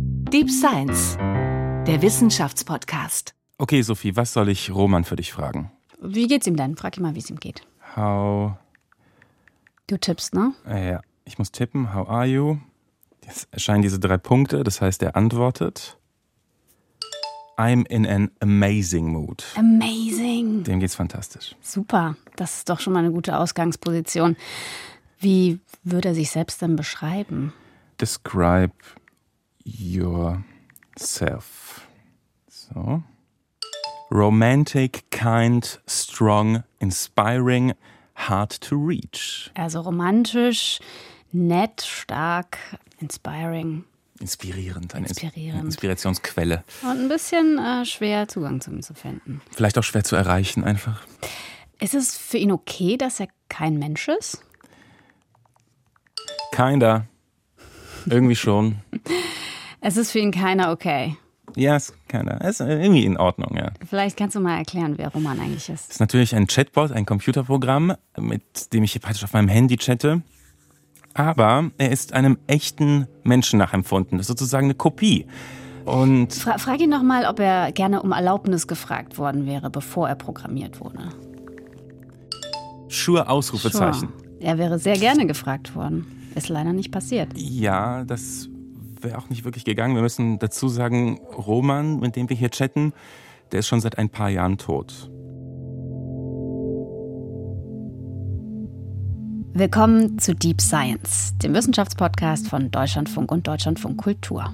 Deep 0.00 0.50
Science, 0.50 1.16
der 1.86 2.02
Wissenschaftspodcast. 2.02 3.34
Okay, 3.58 3.82
Sophie, 3.82 4.16
was 4.16 4.32
soll 4.32 4.48
ich 4.48 4.74
Roman 4.74 5.04
für 5.04 5.16
dich 5.16 5.32
fragen? 5.32 5.70
Wie 6.00 6.26
geht's 6.26 6.46
ihm 6.46 6.56
denn? 6.56 6.76
Frag 6.76 6.96
ihn 6.96 7.02
mal, 7.02 7.14
wie 7.14 7.20
es 7.20 7.30
ihm 7.30 7.38
geht. 7.38 7.62
How. 7.94 8.54
Du 9.86 9.96
tippst, 9.96 10.34
ne? 10.34 10.52
Äh, 10.66 10.92
ja, 10.92 11.00
ich 11.24 11.38
muss 11.38 11.52
tippen. 11.52 11.94
How 11.94 12.08
are 12.08 12.26
you? 12.26 12.58
Jetzt 13.24 13.48
erscheinen 13.52 13.82
diese 13.82 14.00
drei 14.00 14.16
Punkte, 14.16 14.64
das 14.64 14.80
heißt, 14.80 15.02
er 15.02 15.14
antwortet. 15.14 15.96
I'm 17.56 17.86
in 17.86 18.04
an 18.06 18.30
amazing 18.40 19.06
mood. 19.12 19.44
Amazing. 19.56 20.64
Dem 20.64 20.80
geht's 20.80 20.96
fantastisch. 20.96 21.54
Super. 21.60 22.16
Das 22.34 22.56
ist 22.56 22.68
doch 22.68 22.80
schon 22.80 22.92
mal 22.92 23.00
eine 23.00 23.12
gute 23.12 23.38
Ausgangsposition. 23.38 24.36
Wie 25.20 25.60
würde 25.84 26.08
er 26.08 26.14
sich 26.14 26.30
selbst 26.30 26.60
denn 26.62 26.74
beschreiben? 26.74 27.52
Describe 28.00 28.72
yourself. 29.64 30.44
So. 32.48 33.02
Romantic, 34.10 35.04
kind, 35.10 35.80
strong, 35.86 36.64
inspiring, 36.80 37.74
hard 38.14 38.60
to 38.60 38.76
reach. 38.76 39.50
Also 39.54 39.80
romantisch, 39.80 40.78
nett, 41.32 41.80
stark, 41.82 42.58
inspiring 43.00 43.84
Inspirierend, 44.20 44.94
eine 44.94 45.08
Inspirierend. 45.08 45.64
Inspirationsquelle. 45.64 46.62
und 46.82 47.00
ein 47.00 47.08
bisschen 47.08 47.58
äh, 47.58 47.84
schwer 47.84 48.28
Zugang 48.28 48.60
zu 48.60 48.70
ihm 48.70 48.82
zu 48.82 48.94
finden. 48.94 49.42
Vielleicht 49.50 49.76
auch 49.76 49.82
schwer 49.82 50.04
zu 50.04 50.14
erreichen, 50.14 50.62
einfach. 50.62 51.02
Ist 51.80 51.94
es 51.94 52.16
für 52.16 52.38
ihn 52.38 52.52
okay, 52.52 52.96
dass 52.96 53.18
er 53.18 53.26
kein 53.48 53.78
Mensch 53.78 54.08
ist? 54.08 54.44
Kinda. 56.52 57.06
Irgendwie 58.06 58.36
schon. 58.36 58.76
Es 59.86 59.98
ist 59.98 60.12
für 60.12 60.18
ihn 60.18 60.30
keiner 60.30 60.72
okay. 60.72 61.14
Ja, 61.56 61.74
yes, 61.74 61.92
kinda. 62.08 62.38
Ist 62.38 62.60
irgendwie 62.60 63.04
in 63.04 63.18
Ordnung, 63.18 63.54
ja. 63.54 63.70
Vielleicht 63.86 64.16
kannst 64.16 64.34
du 64.34 64.40
mal 64.40 64.56
erklären, 64.56 64.94
wer 64.96 65.08
Roman 65.08 65.38
eigentlich 65.38 65.68
ist. 65.68 65.90
ist 65.90 66.00
natürlich 66.00 66.34
ein 66.34 66.46
Chatbot, 66.46 66.90
ein 66.90 67.04
Computerprogramm, 67.04 67.92
mit 68.18 68.72
dem 68.72 68.82
ich 68.82 68.92
hier 68.92 69.02
praktisch 69.02 69.22
auf 69.24 69.34
meinem 69.34 69.48
Handy 69.48 69.76
chatte. 69.76 70.22
Aber 71.12 71.70
er 71.76 71.92
ist 71.92 72.14
einem 72.14 72.38
echten 72.46 73.08
Menschen 73.24 73.58
nachempfunden. 73.58 74.16
Das 74.16 74.24
ist 74.24 74.28
sozusagen 74.28 74.68
eine 74.68 74.74
Kopie. 74.74 75.26
Und 75.84 76.32
Fra 76.32 76.56
frag 76.56 76.80
ihn 76.80 76.88
noch 76.88 77.02
mal, 77.02 77.26
ob 77.26 77.38
er 77.38 77.70
gerne 77.72 78.00
um 78.00 78.12
Erlaubnis 78.12 78.66
gefragt 78.66 79.18
worden 79.18 79.44
wäre, 79.44 79.68
bevor 79.68 80.08
er 80.08 80.14
programmiert 80.14 80.80
wurde. 80.80 81.10
Sure 82.88 83.28
Ausrufezeichen. 83.28 84.08
Sure. 84.08 84.40
Er 84.40 84.56
wäre 84.56 84.78
sehr 84.78 84.96
gerne 84.96 85.26
gefragt 85.26 85.76
worden. 85.76 86.06
Ist 86.34 86.48
leider 86.48 86.72
nicht 86.72 86.90
passiert. 86.90 87.28
Ja, 87.36 88.02
das 88.04 88.48
wäre 89.04 89.18
auch 89.18 89.28
nicht 89.28 89.44
wirklich 89.44 89.64
gegangen. 89.64 89.94
Wir 89.94 90.02
müssen 90.02 90.38
dazu 90.38 90.68
sagen, 90.68 91.20
Roman, 91.36 92.00
mit 92.00 92.16
dem 92.16 92.28
wir 92.28 92.36
hier 92.36 92.50
chatten, 92.50 92.92
der 93.52 93.60
ist 93.60 93.68
schon 93.68 93.80
seit 93.80 93.98
ein 93.98 94.08
paar 94.08 94.30
Jahren 94.30 94.58
tot. 94.58 95.10
Willkommen 99.56 100.18
zu 100.18 100.34
Deep 100.34 100.60
Science, 100.60 101.36
dem 101.38 101.54
Wissenschaftspodcast 101.54 102.48
von 102.48 102.72
Deutschlandfunk 102.72 103.30
und 103.30 103.46
Deutschlandfunk 103.46 103.98
Kultur. 104.02 104.52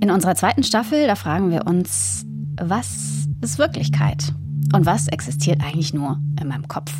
In 0.00 0.10
unserer 0.10 0.36
zweiten 0.36 0.62
Staffel, 0.62 1.08
da 1.08 1.16
fragen 1.16 1.50
wir 1.50 1.66
uns, 1.66 2.24
was 2.60 3.26
ist 3.40 3.58
Wirklichkeit? 3.58 4.32
Und 4.72 4.86
was 4.86 5.08
existiert 5.08 5.60
eigentlich 5.62 5.92
nur 5.92 6.20
in 6.40 6.46
meinem 6.46 6.68
Kopf? 6.68 6.92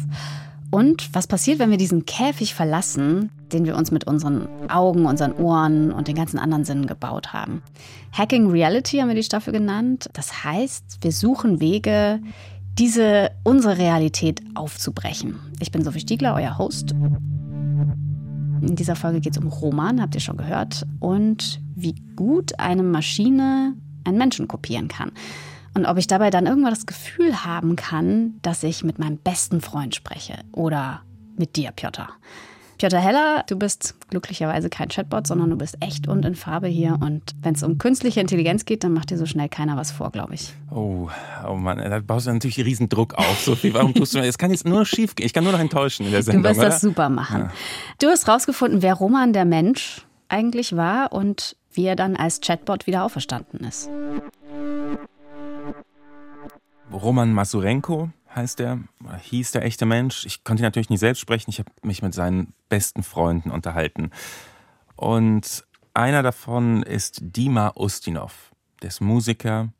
Und 0.74 1.14
was 1.14 1.28
passiert, 1.28 1.60
wenn 1.60 1.70
wir 1.70 1.76
diesen 1.76 2.04
Käfig 2.04 2.52
verlassen, 2.52 3.30
den 3.52 3.64
wir 3.64 3.76
uns 3.76 3.92
mit 3.92 4.08
unseren 4.08 4.48
Augen, 4.68 5.06
unseren 5.06 5.32
Ohren 5.34 5.92
und 5.92 6.08
den 6.08 6.16
ganzen 6.16 6.36
anderen 6.36 6.64
Sinnen 6.64 6.88
gebaut 6.88 7.32
haben? 7.32 7.62
Hacking 8.10 8.50
Reality 8.50 8.98
haben 8.98 9.06
wir 9.06 9.14
die 9.14 9.22
Staffel 9.22 9.52
genannt. 9.52 10.10
Das 10.14 10.42
heißt, 10.42 10.98
wir 11.02 11.12
suchen 11.12 11.60
Wege, 11.60 12.18
diese 12.76 13.30
unsere 13.44 13.78
Realität 13.78 14.40
aufzubrechen. 14.56 15.38
Ich 15.60 15.70
bin 15.70 15.84
Sophie 15.84 16.00
Stiegler, 16.00 16.34
euer 16.34 16.58
Host. 16.58 16.90
In 16.90 18.74
dieser 18.74 18.96
Folge 18.96 19.20
geht 19.20 19.36
es 19.36 19.38
um 19.40 19.46
Roman, 19.46 20.02
habt 20.02 20.16
ihr 20.16 20.20
schon 20.20 20.38
gehört, 20.38 20.84
und 20.98 21.60
wie 21.76 21.94
gut 22.16 22.58
eine 22.58 22.82
Maschine 22.82 23.74
einen 24.02 24.18
Menschen 24.18 24.48
kopieren 24.48 24.88
kann. 24.88 25.12
Und 25.74 25.86
ob 25.86 25.98
ich 25.98 26.06
dabei 26.06 26.30
dann 26.30 26.46
irgendwann 26.46 26.72
das 26.72 26.86
Gefühl 26.86 27.44
haben 27.44 27.76
kann, 27.76 28.38
dass 28.42 28.62
ich 28.62 28.84
mit 28.84 28.98
meinem 28.98 29.18
besten 29.18 29.60
Freund 29.60 29.94
spreche 29.94 30.38
oder 30.52 31.02
mit 31.36 31.56
dir, 31.56 31.72
Piotr. 31.72 32.08
Piotr 32.78 32.98
Heller, 32.98 33.44
du 33.46 33.56
bist 33.56 33.94
glücklicherweise 34.10 34.68
kein 34.68 34.88
Chatbot, 34.88 35.26
sondern 35.26 35.50
du 35.50 35.56
bist 35.56 35.76
echt 35.80 36.08
und 36.08 36.24
in 36.24 36.34
Farbe 36.34 36.66
hier. 36.66 36.98
Und 37.00 37.22
wenn 37.40 37.54
es 37.54 37.62
um 37.62 37.78
künstliche 37.78 38.20
Intelligenz 38.20 38.64
geht, 38.64 38.82
dann 38.82 38.92
macht 38.92 39.10
dir 39.10 39.18
so 39.18 39.26
schnell 39.26 39.48
keiner 39.48 39.76
was 39.76 39.92
vor, 39.92 40.10
glaube 40.10 40.34
ich. 40.34 40.52
Oh, 40.70 41.08
oh 41.48 41.54
Mann, 41.54 41.78
da 41.78 42.00
baust 42.00 42.26
du 42.26 42.32
natürlich 42.32 42.58
riesen 42.58 42.88
Druck 42.88 43.14
auf, 43.14 43.40
Sophie. 43.40 43.72
Warum 43.74 43.94
tust 43.94 44.14
du 44.14 44.18
mir? 44.18 44.26
Es 44.26 44.38
kann 44.38 44.50
jetzt 44.50 44.66
nur 44.66 44.84
schief 44.84 45.14
gehen. 45.14 45.26
Ich 45.26 45.32
kann 45.32 45.44
nur 45.44 45.52
noch 45.52 45.60
enttäuschen 45.60 46.06
in 46.06 46.12
der 46.12 46.22
Sendung. 46.22 46.42
Du 46.42 46.48
wirst 46.48 46.62
das 46.62 46.80
super 46.80 47.08
machen. 47.08 47.50
Du 48.00 48.08
hast 48.08 48.28
rausgefunden, 48.28 48.82
wer 48.82 48.94
Roman 48.94 49.32
der 49.32 49.44
Mensch 49.44 50.04
eigentlich 50.28 50.76
war 50.76 51.12
und 51.12 51.56
wie 51.72 51.86
er 51.86 51.96
dann 51.96 52.16
als 52.16 52.40
Chatbot 52.40 52.86
wieder 52.86 53.04
auferstanden 53.04 53.60
ist. 53.60 53.88
Roman 56.94 57.32
Masurenko 57.32 58.10
heißt 58.34 58.60
er, 58.60 58.78
hieß 59.22 59.52
der 59.52 59.64
echte 59.64 59.84
Mensch. 59.84 60.24
Ich 60.26 60.44
konnte 60.44 60.62
ihn 60.62 60.64
natürlich 60.64 60.90
nicht 60.90 61.00
selbst 61.00 61.20
sprechen. 61.20 61.50
Ich 61.50 61.58
habe 61.58 61.70
mich 61.82 62.02
mit 62.02 62.14
seinen 62.14 62.54
besten 62.68 63.02
Freunden 63.02 63.50
unterhalten. 63.50 64.10
Und 64.96 65.64
einer 65.92 66.22
davon 66.22 66.82
ist 66.82 67.18
Dima 67.20 67.72
Ustinov. 67.76 68.52
Der 68.82 68.88
ist 68.88 69.00
Musiker. 69.00 69.72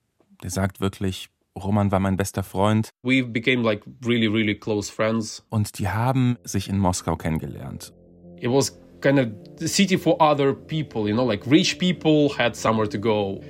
Der 0.42 0.50
sagt 0.50 0.80
wirklich, 0.80 1.30
Roman 1.56 1.92
war 1.92 2.00
mein 2.00 2.16
bester 2.16 2.42
Freund. 2.42 2.90
We 3.02 3.22
became 3.22 3.62
like 3.62 3.82
really, 4.04 4.26
really 4.26 4.54
close 4.54 4.92
friends. 4.92 5.44
Und 5.50 5.78
die 5.78 5.88
haben 5.88 6.36
sich 6.42 6.68
in 6.68 6.78
Moskau 6.78 7.16
kennengelernt. 7.16 7.92
It 8.40 8.50
was 8.50 8.78
kind 9.00 9.18
of 9.20 9.28
the 9.58 9.68
city 9.68 9.96
for 9.96 10.20
other 10.20 10.52
people, 10.52 11.08
you 11.08 11.14
know, 11.14 11.26
like 11.26 11.46
rich 11.46 11.78
people 11.78 12.28
had 12.36 12.56
somewhere 12.56 12.88
to 12.88 12.98
go, 12.98 13.40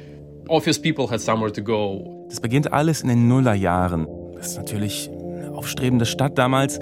office 0.49 0.81
people 0.81 1.11
had 1.11 1.21
somewhere 1.21 1.53
to 1.53 1.63
go. 1.63 2.24
Das 2.35 2.41
beginnt 2.41 2.73
alles 2.73 3.03
in 3.03 3.09
den 3.09 3.29
Nullerjahren. 3.29 4.09
Das 4.35 4.49
ist 4.49 4.57
natürlich 4.57 5.09
eine 5.09 5.53
aufstrebende 5.53 6.05
Stadt 6.05 6.37
damals. 6.37 6.81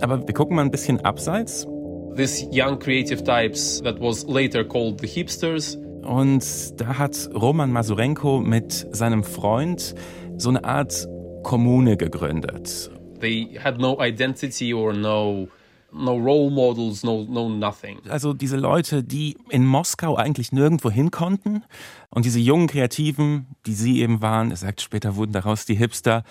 Aber 0.00 0.24
wir 0.24 0.32
gucken 0.32 0.54
mal 0.54 0.62
ein 0.62 0.70
bisschen 0.70 1.00
abseits. 1.00 1.66
These 2.14 2.46
young 2.52 2.78
creative 2.78 3.24
types 3.24 3.82
that 3.82 4.00
was 4.00 4.24
later 4.28 4.62
called 4.62 5.00
the 5.00 5.08
hipsters. 5.08 5.76
Und 6.04 6.80
da 6.80 6.96
hat 6.96 7.28
Roman 7.34 7.72
Masurenko 7.72 8.38
mit 8.38 8.86
seinem 8.92 9.24
Freund 9.24 9.96
so 10.36 10.50
eine 10.50 10.62
Art 10.62 11.08
Kommune 11.42 11.96
gegründet. 11.96 12.88
They 13.18 13.58
had 13.58 13.80
no 13.80 13.98
identity 14.00 14.72
or 14.72 14.92
no 14.92 15.48
no 15.92 16.18
role 16.18 16.50
models, 16.50 17.02
no 17.02 17.24
no 17.28 17.48
nothing. 17.48 17.98
Also 18.08 18.32
diese 18.34 18.56
Leute, 18.56 19.02
die 19.02 19.36
in 19.48 19.64
Moskau 19.64 20.16
eigentlich 20.16 20.52
nirgendwo 20.52 20.90
hin 20.90 21.10
konnten 21.10 21.62
und 22.10 22.24
diese 22.24 22.38
jungen 22.38 22.66
Kreativen, 22.66 23.46
die 23.66 23.74
sie 23.74 24.00
eben 24.00 24.20
waren, 24.20 24.50
er 24.50 24.56
sagt 24.56 24.80
später 24.80 25.16
wurden 25.16 25.32
daraus 25.32 25.64
die 25.64 25.74
Hipster, 25.74 26.24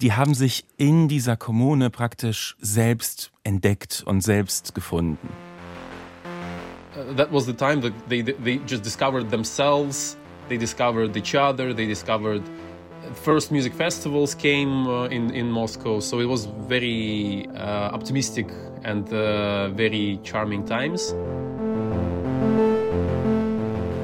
die 0.00 0.12
haben 0.12 0.34
sich 0.34 0.64
in 0.76 1.08
dieser 1.08 1.36
Kommune 1.36 1.90
praktisch 1.90 2.56
selbst 2.60 3.32
entdeckt 3.44 4.02
und 4.06 4.22
selbst 4.22 4.74
gefunden. 4.74 5.28
Uh, 6.94 7.14
that 7.14 7.32
was 7.32 7.46
the 7.46 7.54
time 7.54 7.80
that 7.80 7.92
they 8.08 8.22
they 8.22 8.60
just 8.66 8.84
discovered 8.84 9.30
themselves, 9.30 10.16
they 10.48 10.58
discovered 10.58 11.16
each 11.16 11.34
other, 11.34 11.74
they 11.74 11.86
discovered 11.86 12.42
first 13.24 13.50
music 13.50 13.74
festivals 13.74 14.34
came 14.36 14.86
uh, 14.86 15.06
in 15.06 15.30
in 15.30 15.50
Moscow, 15.50 16.00
so 16.00 16.20
it 16.20 16.28
was 16.28 16.48
very 16.68 17.46
uh, 17.54 17.94
optimistic 17.94 18.46
and 18.84 19.08
very 19.08 20.18
charming 20.22 20.64
times. 20.64 21.14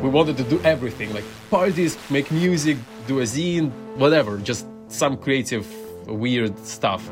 We 0.03 0.09
wanted 0.11 0.37
to 0.39 0.45
do 0.45 0.61
everything, 0.63 1.13
like 1.13 1.25
parties, 1.51 1.99
make 2.09 2.31
music, 2.31 2.79
do 3.07 3.21
a 3.21 3.25
zine, 3.25 3.71
whatever, 3.97 4.39
just 4.39 4.67
some 4.89 5.17
creative, 5.17 5.67
weird 6.07 6.59
stuff. 6.65 7.11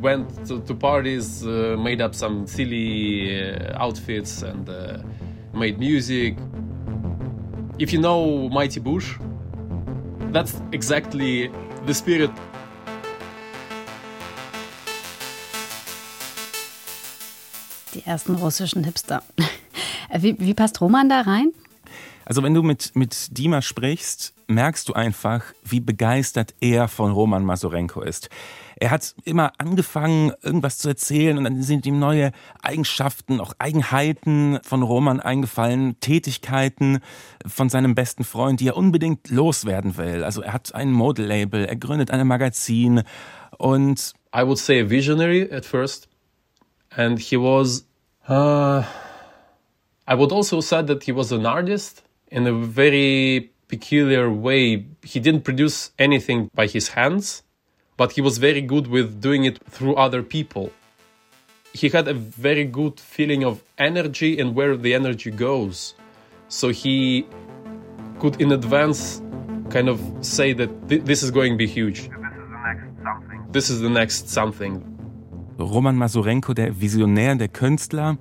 Went 0.00 0.46
to, 0.46 0.60
to 0.62 0.74
parties, 0.74 1.46
uh, 1.46 1.76
made 1.78 2.00
up 2.00 2.14
some 2.14 2.46
silly 2.46 3.38
uh, 3.38 3.82
outfits, 3.84 4.42
and 4.42 4.68
uh, 4.68 4.98
made 5.52 5.78
music. 5.78 6.36
If 7.78 7.92
you 7.92 8.00
know 8.00 8.48
Mighty 8.48 8.80
Bush, 8.80 9.18
that's 10.32 10.60
exactly 10.72 11.50
the 11.86 11.94
spirit. 11.94 12.30
Die 17.94 18.04
ersten 18.04 18.34
russischen 18.34 18.84
Hipster. 18.84 19.22
Wie, 20.18 20.36
wie 20.38 20.54
passt 20.54 20.80
Roman 20.80 21.08
da 21.08 21.20
rein? 21.20 21.52
Also 22.24 22.42
wenn 22.42 22.54
du 22.54 22.62
mit, 22.62 22.94
mit 22.94 23.36
Dima 23.36 23.62
sprichst, 23.62 24.34
merkst 24.48 24.88
du 24.88 24.94
einfach, 24.94 25.44
wie 25.62 25.80
begeistert 25.80 26.54
er 26.60 26.88
von 26.88 27.12
Roman 27.12 27.44
Masurenko 27.44 28.00
ist. 28.00 28.28
Er 28.76 28.90
hat 28.90 29.14
immer 29.24 29.52
angefangen, 29.58 30.32
irgendwas 30.42 30.78
zu 30.78 30.88
erzählen 30.88 31.36
und 31.36 31.44
dann 31.44 31.62
sind 31.62 31.84
ihm 31.84 31.98
neue 31.98 32.32
Eigenschaften, 32.62 33.40
auch 33.40 33.52
Eigenheiten 33.58 34.58
von 34.62 34.82
Roman 34.82 35.20
eingefallen, 35.20 35.98
Tätigkeiten 36.00 37.00
von 37.46 37.70
seinem 37.70 37.94
besten 37.94 38.24
Freund, 38.24 38.60
die 38.60 38.68
er 38.68 38.76
unbedingt 38.76 39.30
loswerden 39.30 39.96
will. 39.96 40.22
Also 40.22 40.42
er 40.42 40.52
hat 40.52 40.74
ein 40.74 40.92
Modelabel, 40.92 41.64
er 41.64 41.76
gründet 41.76 42.10
ein 42.10 42.26
Magazin 42.26 43.02
und 43.56 44.12
I 44.36 44.42
would 44.42 44.58
say 44.58 44.80
a 44.80 44.88
visionary 44.88 45.50
at 45.50 45.64
first, 45.64 46.08
and 46.98 47.18
he 47.18 47.36
was. 47.38 47.84
Uh, 48.26 48.84
I 50.06 50.14
would 50.14 50.32
also 50.32 50.60
say 50.60 50.82
that 50.82 51.04
he 51.04 51.12
was 51.12 51.32
an 51.32 51.46
artist 51.46 52.02
in 52.30 52.46
a 52.46 52.52
very 52.52 53.52
peculiar 53.68 54.30
way. 54.30 54.84
He 55.02 55.20
didn't 55.20 55.44
produce 55.44 55.92
anything 55.98 56.50
by 56.54 56.66
his 56.66 56.88
hands, 56.88 57.42
but 57.96 58.12
he 58.12 58.20
was 58.20 58.36
very 58.36 58.60
good 58.60 58.88
with 58.88 59.20
doing 59.20 59.44
it 59.44 59.58
through 59.70 59.94
other 59.94 60.22
people. 60.22 60.72
He 61.72 61.88
had 61.88 62.08
a 62.08 62.14
very 62.14 62.64
good 62.64 62.98
feeling 62.98 63.44
of 63.44 63.62
energy 63.78 64.38
and 64.40 64.54
where 64.54 64.76
the 64.76 64.92
energy 64.94 65.30
goes. 65.30 65.94
So 66.48 66.70
he 66.70 67.26
could 68.18 68.40
in 68.40 68.52
advance 68.52 69.22
kind 69.70 69.88
of 69.88 70.00
say 70.22 70.52
that 70.54 70.88
th- 70.88 71.02
this 71.04 71.22
is 71.22 71.30
going 71.30 71.52
to 71.52 71.58
be 71.58 71.66
huge. 71.66 72.08
This 72.08 72.10
is 72.10 72.20
the 72.50 72.58
next 72.58 73.02
something. 73.04 73.46
This 73.52 73.70
is 73.70 73.80
the 73.80 73.90
next 73.90 74.28
something. 74.28 74.97
Roman 75.58 75.96
Masurenko, 75.96 76.54
der 76.54 76.80
Visionär, 76.80 77.34
der 77.34 77.48
Künstler, 77.48 78.18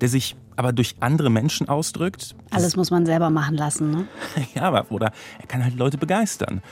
der 0.00 0.08
sich 0.08 0.36
aber 0.56 0.72
durch 0.72 0.96
andere 1.00 1.30
Menschen 1.30 1.68
ausdrückt. 1.68 2.34
Alles 2.50 2.76
muss 2.76 2.90
man 2.90 3.06
selber 3.06 3.30
machen 3.30 3.56
lassen, 3.56 3.90
ne? 3.90 4.08
ja, 4.54 4.62
aber 4.62 4.90
oder 4.90 5.12
er 5.40 5.46
kann 5.46 5.64
halt 5.64 5.76
Leute 5.76 5.96
begeistern. 5.98 6.62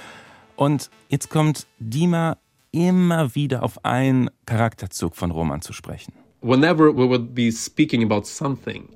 Und 0.57 0.91
jetzt 1.09 1.31
kommt 1.31 1.67
Dima 1.79 2.37
immer 2.71 3.35
wieder 3.35 3.63
auf 3.63 3.85
einen 3.85 4.29
Charakterzug 4.45 5.17
von 5.17 5.31
Roman 5.31 5.63
zu 5.63 5.73
sprechen. 5.73 6.13
Whenever 6.43 6.95
we 6.95 7.09
would 7.09 7.35
be 7.35 7.51
speaking 7.51 8.05
about 8.05 8.25
something, 8.25 8.89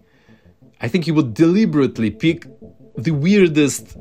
I 0.82 0.88
think 0.88 1.04
he 1.04 1.14
would 1.14 1.38
deliberately 1.38 2.10
pick 2.10 2.46
the 2.96 3.12
weirdest 3.12 3.96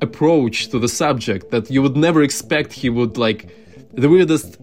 approach 0.00 0.68
to 0.70 0.78
the 0.78 0.88
subject 0.88 1.50
that 1.50 1.68
you 1.70 1.82
would 1.82 1.96
never 1.96 2.22
expect 2.22 2.72
he 2.72 2.90
would 2.90 3.16
like 3.16 3.48
the 3.96 4.08
weirdest 4.08 4.58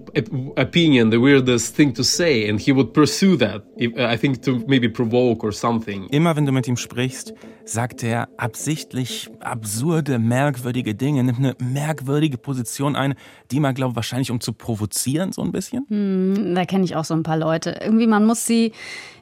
opinion, 0.58 1.12
the 1.12 1.22
weirdest 1.22 1.76
thing 1.76 1.94
to 1.94 2.04
say, 2.04 2.48
and 2.50 2.60
he 2.60 2.72
would 2.72 2.94
pursue 2.94 3.36
that. 3.38 3.64
I 3.80 4.18
think 4.18 4.42
to 4.44 4.64
maybe 4.68 4.90
provoke 4.90 5.44
or 5.44 5.52
something. 5.52 6.08
Immer 6.10 6.36
wenn 6.36 6.46
du 6.46 6.52
mit 6.52 6.68
ihm 6.68 6.78
sprichst, 6.78 7.34
sagt 7.66 8.04
er 8.04 8.30
absichtlich 8.38 9.30
absurde, 9.40 10.20
merkwürdige 10.20 10.96
Dinge, 10.96 11.24
nimmt 11.24 11.40
eine 11.40 11.56
merkwürdige 11.60 12.38
Position 12.38 12.96
ein, 12.96 13.16
die 13.52 13.60
man 13.60 13.74
glaubt 13.74 13.96
wahrscheinlich 13.96 14.32
um 14.32 14.40
zu 14.40 14.54
provozieren 14.54 15.32
so 15.32 15.42
ein 15.42 15.52
bisschen. 15.52 15.86
Hm, 15.90 16.56
da 16.56 16.66
kenne 16.66 16.86
ich 16.86 16.96
auch 16.96 17.06
so 17.06 17.14
ein 17.14 17.24
paar 17.24 17.38
Leute. 17.38 17.80
Irgendwie 17.82 18.08
man 18.08 18.26
muss 18.26 18.46
sie 18.46 18.72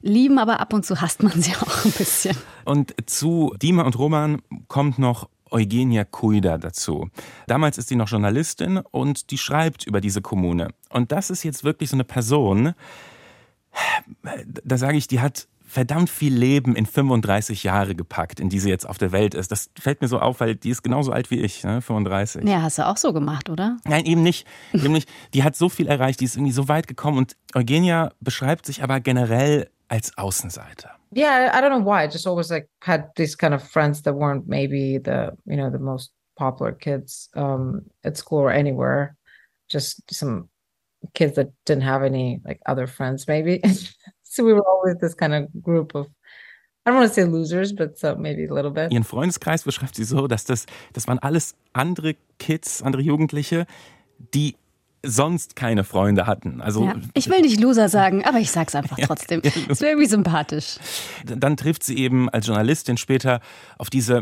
lieben, 0.01 0.37
aber 0.37 0.59
ab 0.59 0.73
und 0.73 0.85
zu 0.85 1.01
hasst 1.01 1.23
man 1.23 1.41
sie 1.41 1.55
auch 1.61 1.85
ein 1.85 1.91
bisschen. 1.91 2.35
Und 2.65 2.93
zu 3.05 3.53
Dima 3.61 3.83
und 3.83 3.97
Roman 3.97 4.41
kommt 4.67 4.99
noch 4.99 5.29
Eugenia 5.53 6.03
Kuida 6.03 6.57
dazu. 6.57 7.09
Damals 7.47 7.77
ist 7.77 7.89
sie 7.89 7.95
noch 7.95 8.09
Journalistin 8.09 8.77
und 8.77 9.31
die 9.31 9.37
schreibt 9.37 9.85
über 9.85 10.01
diese 10.01 10.21
Kommune. 10.21 10.69
Und 10.89 11.11
das 11.11 11.29
ist 11.29 11.43
jetzt 11.43 11.63
wirklich 11.63 11.89
so 11.89 11.95
eine 11.95 12.03
Person, 12.03 12.73
da 14.63 14.77
sage 14.77 14.97
ich, 14.97 15.07
die 15.07 15.19
hat 15.19 15.47
verdammt 15.65 16.09
viel 16.09 16.33
Leben 16.33 16.75
in 16.75 16.85
35 16.85 17.63
Jahre 17.63 17.95
gepackt, 17.95 18.39
in 18.39 18.49
die 18.49 18.59
sie 18.59 18.69
jetzt 18.69 18.87
auf 18.87 18.99
der 18.99 19.11
Welt 19.11 19.33
ist. 19.33 19.51
Das 19.51 19.71
fällt 19.79 20.01
mir 20.01 20.07
so 20.07 20.19
auf, 20.19 20.39
weil 20.39 20.55
die 20.55 20.69
ist 20.69 20.83
genauso 20.83 21.11
alt 21.11 21.31
wie 21.31 21.39
ich, 21.39 21.63
ne? 21.63 21.81
35. 21.81 22.47
Ja, 22.47 22.61
hast 22.61 22.77
du 22.77 22.85
auch 22.85 22.97
so 22.97 23.11
gemacht, 23.11 23.49
oder? 23.49 23.77
Nein, 23.85 24.05
eben 24.05 24.21
nicht. 24.21 24.45
eben 24.73 24.93
nicht. 24.93 25.09
Die 25.33 25.43
hat 25.43 25.55
so 25.55 25.69
viel 25.69 25.87
erreicht, 25.87 26.19
die 26.19 26.25
ist 26.25 26.35
irgendwie 26.35 26.51
so 26.51 26.67
weit 26.67 26.87
gekommen 26.87 27.17
und 27.17 27.35
Eugenia 27.55 28.11
beschreibt 28.19 28.67
sich 28.67 28.83
aber 28.83 28.99
generell 28.99 29.69
als 29.87 30.15
Außenseiter. 30.15 30.91
Yeah, 31.15 31.51
I 31.53 31.61
don't 31.61 31.71
know 31.71 31.79
why. 31.79 32.03
I 32.03 32.07
just 32.07 32.27
always 32.27 32.51
like 32.51 32.69
had 32.81 33.09
these 33.15 33.35
kind 33.35 33.53
of 33.53 33.63
friends 33.63 34.01
that 34.03 34.13
weren't 34.13 34.47
maybe 34.47 34.97
the 34.97 35.31
you 35.45 35.57
know 35.57 35.69
the 35.69 35.79
most 35.79 36.11
popular 36.35 36.71
kids 36.71 37.29
um, 37.35 37.81
at 38.03 38.17
school 38.17 38.39
or 38.39 38.51
anywhere. 38.51 39.15
Just 39.69 40.13
some 40.13 40.49
kids 41.13 41.35
that 41.35 41.51
didn't 41.65 41.83
have 41.83 42.03
any 42.03 42.41
like 42.45 42.61
other 42.65 42.87
friends 42.87 43.27
maybe. 43.27 43.61
so 44.23 44.43
we 44.43 44.53
were 44.53 44.67
always 44.67 44.97
this 44.97 45.13
kind 45.13 45.33
of 45.33 45.47
group 45.61 45.95
of 45.95 46.07
I 46.85 46.89
don't 46.89 46.99
want 46.99 47.09
to 47.09 47.13
say 47.13 47.23
losers, 47.23 47.71
but 47.71 47.97
so 47.97 48.15
maybe 48.15 48.45
a 48.45 48.53
little 48.53 48.71
bit. 48.71 48.91
Ihren 48.91 49.05
Freundeskreis 49.05 49.63
beschreibt 49.63 49.95
sie 49.95 50.03
so, 50.03 50.27
dass 50.27 50.43
das, 50.43 50.65
das 50.91 51.07
waren 51.07 51.19
alles 51.19 51.55
andere 51.71 52.15
Kids, 52.39 52.81
andere 52.81 53.01
Jugendliche, 53.01 53.65
die 54.33 54.57
sonst 55.03 55.55
keine 55.55 55.83
Freunde 55.83 56.25
hatten. 56.25 56.61
Also 56.61 56.85
ja, 56.85 56.95
ich 57.13 57.29
will 57.29 57.41
nicht 57.41 57.59
Loser 57.59 57.89
sagen, 57.89 58.23
aber 58.23 58.39
ich 58.39 58.51
sag's 58.51 58.73
einfach 58.73 58.97
trotzdem. 59.05 59.41
ja, 59.43 59.51
ist 59.67 59.81
irgendwie 59.81 60.07
sympathisch. 60.07 60.77
Dann 61.25 61.57
trifft 61.57 61.83
sie 61.83 61.97
eben 61.97 62.29
als 62.29 62.47
Journalistin 62.47 62.97
später 62.97 63.41
auf 63.77 63.89
diese, 63.89 64.21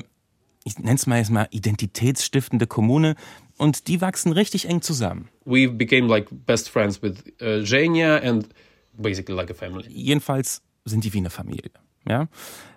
ich 0.63 0.79
nenne 0.79 0.95
es 0.95 1.05
mal 1.05 1.19
jetzt 1.19 1.29
mal 1.29 1.47
identitätsstiftende 1.51 2.67
Kommune 2.67 3.15
und 3.57 3.87
die 3.87 4.01
wachsen 4.01 4.31
richtig 4.31 4.67
eng 4.67 4.81
zusammen. 4.81 5.29
We 5.45 5.69
became 5.69 6.07
like 6.07 6.27
best 6.31 6.69
friends 6.69 7.01
with 7.01 7.23
uh, 7.41 7.63
Zhenya 7.63 8.17
and 8.17 8.49
basically 8.93 9.35
like 9.35 9.51
a 9.51 9.53
family. 9.53 9.87
Jedenfalls 9.87 10.63
sind 10.85 11.03
die 11.03 11.13
wie 11.13 11.19
eine 11.19 11.29
Familie. 11.29 11.71
Ja, 12.09 12.27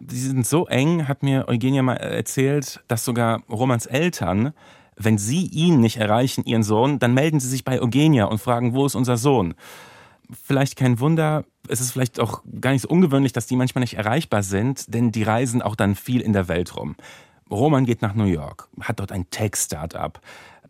die 0.00 0.18
sind 0.18 0.46
so 0.46 0.66
eng, 0.66 1.08
hat 1.08 1.22
mir 1.22 1.48
Eugenia 1.48 1.82
mal 1.82 1.96
erzählt, 1.96 2.84
dass 2.88 3.06
sogar 3.06 3.42
Romans 3.48 3.86
Eltern 3.86 4.52
wenn 4.96 5.18
Sie 5.18 5.46
ihn 5.46 5.80
nicht 5.80 5.96
erreichen, 5.96 6.44
Ihren 6.44 6.62
Sohn, 6.62 6.98
dann 6.98 7.14
melden 7.14 7.40
Sie 7.40 7.48
sich 7.48 7.64
bei 7.64 7.80
Eugenia 7.80 8.26
und 8.26 8.40
fragen, 8.40 8.74
wo 8.74 8.86
ist 8.86 8.94
unser 8.94 9.16
Sohn? 9.16 9.54
Vielleicht 10.30 10.76
kein 10.76 11.00
Wunder, 11.00 11.44
es 11.68 11.80
ist 11.80 11.90
vielleicht 11.92 12.20
auch 12.20 12.42
gar 12.60 12.72
nicht 12.72 12.82
so 12.82 12.88
ungewöhnlich, 12.88 13.32
dass 13.32 13.46
die 13.46 13.56
manchmal 13.56 13.80
nicht 13.80 13.94
erreichbar 13.94 14.42
sind, 14.42 14.92
denn 14.94 15.12
die 15.12 15.22
reisen 15.22 15.62
auch 15.62 15.76
dann 15.76 15.94
viel 15.94 16.20
in 16.20 16.32
der 16.32 16.48
Welt 16.48 16.76
rum. 16.76 16.96
Roman 17.50 17.84
geht 17.84 18.02
nach 18.02 18.14
New 18.14 18.24
York, 18.24 18.68
hat 18.80 19.00
dort 19.00 19.12
ein 19.12 19.28
Tech-Startup, 19.30 20.18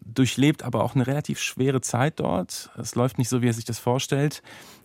durchlebt 0.04 0.64
aber 0.64 0.82
auch 0.82 0.94
eine 0.94 1.06
relativ 1.06 1.38
schwere 1.40 1.80
Zeit 1.80 2.20
dort. 2.20 2.70
Es 2.76 2.94
läuft 2.94 3.18
nicht 3.18 3.28
so, 3.28 3.42
wie 3.42 3.48
er 3.48 3.54
sich 3.54 3.64
das 3.64 3.78
vorstellt. 3.78 4.42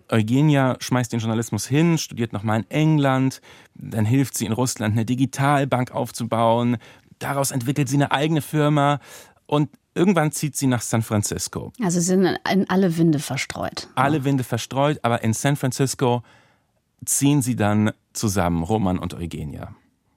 Eugenia 0.10 0.78
schmeißt 0.80 1.12
den 1.12 1.20
Journalismus 1.20 1.68
hin, 1.68 1.98
studiert 1.98 2.34
nochmal 2.34 2.60
in 2.60 2.72
England, 2.72 3.42
dann 3.76 4.06
hilft 4.06 4.38
sie 4.38 4.46
in 4.46 4.52
Russland 4.52 4.94
eine 4.94 5.06
Digitalbank 5.06 5.92
aufzubauen, 5.92 6.78
daraus 7.20 7.52
entwickelt 7.52 7.90
sie 7.90 7.96
eine 7.96 8.12
eigene 8.12 8.42
Firma 8.42 9.00
und 9.46 9.70
irgendwann 9.94 10.32
zieht 10.32 10.56
sie 10.56 10.68
nach 10.68 10.82
San 10.82 11.02
Francisco. 11.02 11.72
Also 11.84 12.00
sie 12.00 12.08
sind 12.08 12.40
in 12.52 12.70
alle 12.70 12.98
Winde 12.98 13.20
verstreut. 13.20 13.88
Alle 13.96 14.24
Winde 14.24 14.44
verstreut, 14.44 15.00
aber 15.04 15.24
in 15.24 15.34
San 15.34 15.56
Francisco 15.56 16.24
ziehen 17.06 17.42
sie 17.42 17.56
dann 17.56 17.92
zusammen, 18.14 18.64
Roman 18.64 18.98
und 19.00 19.14
Eugenia. 19.14 19.76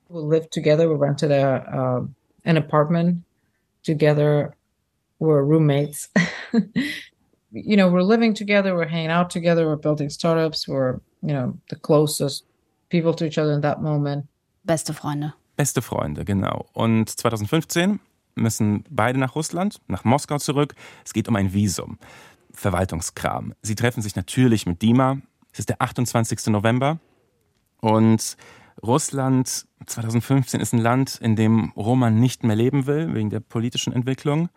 We 0.09 0.21
lived 0.21 0.53
together, 0.53 0.89
we 0.89 0.97
rented 0.97 1.31
a, 1.31 2.01
uh, 2.01 2.07
an 2.45 2.57
apartment 2.57 3.23
together, 3.83 4.55
we're 5.19 5.43
roommates. 5.43 6.11
you 7.53 7.77
know, 7.77 7.89
we're 7.89 8.03
living 8.03 8.35
together, 8.35 8.75
we're 8.75 8.89
hanging 8.89 9.11
out 9.11 9.31
together, 9.31 9.67
we're 9.67 9.81
building 9.81 10.11
startups, 10.11 10.69
we're, 10.69 11.01
you 11.23 11.33
know, 11.33 11.57
the 11.71 11.77
closest 11.77 12.45
people 12.91 13.15
to 13.15 13.25
each 13.25 13.39
other 13.39 13.53
in 13.53 13.63
that 13.63 13.81
moment. 13.81 14.27
Beste 14.65 14.93
Freunde. 14.93 15.33
Beste 15.57 15.83
Freunde, 15.83 16.25
genau. 16.25 16.67
Und 16.73 17.09
2015 17.09 18.01
müssen 18.35 18.85
beide 18.89 19.19
nach 19.19 19.35
Russland, 19.35 19.81
nach 19.87 20.05
Moskau 20.05 20.39
zurück. 20.39 20.75
Es 21.05 21.13
geht 21.13 21.29
um 21.29 21.37
ein 21.37 21.53
Visum. 21.53 21.99
Verwaltungskram. 22.53 23.55
Sie 23.63 23.75
treffen 23.75 24.03
sich 24.03 24.17
natürlich 24.17 24.67
mit 24.67 24.83
Dima. 24.83 25.19
Es 25.53 25.61
ist 25.61 25.69
der 25.69 25.81
28. 25.81 26.47
November. 26.49 26.99
Und 27.81 28.37
Russland 28.83 29.67
2015 29.87 30.61
ist 30.61 30.73
ein 30.73 30.79
Land, 30.79 31.19
in 31.21 31.37
dem 31.37 31.73
Roman 31.77 32.19
nicht 32.19 32.45
mehr 32.45 32.57
leben 32.57 32.87
will, 32.87 33.15
wegen 33.15 33.31
der 33.31 33.41
politischen 33.41 33.93
Entwicklung. 33.93 34.49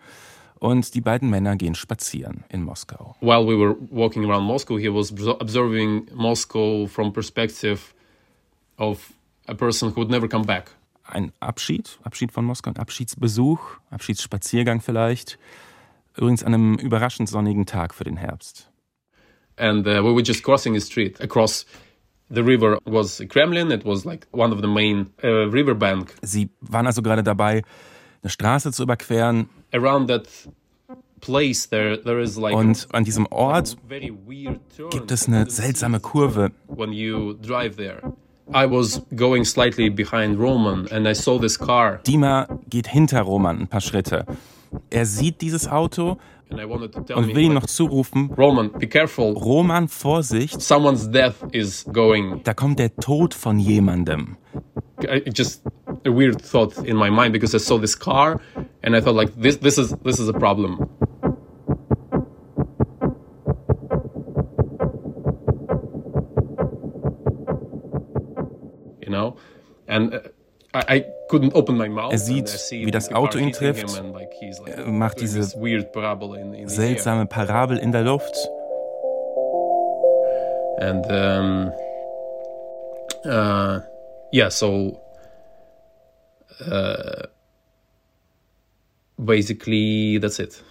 Und 0.59 0.93
die 0.93 1.01
beiden 1.01 1.29
Männer 1.29 1.57
gehen 1.57 1.75
spazieren 1.75 2.45
in 2.49 2.63
Moskau. 2.63 3.15
While 3.19 3.45
we 3.45 3.57
were 3.57 3.75
walking 3.91 4.25
around 4.25 4.45
Moscow, 4.45 4.77
he 4.77 4.89
was 4.89 5.11
observing 5.27 6.07
Moscow 6.13 6.87
from 6.87 7.11
perspective 7.11 7.93
of 8.77 9.11
a 9.47 9.53
person 9.53 9.89
who 9.89 9.97
would 9.97 10.09
never 10.09 10.29
come 10.29 10.45
back 10.45 10.71
ein 11.05 11.31
Abschied, 11.39 11.99
Abschied 12.03 12.31
von 12.31 12.45
Moskau, 12.45 12.71
ein 12.71 12.77
Abschiedsbesuch, 12.77 13.59
Abschiedsspaziergang 13.89 14.81
vielleicht. 14.81 15.37
Übrigens 16.15 16.43
an 16.43 16.53
einem 16.53 16.75
überraschend 16.75 17.29
sonnigen 17.29 17.65
Tag 17.65 17.93
für 17.93 18.03
den 18.03 18.17
Herbst. 18.17 18.71
And 19.57 19.85
uh, 19.87 20.03
we 20.03 20.13
were 20.13 20.23
just 20.23 20.43
crossing 20.43 20.75
a 20.75 20.81
street 20.81 21.21
across 21.21 21.65
the 22.29 22.41
river 22.41 22.79
was 22.85 23.23
Kremlin. 23.29 23.71
It 23.71 23.85
was 23.85 24.05
like 24.05 24.27
one 24.31 24.53
of 24.53 24.61
the 24.61 24.67
main 24.67 25.11
uh, 25.23 25.49
riverbank. 25.49 26.13
Sie 26.21 26.49
waren 26.61 26.87
also 26.87 27.01
gerade 27.01 27.23
dabei, 27.23 27.63
eine 28.21 28.29
Straße 28.29 28.71
zu 28.71 28.83
überqueren. 28.83 29.49
Around 29.71 30.07
that 30.07 30.27
place 31.21 31.69
there, 31.69 32.01
there 32.01 32.21
is 32.21 32.37
like 32.37 32.55
Und 32.55 32.87
an 32.91 33.03
diesem 33.03 33.25
Ort 33.27 33.77
gibt 34.91 35.11
es 35.11 35.27
eine 35.27 35.49
seltsame 35.49 35.99
Kurve. 35.99 36.51
When 36.67 36.91
you 36.91 37.33
drive 37.33 37.75
there. 37.77 38.13
I 38.53 38.65
was 38.67 39.01
going 39.15 39.43
slightly 39.45 39.89
behind 39.89 40.37
Roman 40.39 40.87
and 40.91 41.07
I 41.07 41.13
saw 41.13 41.39
this 41.39 41.57
car. 41.57 41.99
Dima 42.05 42.47
geht 42.69 42.87
hinter 42.87 43.21
Roman 43.21 43.59
ein 43.61 43.67
paar 43.67 43.81
Schritte. 43.81 44.25
Er 44.89 45.05
sieht 45.05 45.41
dieses 45.41 45.67
Auto 45.67 46.17
und 46.49 46.57
will 47.33 47.37
ihm 47.39 47.53
noch 47.53 47.65
zurufen, 47.65 48.29
Roman, 48.37 48.71
be 48.71 48.87
careful. 48.87 49.33
Roman, 49.33 49.87
Vorsicht, 49.87 50.61
Someone's 50.61 51.09
death 51.09 51.35
is 51.51 51.85
going. 51.91 52.41
da 52.43 52.53
kommt 52.53 52.77
der 52.79 52.95
Tod 52.95 53.33
von 53.33 53.57
jemandem. 53.57 54.37
It 55.01 55.37
just 55.37 55.63
a 56.05 56.09
weird 56.09 56.39
thought 56.41 56.77
in 56.85 56.95
my 56.95 57.09
mind 57.09 57.33
because 57.33 57.53
I 57.55 57.59
saw 57.59 57.77
this 57.79 57.97
car 57.97 58.39
and 58.83 58.95
I 58.95 59.01
thought 59.01 59.15
like 59.15 59.31
this 59.35 59.57
this 59.57 59.77
is 59.77 59.95
this 60.03 60.19
is 60.19 60.29
a 60.29 60.33
problem. 60.33 60.87
Er 72.11 72.17
sieht, 72.17 72.47
and 72.47 72.49
I 72.49 72.57
see 72.57 72.85
wie 72.85 72.91
das 72.91 73.05
the 73.05 73.13
car 73.13 73.21
Auto 73.23 73.37
ihn 73.37 73.45
hitting 73.45 73.59
trifft. 73.73 73.89
him 73.97 74.05
and, 74.05 74.13
like, 74.13 74.31
he's, 74.39 74.59
like, 74.59 74.77
Er 74.77 74.87
macht 74.87 75.17
doing 75.17 75.27
diese 75.27 75.59
weird 75.61 75.91
parabole 75.93 76.39
in. 76.39 76.67
Seltsame 76.67 77.25
Parabel 77.25 77.77
in 77.77 77.91
der 77.91 78.03
Luft. 78.03 78.35
and 80.77 81.05
um, 81.09 81.71
uh, 83.23 83.79
yeah 84.33 84.49
so 84.49 84.99
uh, 86.69 87.27
basically 89.17 90.17
that's 90.19 90.39
it 90.39 90.61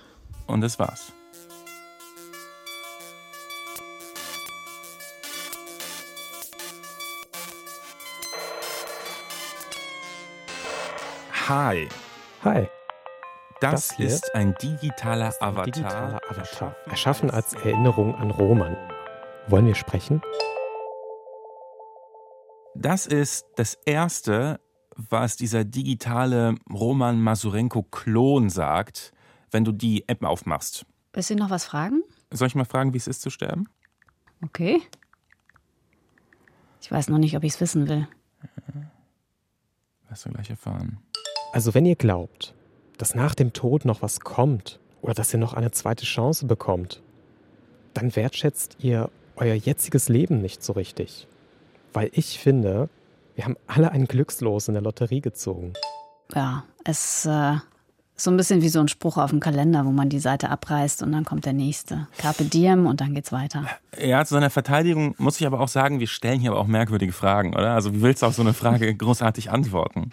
Und 0.46 0.60
das 0.60 0.78
war's. 0.78 1.13
Hi, 11.48 11.88
Hi, 12.42 12.68
das, 13.60 13.88
Das 13.88 13.98
ist 13.98 14.34
ein 14.34 14.54
digitaler 14.62 15.26
ein 15.40 15.48
Avatar. 15.48 15.64
digitaler 15.64 16.20
Avatar, 16.30 16.76
erschaffen 16.86 17.30
als 17.30 17.52
Erinnerung 17.52 18.14
an 18.14 18.30
Roman. 18.30 18.76
Wollen 19.48 19.66
wir 19.66 19.74
sprechen? 19.74 20.22
Das 22.74 23.06
ist 23.06 23.46
das 23.56 23.74
erste, 23.84 24.58
was 24.96 25.36
dieser 25.36 25.64
digitale 25.64 26.54
Roman 26.72 27.20
Masurenko-Klon 27.20 28.48
sagt, 28.48 29.12
wenn 29.50 29.64
du 29.64 29.72
die 29.72 30.08
App 30.08 30.24
aufmachst. 30.24 30.86
Willst 31.12 31.30
du 31.30 31.36
noch 31.36 31.50
was 31.50 31.66
fragen? 31.66 32.02
Soll 32.30 32.48
ich 32.48 32.54
mal 32.54 32.64
fragen, 32.64 32.94
wie 32.94 32.98
es 32.98 33.06
ist 33.06 33.20
zu 33.20 33.28
sterben? 33.30 33.68
Okay. 34.42 34.80
Ich 36.80 36.90
weiß 36.90 37.08
noch 37.08 37.18
nicht, 37.18 37.36
ob 37.36 37.44
ich 37.44 37.52
es 37.52 37.60
wissen 37.60 37.88
will. 37.88 38.08
Wirst 40.08 40.26
du 40.26 40.30
gleich 40.30 40.50
erfahren. 40.50 40.98
Also 41.54 41.72
wenn 41.72 41.86
ihr 41.86 41.94
glaubt, 41.94 42.52
dass 42.98 43.14
nach 43.14 43.36
dem 43.36 43.52
Tod 43.52 43.84
noch 43.84 44.02
was 44.02 44.18
kommt 44.18 44.80
oder 45.02 45.14
dass 45.14 45.32
ihr 45.32 45.38
noch 45.38 45.54
eine 45.54 45.70
zweite 45.70 46.04
Chance 46.04 46.46
bekommt, 46.46 47.00
dann 47.92 48.16
wertschätzt 48.16 48.78
ihr 48.80 49.08
euer 49.36 49.54
jetziges 49.54 50.08
Leben 50.08 50.40
nicht 50.40 50.64
so 50.64 50.72
richtig. 50.72 51.28
Weil 51.92 52.10
ich 52.12 52.40
finde, 52.40 52.88
wir 53.36 53.44
haben 53.44 53.56
alle 53.68 53.92
ein 53.92 54.06
Glückslos 54.06 54.66
in 54.66 54.74
der 54.74 54.82
Lotterie 54.82 55.20
gezogen. 55.20 55.74
Ja, 56.34 56.64
es 56.82 57.24
äh, 57.24 57.58
so 58.16 58.30
ein 58.30 58.36
bisschen 58.36 58.62
wie 58.62 58.68
so 58.68 58.80
ein 58.80 58.88
Spruch 58.88 59.16
auf 59.16 59.30
dem 59.30 59.40
Kalender, 59.40 59.84
wo 59.84 59.90
man 59.90 60.08
die 60.08 60.20
Seite 60.20 60.48
abreißt 60.48 61.02
und 61.02 61.12
dann 61.12 61.24
kommt 61.24 61.46
der 61.46 61.52
nächste. 61.52 62.06
Carpe 62.16 62.44
diem 62.44 62.86
und 62.86 63.00
dann 63.00 63.14
geht's 63.14 63.32
weiter. 63.32 63.66
Ja, 64.00 64.24
zu 64.24 64.34
seiner 64.34 64.50
Verteidigung 64.50 65.14
muss 65.18 65.40
ich 65.40 65.46
aber 65.46 65.60
auch 65.60 65.68
sagen, 65.68 65.98
wir 65.98 66.06
stellen 66.06 66.40
hier 66.40 66.52
aber 66.52 66.60
auch 66.60 66.66
merkwürdige 66.66 67.12
Fragen, 67.12 67.54
oder? 67.54 67.74
Also 67.74 67.92
wie 67.92 68.02
willst 68.02 68.22
du 68.22 68.26
auf 68.26 68.34
so 68.34 68.42
eine 68.42 68.52
Frage 68.52 68.94
großartig 68.96 69.50
antworten? 69.50 70.10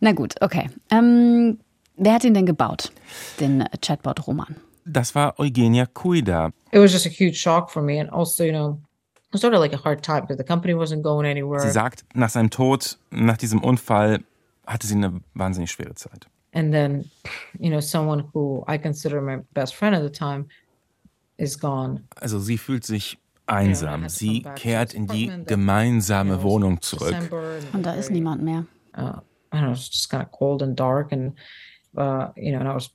Na 0.00 0.12
gut, 0.12 0.36
okay. 0.40 0.70
Ähm, 0.90 1.58
wer 1.96 2.14
hat 2.14 2.24
ihn 2.24 2.34
denn 2.34 2.46
gebaut? 2.46 2.92
Den 3.38 3.64
Chatbot 3.82 4.26
Roman. 4.26 4.56
Das 4.84 5.14
war 5.14 5.38
Eugenia 5.38 5.86
Kuida. 5.86 6.52
It 6.72 6.80
was 6.80 6.92
just 6.92 7.06
a 7.06 7.10
huge 7.10 7.36
shock 7.36 7.70
for 7.70 7.82
me. 7.82 8.00
And 8.00 8.10
also, 8.10 8.44
you 8.44 8.52
know, 8.52 8.80
it 9.28 9.34
was 9.34 9.40
sort 9.42 9.54
of 9.54 9.60
like 9.60 9.74
a 9.74 9.84
hard 9.84 10.02
time 10.02 10.22
because 10.22 10.38
the 10.38 10.44
company 10.44 10.74
wasn't 10.74 11.02
going 11.02 11.26
anywhere. 11.26 11.60
Sie 11.60 11.70
sagt, 11.70 12.04
nach 12.14 12.30
seinem 12.30 12.50
Tod, 12.50 12.98
nach 13.10 13.36
diesem 13.36 13.62
Unfall, 13.62 14.20
hatte 14.66 14.86
sie 14.86 14.94
eine 14.94 15.20
wahnsinnig 15.34 15.70
schwere 15.70 15.94
Zeit. 15.94 16.28
And 16.52 16.72
then 16.72 17.04
you 17.58 17.70
know 17.70 17.80
someone 17.80 18.24
who 18.32 18.64
i 18.66 18.76
consider 18.78 19.20
my 19.20 19.38
best 19.54 19.74
friend 19.74 19.94
at 19.94 20.02
the 20.02 20.10
time 20.10 20.46
is 21.38 21.58
gone 21.58 22.02
Also 22.20 22.38
sie 22.38 22.58
fühlt 22.58 22.84
sich 22.84 23.18
einsam. 23.46 24.08
Sie 24.08 24.42
kehrt 24.54 24.94
in 24.94 25.06
die 25.06 25.30
gemeinsame 25.46 26.42
Wohnung 26.42 26.80
zurück. 26.80 27.16
Und 27.72 27.84
da 27.84 27.94
ist 27.94 28.10
niemand 28.10 28.42
mehr. 28.42 28.66
uh, 28.96 29.20
i 29.52 29.56
don't 29.56 29.62
know 29.64 29.72
it's 29.72 29.88
just 29.88 30.08
kind 30.10 30.22
of 30.22 30.30
cold 30.32 30.62
and 30.62 30.78
dark 30.78 31.12
and 31.12 31.34
uh 31.96 32.28
you 32.36 32.50
know 32.52 32.60
and 32.60 32.68
i 32.68 32.74
was 32.74 32.90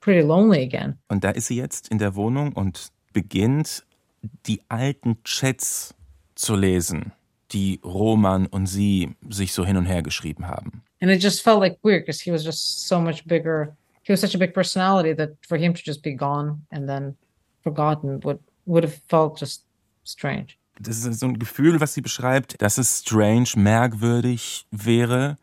pretty 0.00 0.20
lonely 0.26 0.62
again 0.62 0.98
Und 1.08 1.22
da 1.24 1.30
ist 1.30 1.46
sie 1.48 1.56
jetzt 1.56 1.88
in 1.88 1.98
der 1.98 2.14
Wohnung 2.14 2.52
und 2.54 2.88
beginnt, 3.12 3.84
die 4.46 4.60
alten 4.68 5.22
Chats 5.24 5.94
zu 6.34 6.56
lesen, 6.56 7.12
die 7.52 7.80
Roman 7.84 8.46
und 8.46 8.66
sie 8.66 9.14
sich 9.28 9.52
so 9.52 9.64
hin 9.66 9.76
und 9.76 9.86
her 9.86 10.02
geschrieben 10.02 10.48
haben. 10.48 10.82
And 11.02 11.10
it 11.10 11.18
just 11.18 11.42
felt 11.42 11.60
like 11.60 11.78
weird 11.82 12.02
because 12.04 12.20
he 12.20 12.30
was 12.30 12.42
just 12.44 12.86
so 12.88 13.00
much 13.00 13.26
bigger 13.26 13.74
he 14.02 14.12
was 14.12 14.20
such 14.20 14.34
a 14.34 14.38
big 14.38 14.54
personality 14.54 15.12
that 15.12 15.30
for 15.46 15.58
him 15.58 15.74
to 15.74 15.82
just 15.84 16.02
be 16.02 16.12
gone 16.12 16.62
and 16.70 16.88
then 16.88 17.14
forgotten 17.62 18.20
would 18.20 18.38
would 18.64 18.84
have 18.84 18.96
felt 19.08 19.38
just 19.38 19.64
strange 20.04 20.56
Das 20.80 21.04
ist 21.04 21.20
so 21.20 21.26
ein 21.26 21.38
Gefühl, 21.38 21.80
was 21.80 21.94
sie 21.94 22.00
beschreibt, 22.00 22.60
dass 22.60 22.78
es 22.78 23.00
strange, 23.00 23.50
merkwürdig 23.56 24.66
wäre, 24.70 25.36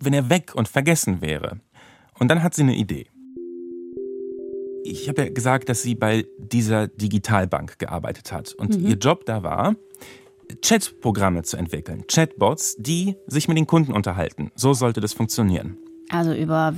wenn 0.00 0.14
er 0.14 0.30
weg 0.30 0.54
und 0.54 0.68
vergessen 0.68 1.20
wäre. 1.20 1.60
Und 2.18 2.28
dann 2.28 2.42
hat 2.42 2.54
sie 2.54 2.62
eine 2.62 2.76
Idee. 2.76 3.06
Ich 4.82 5.08
habe 5.08 5.22
ja 5.22 5.28
gesagt, 5.30 5.68
dass 5.68 5.82
sie 5.82 5.94
bei 5.94 6.24
dieser 6.38 6.88
Digitalbank 6.88 7.78
gearbeitet 7.78 8.32
hat. 8.32 8.54
Und 8.54 8.74
ihr 8.74 8.96
Job 8.96 9.26
da 9.26 9.42
war, 9.42 9.76
Chatprogramme 10.62 11.42
zu 11.42 11.56
entwickeln. 11.56 12.04
Chatbots, 12.08 12.76
die 12.78 13.16
sich 13.26 13.48
mit 13.48 13.56
den 13.56 13.66
Kunden 13.66 13.92
unterhalten. 13.92 14.50
So 14.54 14.72
sollte 14.72 15.00
das 15.00 15.12
funktionieren. 15.12 15.76
Also 16.10 16.32
über 16.32 16.74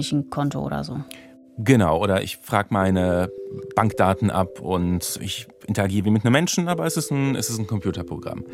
ich 0.00 0.12
ein 0.12 0.30
Konto 0.30 0.64
oder 0.64 0.84
so. 0.84 0.98
Genau, 1.58 2.02
oder 2.02 2.22
ich 2.22 2.38
frage 2.38 2.68
meine 2.70 3.30
Bankdaten 3.76 4.30
ab 4.30 4.60
und 4.60 5.18
ich 5.22 5.46
interagiere 5.66 6.06
wie 6.06 6.10
mit 6.10 6.24
einem 6.24 6.32
Menschen, 6.32 6.68
aber 6.68 6.84
es 6.84 6.96
ist 6.96 7.12
ein, 7.12 7.36
es 7.36 7.48
ist 7.48 7.58
ein 7.58 7.66
Computerprogramm. 7.66 8.44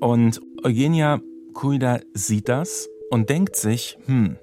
Und 0.00 0.40
Eugenia 0.64 1.20
Kuida 1.54 2.00
sieht 2.14 2.48
das 2.48 2.88
und 3.10 3.30
denkt 3.30 3.56
sich, 3.56 3.98
hm, 4.06 4.36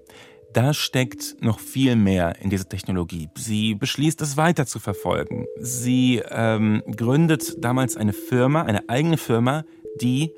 da 0.55 0.73
steckt 0.73 1.35
noch 1.41 1.59
viel 1.59 1.95
mehr 1.95 2.41
in 2.41 2.49
dieser 2.49 2.67
Technologie. 2.67 3.29
Sie 3.37 3.75
beschließt, 3.75 4.21
es 4.21 4.37
weiter 4.37 4.65
zu 4.65 4.79
verfolgen. 4.79 5.45
Sie 5.59 6.21
ähm, 6.29 6.81
gründet 6.95 7.63
damals 7.63 7.97
eine 7.97 8.13
Firma, 8.13 8.63
eine 8.63 8.87
eigene 8.89 9.17
Firma, 9.17 9.65
die 10.01 10.31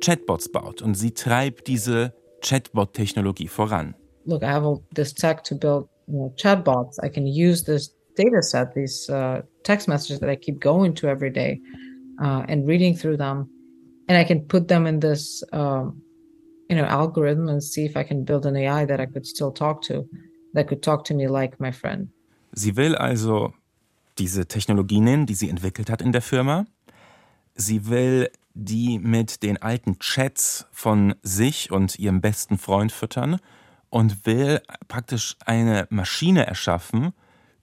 Chatbots 0.00 0.50
baut. 0.50 0.82
Und 0.82 0.94
sie 0.94 1.12
treibt 1.12 1.66
diese 1.66 2.14
Chatbot-Technologie 2.42 3.48
voran. 3.48 3.94
look, 4.26 4.42
I 4.42 4.52
have 4.52 4.80
this 4.92 5.12
tech 5.12 5.42
to 5.44 5.54
build 5.54 5.88
you 6.08 6.18
know, 6.18 6.34
chatbots. 6.36 6.98
I 7.02 7.08
can 7.08 7.26
use 7.26 7.64
this 7.64 7.94
data 8.16 8.42
set, 8.42 8.74
these 8.74 9.08
uh, 9.08 9.42
text 9.62 9.88
messages 9.88 10.20
that 10.20 10.28
I 10.28 10.36
keep 10.36 10.60
going 10.60 10.94
to 10.94 11.08
every 11.08 11.30
day 11.30 11.60
uh, 12.22 12.44
and 12.48 12.66
reading 12.66 12.94
through 12.94 13.16
them. 13.18 13.50
And 14.08 14.18
I 14.18 14.24
can 14.24 14.42
put 14.42 14.68
them 14.68 14.86
in 14.86 15.00
this, 15.00 15.42
um, 15.52 16.02
you 16.68 16.76
know, 16.76 16.84
algorithm 16.84 17.48
and 17.48 17.62
see 17.62 17.84
if 17.84 17.96
I 17.96 18.04
can 18.04 18.24
build 18.24 18.46
an 18.46 18.56
AI 18.56 18.86
that 18.86 19.00
I 19.00 19.06
could 19.06 19.26
still 19.26 19.52
talk 19.52 19.82
to, 19.82 20.08
that 20.54 20.68
could 20.68 20.82
talk 20.82 21.04
to 21.04 21.14
me 21.14 21.28
like 21.28 21.60
my 21.60 21.72
friend. 21.72 22.08
Sie 22.52 22.76
will 22.76 22.96
also 22.96 23.52
diese 24.18 24.46
Technologie 24.46 25.00
nehmen, 25.00 25.26
die 25.26 25.34
sie 25.34 25.50
entwickelt 25.50 25.90
hat 25.90 26.00
in 26.00 26.12
der 26.12 26.22
Firma. 26.22 26.66
Sie 27.54 27.88
will 27.88 28.30
die 28.54 28.98
mit 28.98 29.42
den 29.42 29.60
alten 29.60 29.98
Chats 29.98 30.66
von 30.72 31.14
sich 31.22 31.70
und 31.70 31.98
ihrem 31.98 32.20
besten 32.20 32.56
Freund 32.56 32.92
füttern 32.92 33.38
und 33.90 34.26
will 34.26 34.60
praktisch 34.88 35.36
eine 35.44 35.86
Maschine 35.90 36.46
erschaffen, 36.46 37.12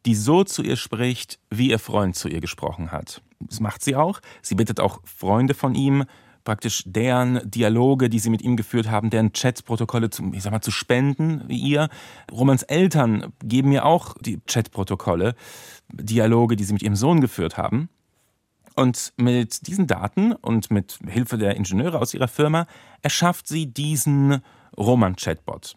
die 0.05 0.15
so 0.15 0.43
zu 0.43 0.61
ihr 0.61 0.75
spricht, 0.75 1.39
wie 1.49 1.71
ihr 1.71 1.79
Freund 1.79 2.15
zu 2.15 2.27
ihr 2.27 2.41
gesprochen 2.41 2.91
hat. 2.91 3.21
Das 3.39 3.59
macht 3.59 3.83
sie 3.83 3.95
auch. 3.95 4.19
Sie 4.41 4.55
bittet 4.55 4.79
auch 4.79 4.99
Freunde 5.03 5.53
von 5.53 5.75
ihm, 5.75 6.05
praktisch 6.43 6.83
deren 6.85 7.39
Dialoge, 7.49 8.09
die 8.09 8.19
sie 8.19 8.29
mit 8.29 8.41
ihm 8.41 8.55
geführt 8.55 8.89
haben, 8.89 9.09
deren 9.09 9.33
Chatprotokolle 9.33 10.09
zu, 10.09 10.31
ich 10.33 10.43
sag 10.43 10.51
mal, 10.51 10.61
zu 10.61 10.71
spenden, 10.71 11.43
wie 11.47 11.57
ihr. 11.57 11.89
Romans 12.31 12.63
Eltern 12.63 13.33
geben 13.43 13.69
mir 13.69 13.85
auch 13.85 14.15
die 14.19 14.39
Chatprotokolle, 14.47 15.35
Dialoge, 15.91 16.55
die 16.55 16.63
sie 16.63 16.73
mit 16.73 16.83
ihrem 16.83 16.95
Sohn 16.95 17.21
geführt 17.21 17.57
haben. 17.57 17.89
Und 18.75 19.13
mit 19.17 19.67
diesen 19.67 19.87
Daten 19.87 20.33
und 20.33 20.71
mit 20.71 20.99
Hilfe 21.07 21.37
der 21.37 21.55
Ingenieure 21.55 21.99
aus 21.99 22.13
ihrer 22.13 22.27
Firma 22.27 22.65
erschafft 23.01 23.47
sie 23.47 23.67
diesen 23.67 24.41
Roman-Chatbot. 24.75 25.75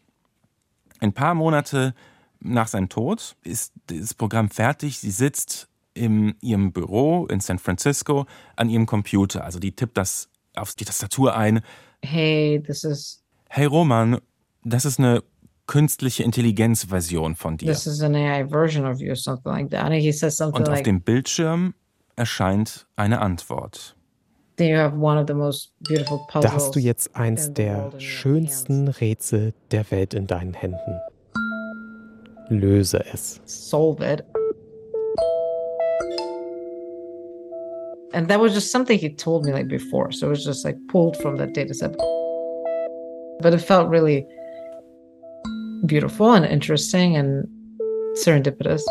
Ein 1.01 1.13
paar 1.13 1.35
Monate 1.35 1.95
nach 2.41 2.69
seinem 2.69 2.89
Tod 2.89 3.37
ist 3.43 3.73
das 3.89 4.15
Programm 4.15 4.49
fertig. 4.49 4.99
Sie 4.99 5.11
sitzt 5.11 5.69
in 5.93 6.37
ihrem 6.41 6.73
Büro 6.73 7.27
in 7.27 7.41
San 7.41 7.59
Francisco 7.59 8.27
an 8.55 8.71
ihrem 8.71 8.87
Computer. 8.87 9.45
Also 9.45 9.59
die 9.59 9.73
tippt 9.73 9.97
das 9.97 10.29
auf 10.57 10.75
die 10.75 10.85
Tastatur 10.85 11.37
ein. 11.37 11.61
Hey, 12.03 12.63
this 12.63 12.85
is 12.85 13.23
Hey 13.49 13.67
Roman, 13.67 14.19
das 14.65 14.85
ist 14.85 14.99
eine 14.99 15.23
künstliche 15.67 16.23
Intelligenz-Version 16.23 17.35
von 17.37 17.57
dir. 17.57 17.73
This 17.73 17.87
is 17.87 18.03
an 18.03 18.15
AI 18.15 18.47
version 18.49 18.85
of 18.87 19.01
you, 19.01 19.11
or 19.11 19.17
something 19.17 19.51
like 19.53 19.71
that. 19.71 19.85
And 19.85 19.95
he 19.95 20.13
says 20.13 20.37
something 20.37 20.63
Und 20.63 20.69
auf 20.69 20.77
like, 20.77 20.85
dem 20.85 21.01
Bildschirm 21.01 21.75
erscheint 22.17 22.87
eine 22.97 23.21
Antwort. 23.21 23.97
then 24.57 24.69
you 24.69 24.77
have 24.77 24.97
one 24.97 25.19
of 25.19 25.27
the 25.27 25.35
most 25.35 25.73
beautiful 25.81 26.27
puzzles. 26.29 26.45
Da 26.45 26.53
hast 26.53 26.75
du 26.75 26.81
jetzt 26.81 27.15
eins 27.15 27.53
der 27.53 27.93
schönsten 27.99 28.89
Rätsel 28.89 29.53
der 29.71 29.91
Welt 29.91 30.15
in 30.15 30.27
deinen 30.27 30.55
Händen. 30.55 31.01
Löse 32.49 33.05
es. 33.13 33.41
solve 33.45 34.03
it. 34.05 34.25
And 38.17 38.29
that 38.29 38.41
was 38.41 38.55
just 38.55 38.73
something 38.73 38.99
he 38.99 39.11
told 39.11 39.45
me 39.45 39.53
like 39.53 39.69
before. 39.69 40.11
So 40.11 40.29
it 40.29 40.31
was 40.31 40.43
just 40.43 40.65
like 40.65 40.79
pulled 40.89 41.19
from 41.19 41.37
that 41.37 41.53
data 41.53 41.75
set. 41.75 41.95
But 43.41 43.53
it 43.53 43.61
felt 43.61 43.91
really 43.91 44.27
beautiful 45.85 46.33
and 46.33 46.47
interesting 46.47 47.15
and 47.15 47.47
serendipitous. 48.15 48.83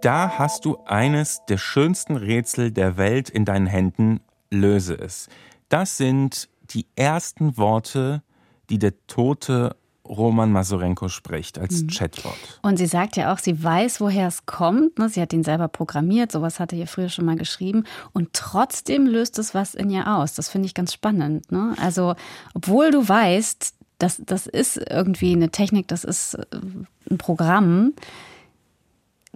Da 0.00 0.36
hast 0.36 0.64
du 0.64 0.78
eines 0.84 1.44
der 1.48 1.58
schönsten 1.58 2.16
Rätsel 2.16 2.72
der 2.72 2.96
Welt 2.96 3.30
in 3.30 3.44
deinen 3.44 3.68
Händen. 3.68 4.18
Löse 4.50 4.98
es. 4.98 5.28
Das 5.68 5.96
sind 5.96 6.48
die 6.70 6.86
ersten 6.96 7.56
Worte, 7.56 8.24
die 8.68 8.80
der 8.80 8.94
tote 9.06 9.76
Roman 10.08 10.52
Masorenko 10.52 11.08
spricht 11.08 11.58
als 11.58 11.84
Chatbot. 11.86 12.32
Und 12.62 12.76
sie 12.76 12.86
sagt 12.86 13.16
ja 13.16 13.32
auch, 13.32 13.38
sie 13.38 13.62
weiß, 13.62 14.00
woher 14.00 14.28
es 14.28 14.46
kommt. 14.46 14.98
ne? 14.98 15.08
Sie 15.08 15.20
hat 15.20 15.32
ihn 15.32 15.44
selber 15.44 15.68
programmiert, 15.68 16.32
sowas 16.32 16.60
hatte 16.60 16.76
ihr 16.76 16.86
früher 16.86 17.08
schon 17.08 17.24
mal 17.24 17.36
geschrieben. 17.36 17.84
Und 18.12 18.32
trotzdem 18.32 19.06
löst 19.06 19.38
es 19.38 19.54
was 19.54 19.74
in 19.74 19.90
ihr 19.90 20.06
aus. 20.06 20.34
Das 20.34 20.48
finde 20.48 20.66
ich 20.66 20.74
ganz 20.74 20.92
spannend. 20.92 21.50
Ne? 21.50 21.74
Also, 21.80 22.14
obwohl 22.54 22.90
du 22.90 23.06
weißt, 23.06 23.74
das, 23.98 24.22
das 24.24 24.46
ist 24.46 24.76
irgendwie 24.76 25.32
eine 25.32 25.50
Technik, 25.50 25.88
das 25.88 26.04
ist 26.04 26.34
äh, 26.34 26.46
ein 27.10 27.18
Programm, 27.18 27.92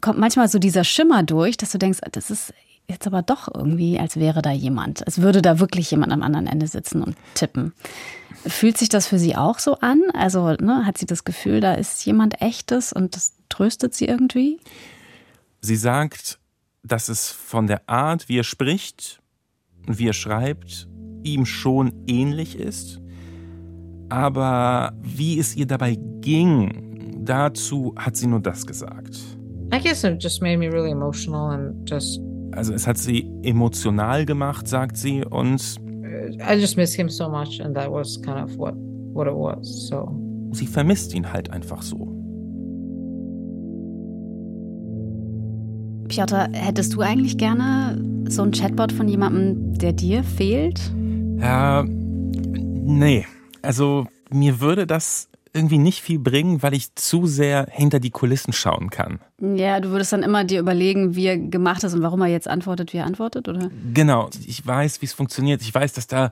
kommt 0.00 0.18
manchmal 0.18 0.48
so 0.48 0.58
dieser 0.58 0.84
Schimmer 0.84 1.22
durch, 1.22 1.56
dass 1.56 1.72
du 1.72 1.78
denkst, 1.78 2.00
das 2.12 2.30
ist 2.30 2.54
jetzt 2.90 3.06
aber 3.06 3.23
doch 3.23 3.49
irgendwie, 3.52 3.99
als 3.99 4.16
wäre 4.16 4.42
da 4.42 4.50
jemand. 4.50 5.02
Es 5.06 5.23
würde 5.23 5.42
da 5.42 5.59
wirklich 5.61 5.90
jemand 5.90 6.12
am 6.12 6.23
anderen 6.23 6.47
Ende 6.47 6.66
sitzen 6.66 7.02
und 7.02 7.16
tippen. 7.35 7.73
Fühlt 8.47 8.78
sich 8.78 8.88
das 8.88 9.06
für 9.06 9.18
sie 9.18 9.37
auch 9.37 9.59
so 9.59 9.76
an? 9.76 10.02
Also 10.12 10.52
ne, 10.52 10.85
hat 10.87 10.99
sie 10.99 11.06
das 11.06 11.25
Gefühl, 11.25 11.61
da 11.61 11.75
ist 11.75 12.04
jemand 12.04 12.40
echtes 12.42 12.92
und 12.92 13.16
das 13.16 13.35
tröstet 13.49 13.94
sie 13.94 14.06
irgendwie? 14.06 14.61
Sie 15.61 15.76
sagt, 15.76 16.38
dass 16.82 17.09
es 17.09 17.30
von 17.30 17.66
der 17.66 17.88
Art, 17.88 18.28
wie 18.28 18.38
er 18.38 18.44
spricht 18.44 19.20
und 19.87 19.99
wie 19.99 20.09
er 20.09 20.14
schreibt, 20.14 20.88
ihm 21.23 21.47
schon 21.47 21.92
ähnlich 22.06 22.59
ist. 22.59 23.00
Aber 24.09 24.92
wie 25.02 25.38
es 25.38 25.54
ihr 25.54 25.66
dabei 25.66 25.97
ging, 26.20 27.25
dazu 27.25 27.94
hat 27.97 28.16
sie 28.16 28.26
nur 28.26 28.40
das 28.40 28.66
gesagt. 28.66 29.16
I 29.73 29.78
guess 29.78 30.02
it 30.02 30.20
just 30.20 30.42
made 30.42 30.56
me 30.56 30.68
really 30.68 30.90
emotional 30.90 31.50
and 31.50 31.88
just 31.88 32.20
Also 32.52 32.73
es 32.75 32.87
hat 32.87 32.99
sie 32.99 33.30
emotional 33.42 34.26
gemacht, 34.26 34.69
sagt 34.69 34.97
sie, 34.97 35.25
und 35.25 35.76
I 36.38 36.54
just 36.54 36.76
miss 36.76 36.95
him 36.95 37.09
so 37.09 37.28
much 37.28 37.61
and 37.61 37.75
that 37.75 37.90
was 37.90 38.21
kind 38.23 38.38
of 38.38 38.57
what 38.59 38.75
what 39.12 39.26
it 39.26 39.35
was. 39.35 39.88
So 39.88 40.09
sie 40.52 40.66
vermisst 40.66 41.14
ihn 41.14 41.33
halt 41.33 41.50
einfach 41.50 41.83
so. 41.83 42.09
Piotr, 46.09 46.49
hättest 46.52 46.95
du 46.95 47.02
eigentlich 47.02 47.38
gerne 47.38 48.02
so 48.28 48.42
ein 48.42 48.50
Chatbot 48.50 48.90
von 48.90 49.07
jemandem, 49.07 49.75
der 49.75 49.92
dir 49.92 50.25
fehlt? 50.25 50.92
Ja, 51.38 51.85
nee. 51.85 53.25
Also 53.62 54.07
mir 54.30 54.61
würde 54.61 54.87
das 54.87 55.29
irgendwie 55.52 55.78
nicht 55.78 56.02
viel 56.02 56.19
bringen, 56.19 56.62
weil 56.62 56.75
ich 56.75 56.95
zu 56.95 57.26
sehr 57.26 57.66
hinter 57.71 58.00
die 58.00 58.11
Kulissen 58.11 58.52
schauen 58.52 58.90
kann. 58.90 59.21
Ja, 59.40 59.80
du 59.80 59.90
würdest 59.90 60.12
dann 60.12 60.23
immer 60.23 60.45
dir 60.45 60.61
überlegen, 60.61 61.16
wie 61.16 61.26
er 61.26 61.38
gemacht 61.38 61.83
ist 61.83 61.95
und 61.95 62.02
warum 62.02 62.21
er 62.23 62.28
jetzt 62.28 62.49
antwortet, 62.49 62.92
wie 62.92 62.99
er 62.99 63.07
antwortet, 63.07 63.49
oder? 63.49 63.71
Genau, 63.92 64.30
ich 64.47 64.64
weiß, 64.64 65.02
wie 65.02 65.07
es 65.07 65.12
funktioniert. 65.12 65.62
Ich 65.62 65.75
weiß, 65.75 65.92
dass 65.92 66.07
da 66.07 66.30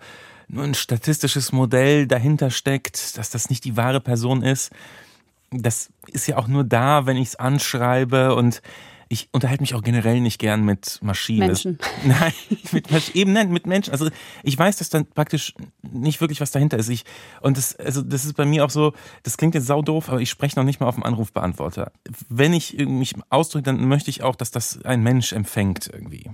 nur 0.48 0.64
ein 0.64 0.74
statistisches 0.74 1.52
Modell 1.52 2.06
dahinter 2.06 2.50
steckt, 2.50 3.18
dass 3.18 3.30
das 3.30 3.50
nicht 3.50 3.64
die 3.64 3.76
wahre 3.76 4.00
Person 4.00 4.42
ist. 4.42 4.70
Das 5.50 5.90
ist 6.06 6.26
ja 6.26 6.36
auch 6.36 6.48
nur 6.48 6.64
da, 6.64 7.06
wenn 7.06 7.16
ich 7.16 7.28
es 7.28 7.36
anschreibe 7.36 8.34
und 8.34 8.62
ich 9.08 9.28
unterhalte 9.32 9.62
mich 9.62 9.74
auch 9.74 9.82
generell 9.82 10.20
nicht 10.20 10.38
gern 10.38 10.64
mit 10.64 10.98
Maschinen. 11.02 11.46
Menschen. 11.46 11.78
Nein, 12.04 12.32
mit 12.72 12.90
Masch 12.90 13.10
eben 13.14 13.32
nein, 13.32 13.50
mit 13.50 13.66
Menschen. 13.66 13.92
Also 13.92 14.08
ich 14.42 14.58
weiß, 14.58 14.76
dass 14.76 14.90
dann 14.90 15.06
praktisch 15.06 15.54
nicht 15.82 16.20
wirklich 16.20 16.40
was 16.40 16.50
dahinter 16.50 16.78
ist. 16.78 16.88
Ich, 16.88 17.04
und 17.40 17.56
das, 17.56 17.74
also 17.76 18.02
das 18.02 18.24
ist 18.24 18.34
bei 18.34 18.44
mir 18.44 18.64
auch 18.64 18.70
so, 18.70 18.92
das 19.22 19.36
klingt 19.36 19.54
jetzt 19.54 19.66
saudoof, 19.66 20.08
aber 20.08 20.20
ich 20.20 20.30
spreche 20.30 20.58
noch 20.58 20.64
nicht 20.64 20.80
mal 20.80 20.86
auf 20.86 20.96
dem 20.96 21.04
Anrufbeantworter. 21.04 21.92
Wenn 22.28 22.52
ich 22.52 22.76
mich 22.76 23.14
ausdrücke, 23.30 23.64
dann 23.64 23.86
möchte 23.88 24.10
ich 24.10 24.22
auch, 24.22 24.36
dass 24.36 24.50
das 24.50 24.84
ein 24.84 25.02
Mensch 25.02 25.32
empfängt 25.32 25.90
irgendwie. 25.92 26.30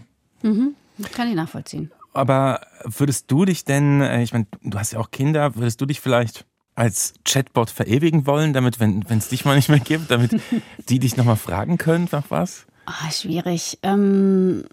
Kann 1.12 1.28
ich 1.28 1.34
nachvollziehen. 1.34 1.90
Aber 2.12 2.60
würdest 2.84 3.30
du 3.30 3.44
dich 3.44 3.64
denn, 3.64 4.00
äh, 4.00 4.22
ich 4.22 4.32
meine, 4.32 4.46
du 4.62 4.78
hast 4.78 4.92
ja 4.92 5.00
auch 5.00 5.10
Kinder, 5.10 5.56
würdest 5.56 5.80
du 5.80 5.86
dich 5.86 6.00
vielleicht 6.00 6.46
als 6.74 7.14
Chatbot 7.24 7.70
verewigen 7.70 8.26
wollen, 8.26 8.52
damit, 8.52 8.80
wenn 8.80 9.04
es 9.08 9.28
dich 9.28 9.44
mal 9.44 9.56
nicht 9.56 9.68
mehr 9.68 9.80
gibt, 9.80 10.10
damit 10.10 10.40
die 10.88 10.98
dich 10.98 11.16
nochmal 11.16 11.36
fragen 11.36 11.78
können 11.78 12.08
nach 12.10 12.30
was? 12.30 12.66
Ah, 12.86 13.10
schwierig. 13.10 13.78
Ähm, 13.82 14.64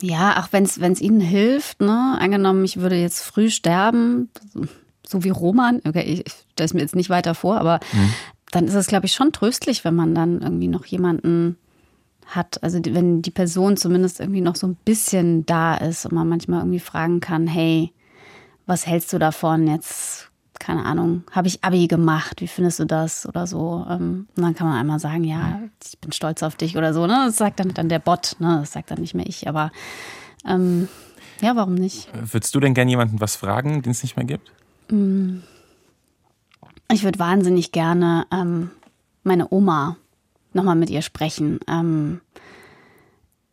ja, 0.00 0.42
auch 0.42 0.48
wenn 0.52 0.64
es 0.64 1.00
ihnen 1.00 1.20
hilft, 1.20 1.80
ne? 1.80 2.16
Angenommen, 2.18 2.64
ich 2.64 2.78
würde 2.78 2.96
jetzt 2.96 3.22
früh 3.22 3.50
sterben, 3.50 4.30
so 5.06 5.24
wie 5.24 5.30
Roman, 5.30 5.80
okay, 5.86 6.02
ich 6.02 6.32
stelle 6.52 6.66
es 6.66 6.74
mir 6.74 6.80
jetzt 6.80 6.96
nicht 6.96 7.10
weiter 7.10 7.34
vor, 7.34 7.58
aber 7.58 7.80
dann 8.50 8.66
ist 8.66 8.74
es, 8.74 8.86
glaube 8.86 9.06
ich, 9.06 9.14
schon 9.14 9.32
tröstlich, 9.32 9.84
wenn 9.84 9.94
man 9.94 10.14
dann 10.14 10.40
irgendwie 10.40 10.68
noch 10.68 10.86
jemanden 10.86 11.56
hat. 12.26 12.62
Also 12.62 12.80
wenn 12.84 13.22
die 13.22 13.30
Person 13.30 13.76
zumindest 13.76 14.20
irgendwie 14.20 14.40
noch 14.40 14.56
so 14.56 14.66
ein 14.66 14.76
bisschen 14.84 15.44
da 15.46 15.74
ist 15.74 16.06
und 16.06 16.12
man 16.12 16.28
manchmal 16.28 16.60
irgendwie 16.60 16.80
fragen 16.80 17.20
kann, 17.20 17.46
hey, 17.46 17.92
was 18.66 18.86
hältst 18.86 19.12
du 19.12 19.18
davon 19.18 19.66
jetzt? 19.66 20.30
Keine 20.64 20.86
Ahnung, 20.86 21.24
habe 21.30 21.46
ich 21.46 21.62
Abi 21.62 21.88
gemacht? 21.88 22.40
Wie 22.40 22.48
findest 22.48 22.78
du 22.78 22.86
das? 22.86 23.28
Oder 23.28 23.46
so. 23.46 23.84
Ähm, 23.86 24.28
Und 24.34 24.42
dann 24.42 24.54
kann 24.54 24.66
man 24.66 24.78
einmal 24.78 24.98
sagen, 24.98 25.22
ja, 25.22 25.60
ich 25.84 25.98
bin 25.98 26.10
stolz 26.10 26.42
auf 26.42 26.56
dich 26.56 26.78
oder 26.78 26.94
so. 26.94 27.06
Ne? 27.06 27.24
Das 27.26 27.36
sagt 27.36 27.60
dann, 27.60 27.74
dann 27.74 27.90
der 27.90 27.98
Bot, 27.98 28.36
ne? 28.38 28.60
das 28.60 28.72
sagt 28.72 28.90
dann 28.90 28.98
nicht 28.98 29.12
mehr 29.12 29.26
ich. 29.26 29.46
Aber 29.46 29.70
ähm, 30.48 30.88
ja, 31.42 31.54
warum 31.54 31.74
nicht? 31.74 32.08
Würdest 32.14 32.54
du 32.54 32.60
denn 32.60 32.72
gern 32.72 32.88
jemanden 32.88 33.20
was 33.20 33.36
fragen, 33.36 33.82
den 33.82 33.90
es 33.90 34.02
nicht 34.02 34.16
mehr 34.16 34.24
gibt? 34.24 34.52
Ich 36.90 37.04
würde 37.04 37.18
wahnsinnig 37.18 37.70
gerne 37.70 38.26
ähm, 38.32 38.70
meine 39.22 39.52
Oma 39.52 39.98
nochmal 40.54 40.76
mit 40.76 40.88
ihr 40.88 41.02
sprechen. 41.02 41.60
Ähm, 41.68 42.22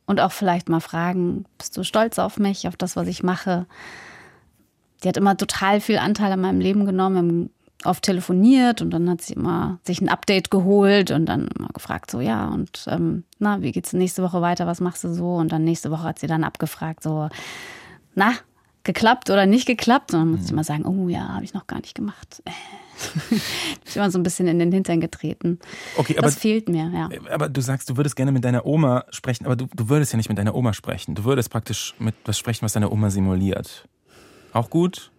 und 0.05 0.21
auch 0.21 0.31
vielleicht 0.31 0.69
mal 0.69 0.79
fragen, 0.79 1.43
bist 1.57 1.75
du 1.75 1.83
stolz 1.83 2.19
auf 2.19 2.37
mich, 2.37 2.69
auf 2.69 2.77
das, 2.77 2.95
was 2.95 3.07
ich 3.07 3.21
mache? 3.21 3.65
Die 5.03 5.07
hat 5.07 5.17
immer 5.17 5.37
total 5.37 5.81
viel 5.81 5.97
Anteil 5.97 6.31
an 6.31 6.41
meinem 6.41 6.59
Leben 6.59 6.85
genommen. 6.85 7.15
Wir 7.15 7.19
haben 7.21 7.49
oft 7.83 8.03
telefoniert 8.03 8.81
und 8.81 8.91
dann 8.91 9.09
hat 9.09 9.21
sie 9.21 9.33
immer 9.33 9.79
sich 9.83 10.01
ein 10.01 10.09
Update 10.09 10.51
geholt 10.51 11.11
und 11.11 11.25
dann 11.25 11.47
immer 11.57 11.69
gefragt, 11.69 12.11
so 12.11 12.21
ja, 12.21 12.47
und 12.47 12.85
ähm, 12.87 13.23
na, 13.39 13.61
wie 13.61 13.71
geht's 13.71 13.93
nächste 13.93 14.23
Woche 14.23 14.41
weiter, 14.41 14.67
was 14.67 14.81
machst 14.81 15.03
du 15.03 15.13
so? 15.13 15.35
Und 15.35 15.51
dann 15.51 15.63
nächste 15.63 15.91
Woche 15.91 16.03
hat 16.03 16.19
sie 16.19 16.27
dann 16.27 16.43
abgefragt, 16.43 17.01
so, 17.03 17.29
na, 18.13 18.33
geklappt 18.83 19.29
oder 19.29 19.45
nicht 19.45 19.65
geklappt? 19.65 20.13
Und 20.13 20.19
dann 20.19 20.31
muss 20.31 20.45
ich 20.45 20.51
immer 20.51 20.63
sagen, 20.63 20.85
oh 20.85 21.09
ja, 21.09 21.29
habe 21.29 21.43
ich 21.43 21.53
noch 21.53 21.67
gar 21.67 21.79
nicht 21.79 21.95
gemacht. 21.95 22.43
ich 23.31 23.93
bin 23.93 23.95
immer 23.95 24.11
so 24.11 24.19
ein 24.19 24.23
bisschen 24.23 24.47
in 24.47 24.59
den 24.59 24.71
Hintern 24.71 25.01
getreten. 25.01 25.59
Okay, 25.97 26.13
aber, 26.17 26.27
das 26.27 26.35
fehlt 26.35 26.69
mir, 26.69 26.91
ja. 26.93 27.09
aber 27.31 27.49
du 27.49 27.61
sagst, 27.61 27.89
du 27.89 27.97
würdest 27.97 28.15
gerne 28.15 28.31
mit 28.31 28.43
deiner 28.43 28.65
Oma 28.65 29.05
sprechen, 29.09 29.45
aber 29.45 29.55
du, 29.55 29.67
du 29.73 29.89
würdest 29.89 30.13
ja 30.13 30.17
nicht 30.17 30.29
mit 30.29 30.37
deiner 30.37 30.53
Oma 30.55 30.73
sprechen. 30.73 31.15
Du 31.15 31.23
würdest 31.23 31.49
praktisch 31.49 31.95
mit 31.99 32.15
was 32.25 32.37
sprechen, 32.37 32.63
was 32.63 32.73
deine 32.73 32.91
Oma 32.91 33.09
simuliert. 33.09 33.87
Auch 34.53 34.69
gut? 34.69 35.11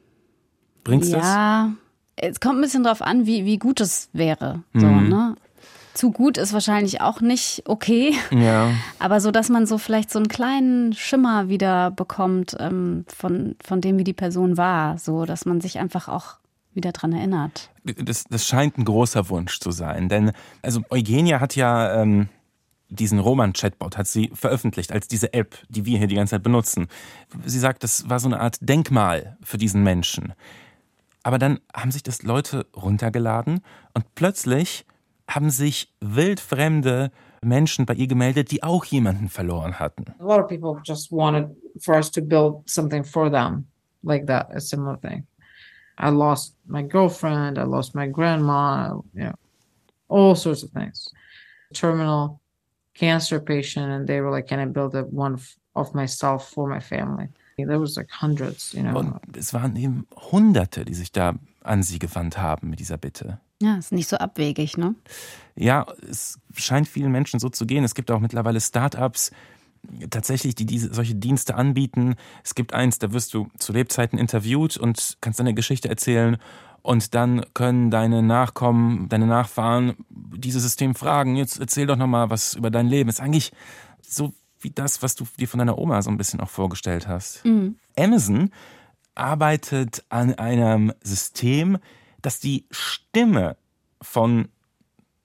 Bringt's 0.85 1.11
das? 1.11 1.23
Ja, 1.25 1.71
es 2.17 2.41
kommt 2.41 2.59
ein 2.59 2.63
bisschen 2.63 2.85
drauf 2.85 3.03
an, 3.03 3.27
wie, 3.27 3.45
wie 3.45 3.59
gut 3.59 3.81
es 3.81 4.09
wäre. 4.13 4.63
So, 4.75 4.87
Mhm. 4.87 5.09
ne? 5.09 5.37
Zu 5.95 6.11
gut 6.11 6.39
ist 6.39 6.55
wahrscheinlich 6.55 7.03
auch 7.03 7.21
nicht 7.21 7.65
okay, 7.67 8.15
Ja. 8.31 8.71
aber 8.99 9.21
so, 9.21 9.31
dass 9.31 9.51
man 9.51 9.67
so 9.67 9.77
vielleicht 9.77 10.11
so 10.11 10.19
einen 10.19 10.29
kleinen 10.29 10.95
Schimmer 10.95 11.51
wieder 11.51 11.91
bekommt 11.91 12.57
ähm, 12.59 13.05
von, 13.15 13.57
von 13.63 13.83
dem, 13.83 13.99
wie 13.99 14.05
die 14.05 14.15
Person 14.15 14.57
war, 14.57 14.97
so, 14.97 15.27
dass 15.27 15.45
man 15.45 15.61
sich 15.61 15.79
einfach 15.79 16.09
auch 16.09 16.37
wieder 16.73 16.93
dran 16.93 17.13
erinnert. 17.13 17.69
das, 17.85 18.25
das 18.25 18.47
scheint 18.47 18.79
ein 18.79 18.87
großer 18.87 19.29
Wunsch 19.29 19.61
zu 19.61 19.71
sein. 19.71 20.09
Denn, 20.09 20.33
also 20.63 20.81
Eugenia 20.89 21.41
hat 21.41 21.57
ja 21.57 22.01
ähm, 22.01 22.31
diesen 22.93 23.19
Roman-Chatbot, 23.19 23.97
hat 23.97 24.07
sie 24.07 24.31
veröffentlicht 24.35 24.93
als 24.93 25.09
diese 25.09 25.33
App, 25.33 25.57
die 25.69 25.85
wir 25.85 25.99
hier 25.99 26.07
die 26.07 26.15
ganze 26.15 26.33
Zeit 26.33 26.43
benutzen. 26.43 26.89
Sie 27.45 27.59
sagt, 27.59 27.83
das 27.83 28.09
war 28.09 28.21
so 28.21 28.29
eine 28.29 28.41
Art 28.41 28.59
Denkmal 28.61 29.37
für 29.43 29.59
diesen 29.59 29.83
Menschen. 29.83 30.35
Aber 31.23 31.39
dann 31.39 31.61
haben 31.75 31.91
sich 31.91 32.03
das 32.03 32.23
Leute 32.23 32.67
runtergeladen 32.77 33.61
und 33.95 34.15
plötzlich 34.15 34.85
haben 35.29 35.51
sich 35.51 35.93
wildfremde 36.01 37.11
Menschen 37.43 37.87
bei 37.87 37.95
ihr 37.95 38.07
gemeldet, 38.07 38.51
die 38.51 38.63
auch 38.63 38.85
jemanden 38.85 39.29
verloren 39.29 39.79
hatten. 39.79 40.05
a 40.21 40.25
lot 40.25 40.41
of 40.41 40.49
people 40.49 40.81
just 40.85 41.11
wanted 41.11 41.49
for 41.81 41.95
us 41.97 42.11
to 42.11 42.21
build 42.21 42.69
something 42.69 43.05
for 43.05 43.31
them 43.31 43.67
like 44.03 44.27
that, 44.27 44.51
a 44.55 44.61
similar 44.61 44.97
thing. 45.01 45.27
I 45.99 46.11
lost 46.11 46.57
my 46.67 46.83
girlfriend, 46.83 47.59
I 47.59 47.65
lost 47.65 47.95
my 47.95 48.09
grandma, 48.09 49.01
you 49.15 49.25
know, 49.25 49.35
all 50.09 50.35
sorts 50.35 50.63
of 50.63 50.71
things. 50.71 51.09
Terminal 51.73 52.42
cancer 52.95 53.41
patient, 53.41 53.87
and 53.87 54.07
they 54.07 54.21
were 54.21 54.31
like, 54.31 54.49
"Can 54.49 54.61
I 54.61 54.67
build 54.67 54.95
a 54.95 55.03
one 55.11 55.39
of 55.75 55.95
myself 55.95 56.51
for 56.51 56.69
my 56.69 56.81
family?" 56.81 57.29
There 57.57 57.81
was 57.81 57.97
like 57.97 58.11
hundreds, 58.21 58.73
you 58.73 58.83
know. 58.83 58.99
Und 58.99 59.37
es 59.37 59.55
waren 59.55 59.77
eben 59.77 60.07
Hunderte, 60.17 60.85
die 60.85 60.95
sich 60.95 61.13
da 61.13 61.35
an 61.63 61.83
sie 61.83 61.99
gewandt 61.99 62.39
haben 62.39 62.71
mit 62.71 62.81
dieser 62.81 62.99
Bitte. 62.99 63.41
Ja, 63.61 63.77
ist 63.77 63.93
nicht 63.93 64.09
so 64.09 64.17
abwegig, 64.17 64.77
ne? 64.77 64.97
Ja, 65.55 65.87
es 66.11 66.41
scheint 66.57 66.89
vielen 66.89 67.13
Menschen 67.13 67.39
so 67.39 67.49
zu 67.49 67.65
gehen. 67.65 67.85
Es 67.85 67.95
gibt 67.95 68.11
auch 68.11 68.19
mittlerweile 68.19 68.61
Start-ups, 68.61 69.31
tatsächlich, 70.11 70.55
die 70.55 70.67
diese, 70.67 70.93
solche 70.95 71.15
Dienste 71.15 71.55
anbieten. 71.55 72.15
Es 72.45 72.55
gibt 72.55 72.75
eins, 72.75 72.99
da 72.99 73.13
wirst 73.13 73.35
du 73.35 73.49
zu 73.59 73.73
Lebzeiten 73.73 74.19
interviewt 74.19 74.77
und 74.77 75.19
kannst 75.21 75.41
deine 75.41 75.55
Geschichte 75.55 75.89
erzählen. 75.89 76.37
Und 76.83 77.15
dann 77.15 77.45
können 77.55 77.91
deine 77.91 78.23
Nachkommen, 78.23 79.09
deine 79.09 79.27
Nachfahren 79.27 79.95
dieses 80.09 80.63
System 80.63 80.95
fragen, 80.95 81.37
jetzt 81.37 81.61
erzähl 81.61 81.87
doch 81.87 81.97
nochmal 81.97 82.31
was 82.31 82.55
über 82.55 82.71
dein 82.71 82.89
Leben. 82.89 83.09
ist 83.09 83.21
eigentlich 83.21 83.53
so 84.01 84.35
wie 84.61 84.71
das, 84.71 85.03
was 85.03 85.15
du 85.15 85.27
dir 85.39 85.49
von 85.49 85.59
deiner 85.59 85.79
Oma 85.79 86.03
so 86.03 86.11
ein 86.11 86.17
bisschen 86.17 86.41
auch 86.41 86.51
vorgestellt 86.51 87.07
hast. 87.07 87.45
Mhm. 87.45 87.77
Amazon 87.97 88.51
arbeitet 89.15 90.05
an 90.09 90.35
einem 90.35 90.93
System, 91.03 91.79
das 92.21 92.41
die 92.41 92.67
Stimme 92.71 93.57
von 94.01 94.49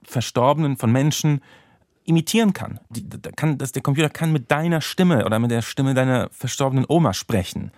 Verstorbenen, 0.03 0.77
von 0.77 0.91
Menschen 0.91 1.41
imitieren 2.07 2.53
kann. 2.53 2.79
Die, 2.89 3.07
kann 3.35 3.57
das, 3.57 3.73
der 3.73 3.83
Computer 3.83 4.09
kann 4.09 4.31
mit 4.31 4.49
deiner 4.49 4.81
Stimme 4.81 5.25
oder 5.25 5.39
mit 5.39 5.51
der 5.51 5.61
Stimme 5.61 5.93
deiner 5.93 6.29
verstorbenen 6.31 6.85
Oma 6.87 7.13
sprechen. 7.13 7.71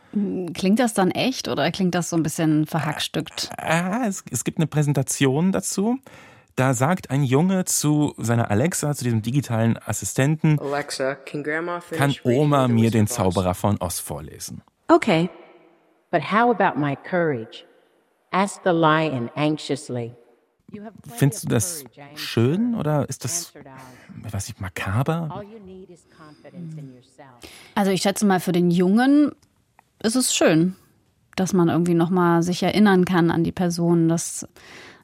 Klingt 0.54 0.80
das 0.80 0.94
dann 0.94 1.12
echt 1.12 1.48
oder 1.48 1.70
klingt 1.72 1.96
das 1.96 2.10
so 2.10 2.16
ein 2.16 2.24
bisschen 2.24 2.66
verhackstückt? 2.68 3.50
Äh, 3.58 4.08
es, 4.08 4.24
es 4.32 4.44
gibt 4.44 4.60
eine 4.60 4.68
Präsentation 4.68 5.52
dazu. 5.52 6.00
Da 6.56 6.74
sagt 6.74 7.10
ein 7.10 7.24
Junge 7.24 7.66
zu 7.66 8.14
seiner 8.18 8.52
Alexa, 8.52 8.94
zu 8.94 9.04
diesem 9.04 9.22
digitalen 9.22 9.78
Assistenten, 9.78 10.60
Alexa, 10.60 11.16
can, 11.16 11.44
kann 11.92 12.16
Oma 12.24 12.68
mir 12.68 12.92
den 12.92 13.08
Zauberer 13.08 13.54
von 13.54 13.78
Oz 13.80 14.00
vorlesen? 14.00 14.62
Okay, 14.90 15.30
but 16.12 16.22
how 16.32 16.52
about 16.52 16.78
my 16.80 16.96
courage? 16.96 17.66
Ask 18.32 18.62
the 18.64 18.72
lion 18.72 19.30
anxiously. 19.36 20.14
Findest 21.16 21.44
du 21.44 21.48
das 21.48 21.84
schön 22.16 22.76
oder 22.76 23.08
ist 23.10 23.24
das, 23.24 23.54
was 24.30 24.50
ich, 24.50 24.60
makaber? 24.60 25.44
Also 27.76 27.92
ich 27.92 28.02
schätze 28.02 28.26
mal, 28.26 28.40
für 28.40 28.52
den 28.52 28.72
Jungen 28.72 29.32
ist 30.02 30.16
es 30.16 30.34
schön, 30.34 30.76
dass 31.36 31.54
man 31.54 31.70
irgendwie 31.70 31.94
nochmal 31.94 32.44
sich 32.44 32.64
erinnern 32.64 33.06
kann 33.06 33.32
an 33.32 33.44
die 33.44 33.52
Person, 33.52 34.08
dass, 34.10 34.48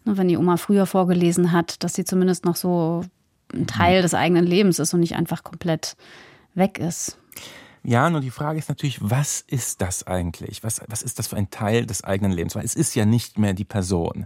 ne, 0.03 0.17
wenn 0.17 0.27
die 0.27 0.37
Oma 0.37 0.57
früher 0.57 0.85
vorgelesen 0.85 1.51
hat, 1.51 1.83
dass 1.83 1.93
sie 1.93 2.05
zumindest 2.05 2.45
noch 2.45 2.55
so 2.55 3.03
ein 3.53 3.67
Teil 3.67 4.01
des 4.01 4.13
eigenen 4.13 4.45
Lebens 4.45 4.79
ist 4.79 4.93
und 4.93 4.99
nicht 4.99 5.15
einfach 5.15 5.43
komplett 5.43 5.95
weg 6.53 6.79
ist. 6.79 7.17
Ja, 7.83 8.09
nur 8.09 8.21
die 8.21 8.31
Frage 8.31 8.57
ist 8.57 8.67
natürlich, 8.67 8.97
was 9.01 9.41
ist 9.41 9.79
das 9.81 10.07
eigentlich? 10.07 10.63
Was, 10.63 10.81
was 10.87 11.03
ist 11.03 11.19
das 11.19 11.27
für 11.27 11.35
ein 11.35 11.51
Teil 11.51 11.85
des 11.85 12.03
eigenen 12.03 12.31
Lebens? 12.31 12.55
Weil 12.55 12.65
es 12.65 12.75
ist 12.75 12.95
ja 12.95 13.05
nicht 13.05 13.37
mehr 13.37 13.53
die 13.53 13.63
Person. 13.63 14.25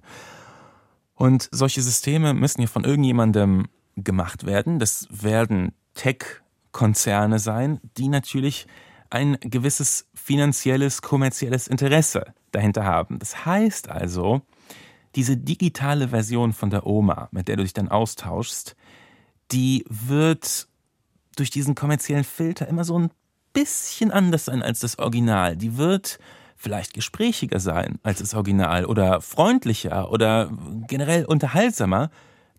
Und 1.20 1.50
solche 1.52 1.82
Systeme 1.82 2.34
müssen 2.34 2.62
ja 2.62 2.68
von 2.68 2.86
irgendjemandem 2.86 3.68
gemacht 3.98 4.46
werden. 4.46 4.80
Das 4.80 5.06
werden 5.12 5.74
Tech-Konzerne 5.94 7.40
sein, 7.40 7.82
die 7.98 8.08
natürlich 8.08 8.68
ein 9.10 9.38
gewisses 9.42 10.08
finanzielles, 10.14 11.02
kommerzielles 11.02 11.68
Interesse 11.68 12.34
dahinter 12.54 12.86
haben. 12.86 13.20
Das 13.20 13.46
heißt 13.46 13.90
also, 13.90 14.44
diese 15.16 15.36
digitale 15.36 16.08
Version 16.08 16.54
von 16.54 16.70
der 16.70 16.88
Oma, 16.88 17.28
mit 17.32 17.50
der 17.50 17.58
du 17.58 17.64
dich 17.64 17.74
dann 17.74 17.90
austauschst, 17.90 18.78
die 19.52 19.84
wird 19.90 20.70
durch 21.36 21.50
diesen 21.50 21.76
kommerziellen 21.76 22.24
Filter 22.24 22.66
immer 22.70 22.86
so 22.86 22.98
ein 22.98 23.12
bisschen 23.52 24.12
anders 24.12 24.46
sein 24.46 24.64
als 24.64 24.80
das 24.80 24.98
Original. 24.98 25.58
Die 25.58 25.76
wird 25.76 26.18
vielleicht 26.60 26.94
gesprächiger 26.94 27.60
sein 27.60 27.98
als 28.04 28.20
das 28.20 28.36
Original 28.36 28.86
oder 28.86 29.22
freundlicher 29.22 30.12
oder 30.12 30.52
generell 30.88 31.26
unterhaltsamer, 31.26 32.12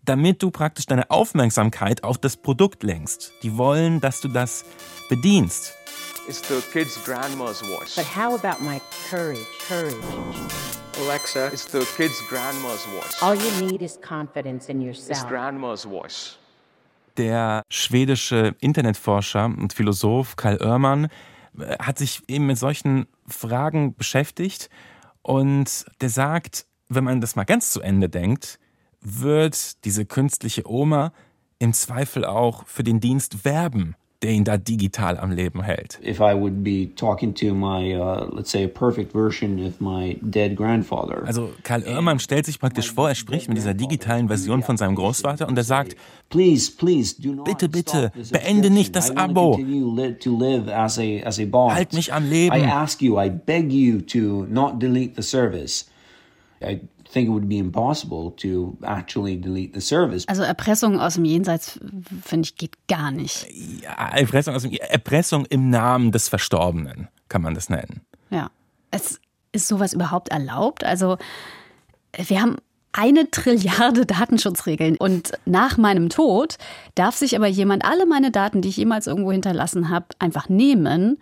damit 0.03 0.41
du 0.41 0.49
praktisch 0.49 0.87
deine 0.87 1.09
Aufmerksamkeit 1.11 2.03
auf 2.03 2.17
das 2.17 2.35
Produkt 2.35 2.83
lenkst. 2.83 3.31
Die 3.43 3.57
wollen, 3.57 4.01
dass 4.01 4.19
du 4.19 4.27
das 4.27 4.65
bedienst. 5.07 5.73
It's 6.27 6.41
the 6.47 6.61
kid's 6.71 7.03
grandma's 7.03 7.61
voice. 7.61 7.95
But 7.95 8.05
how 8.15 8.33
about 8.33 8.63
my 8.63 8.81
courage? 9.09 9.39
Courage. 9.67 9.95
Alexa, 11.03 11.47
it's 11.47 11.65
the 11.71 11.85
kid's 11.97 12.21
grandma's 12.27 12.83
voice. 12.85 13.21
All 13.21 13.35
you 13.35 13.67
need 13.67 13.81
is 13.81 13.99
confidence 14.01 14.69
in 14.69 14.81
yourself. 14.81 15.11
It's 15.11 15.27
grandma's 15.27 15.83
voice. 15.83 16.37
Der 17.17 17.63
schwedische 17.69 18.55
Internetforscher 18.61 19.45
und 19.45 19.73
Philosoph 19.73 20.35
Karl 20.35 20.57
Oermann 20.61 21.09
hat 21.79 21.97
sich 21.97 22.23
eben 22.27 22.47
mit 22.47 22.57
solchen 22.57 23.07
Fragen 23.27 23.95
beschäftigt 23.95 24.69
und 25.21 25.85
der 26.01 26.09
sagt, 26.09 26.65
wenn 26.89 27.03
man 27.03 27.21
das 27.21 27.35
mal 27.35 27.43
ganz 27.43 27.71
zu 27.71 27.81
Ende 27.81 28.09
denkt, 28.09 28.59
wird 29.01 29.83
diese 29.85 30.05
künstliche 30.05 30.69
Oma 30.69 31.13
im 31.59 31.73
Zweifel 31.73 32.25
auch 32.25 32.65
für 32.67 32.83
den 32.83 32.99
Dienst 32.99 33.45
werben, 33.45 33.95
der 34.21 34.31
ihn 34.31 34.43
da 34.43 34.57
digital 34.57 35.17
am 35.17 35.31
Leben 35.31 35.63
hält. 35.63 35.99
If 36.03 36.19
I 36.19 36.35
would 36.35 36.63
be 36.63 36.89
talking 36.95 37.33
to 37.35 37.55
my, 37.55 37.95
uh, 37.95 38.27
let's 38.31 38.51
say, 38.51 38.63
a 38.63 38.67
perfect 38.67 39.13
version 39.13 39.65
of 39.65 39.81
my 39.81 40.19
dead 40.21 40.55
grandfather. 40.55 41.25
Also 41.25 41.51
Karl 41.63 41.83
Oermann 41.83 42.19
stellt 42.19 42.45
sich 42.45 42.59
praktisch 42.59 42.91
vor, 42.91 43.09
er 43.09 43.15
spricht 43.15 43.47
mit 43.47 43.57
dieser 43.57 43.73
digitalen 43.73 44.27
Version 44.27 44.61
von 44.61 44.77
seinem 44.77 44.93
Großvater 44.95 45.47
und 45.47 45.57
er 45.57 45.63
sagt, 45.63 45.95
please, 46.29 46.71
please, 46.71 47.19
do 47.19 47.33
not 47.33 47.45
bitte, 47.45 47.67
bitte, 47.67 48.11
beende 48.31 48.69
nicht 48.69 48.95
das 48.95 49.09
Abo. 49.15 49.57
Halt 49.57 50.23
mich 51.93 52.13
am 52.13 52.29
Leben. 52.29 52.55
I 52.55 52.65
ask 52.65 53.01
you, 53.01 53.19
I 53.19 53.29
beg 53.29 53.71
you 53.71 54.01
to 54.01 54.45
not 54.49 54.79
delete 54.79 55.15
the 55.15 55.23
service. 55.23 55.89
I 56.61 56.81
think 57.11 57.27
it 57.27 57.31
would 57.31 57.49
be 57.49 57.57
impossible 57.57 58.31
to 58.37 58.77
actually 58.83 59.39
delete 59.39 59.73
the 59.73 59.81
service. 59.81 60.27
Also 60.27 60.43
Erpressung 60.43 60.99
aus 60.99 61.15
dem 61.15 61.25
Jenseits, 61.25 61.79
finde 62.23 62.47
ich, 62.47 62.55
geht 62.55 62.75
gar 62.87 63.11
nicht. 63.11 63.47
Ja, 63.81 64.09
Erpressung, 64.15 64.55
aus 64.55 64.63
dem, 64.63 64.73
Erpressung 64.73 65.45
im 65.45 65.69
Namen 65.69 66.11
des 66.11 66.29
Verstorbenen, 66.29 67.09
kann 67.29 67.41
man 67.41 67.53
das 67.53 67.69
nennen. 67.69 68.01
Ja. 68.29 68.49
Es 68.91 69.19
ist 69.51 69.67
sowas 69.67 69.93
überhaupt 69.93 70.29
erlaubt? 70.29 70.83
Also 70.83 71.17
wir 72.13 72.41
haben 72.41 72.57
eine 72.93 73.29
Trilliarde 73.31 74.05
Datenschutzregeln. 74.05 74.97
Und 74.97 75.31
nach 75.45 75.77
meinem 75.77 76.09
Tod 76.09 76.57
darf 76.95 77.15
sich 77.15 77.35
aber 77.35 77.47
jemand 77.47 77.85
alle 77.85 78.05
meine 78.05 78.31
Daten, 78.31 78.61
die 78.61 78.69
ich 78.69 78.77
jemals 78.77 79.07
irgendwo 79.07 79.31
hinterlassen 79.31 79.89
habe, 79.89 80.07
einfach 80.19 80.49
nehmen 80.49 81.19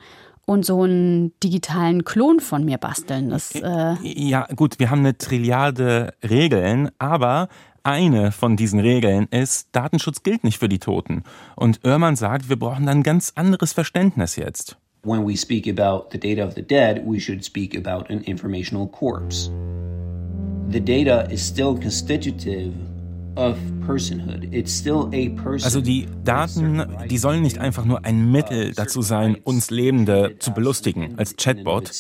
und 0.50 0.66
so 0.66 0.82
einen 0.82 1.32
digitalen 1.44 2.04
Klon 2.04 2.40
von 2.40 2.66
mir 2.66 2.80
basteln. 2.80 3.30
Das, 3.30 3.54
äh 3.54 3.96
ja, 4.02 4.48
gut, 4.56 4.80
wir 4.80 4.90
haben 4.90 5.00
eine 5.00 5.16
Trilliarde 5.16 6.16
Regeln, 6.28 6.90
aber 6.98 7.50
eine 7.84 8.32
von 8.32 8.58
diesen 8.58 8.80
Regeln 8.80 9.28
ist, 9.30 9.70
Datenschutz 9.74 10.24
gilt 10.24 10.44
nicht 10.44 10.58
für 10.58 10.68
die 10.68 10.80
Toten. 10.80 11.24
Und 11.56 11.86
Oermann 11.86 12.16
sagt, 12.16 12.50
wir 12.50 12.58
brauchen 12.58 12.88
dann 12.88 13.00
ein 13.00 13.04
ganz 13.04 13.34
anderes 13.36 13.74
Verständnis 13.74 14.38
jetzt. 14.38 14.78
When 15.04 15.26
we 15.26 15.38
speak 15.38 15.68
about 15.68 16.10
the 16.12 16.20
data 16.20 16.46
of 16.46 16.56
the 16.56 16.64
dead, 16.64 17.04
we 17.06 17.20
should 17.20 17.46
speak 17.46 17.78
about 17.78 18.12
an 18.12 18.22
informational 18.22 18.88
corpse. 18.88 19.52
The 20.72 20.82
data 20.82 21.32
is 21.32 21.48
still 21.48 21.76
constitutive 21.76 22.74
also 25.64 25.82
die 25.82 26.08
Daten, 26.24 26.86
die 27.10 27.18
sollen 27.18 27.42
nicht 27.42 27.58
einfach 27.58 27.86
nur 27.86 28.06
ein 28.06 28.32
Mittel 28.32 28.74
dazu 28.74 29.02
sein, 29.02 29.38
uns 29.44 29.70
Lebende 29.70 30.36
zu 30.40 30.52
belustigen 30.52 31.18
als 31.18 31.36
Chatbot. 31.36 31.92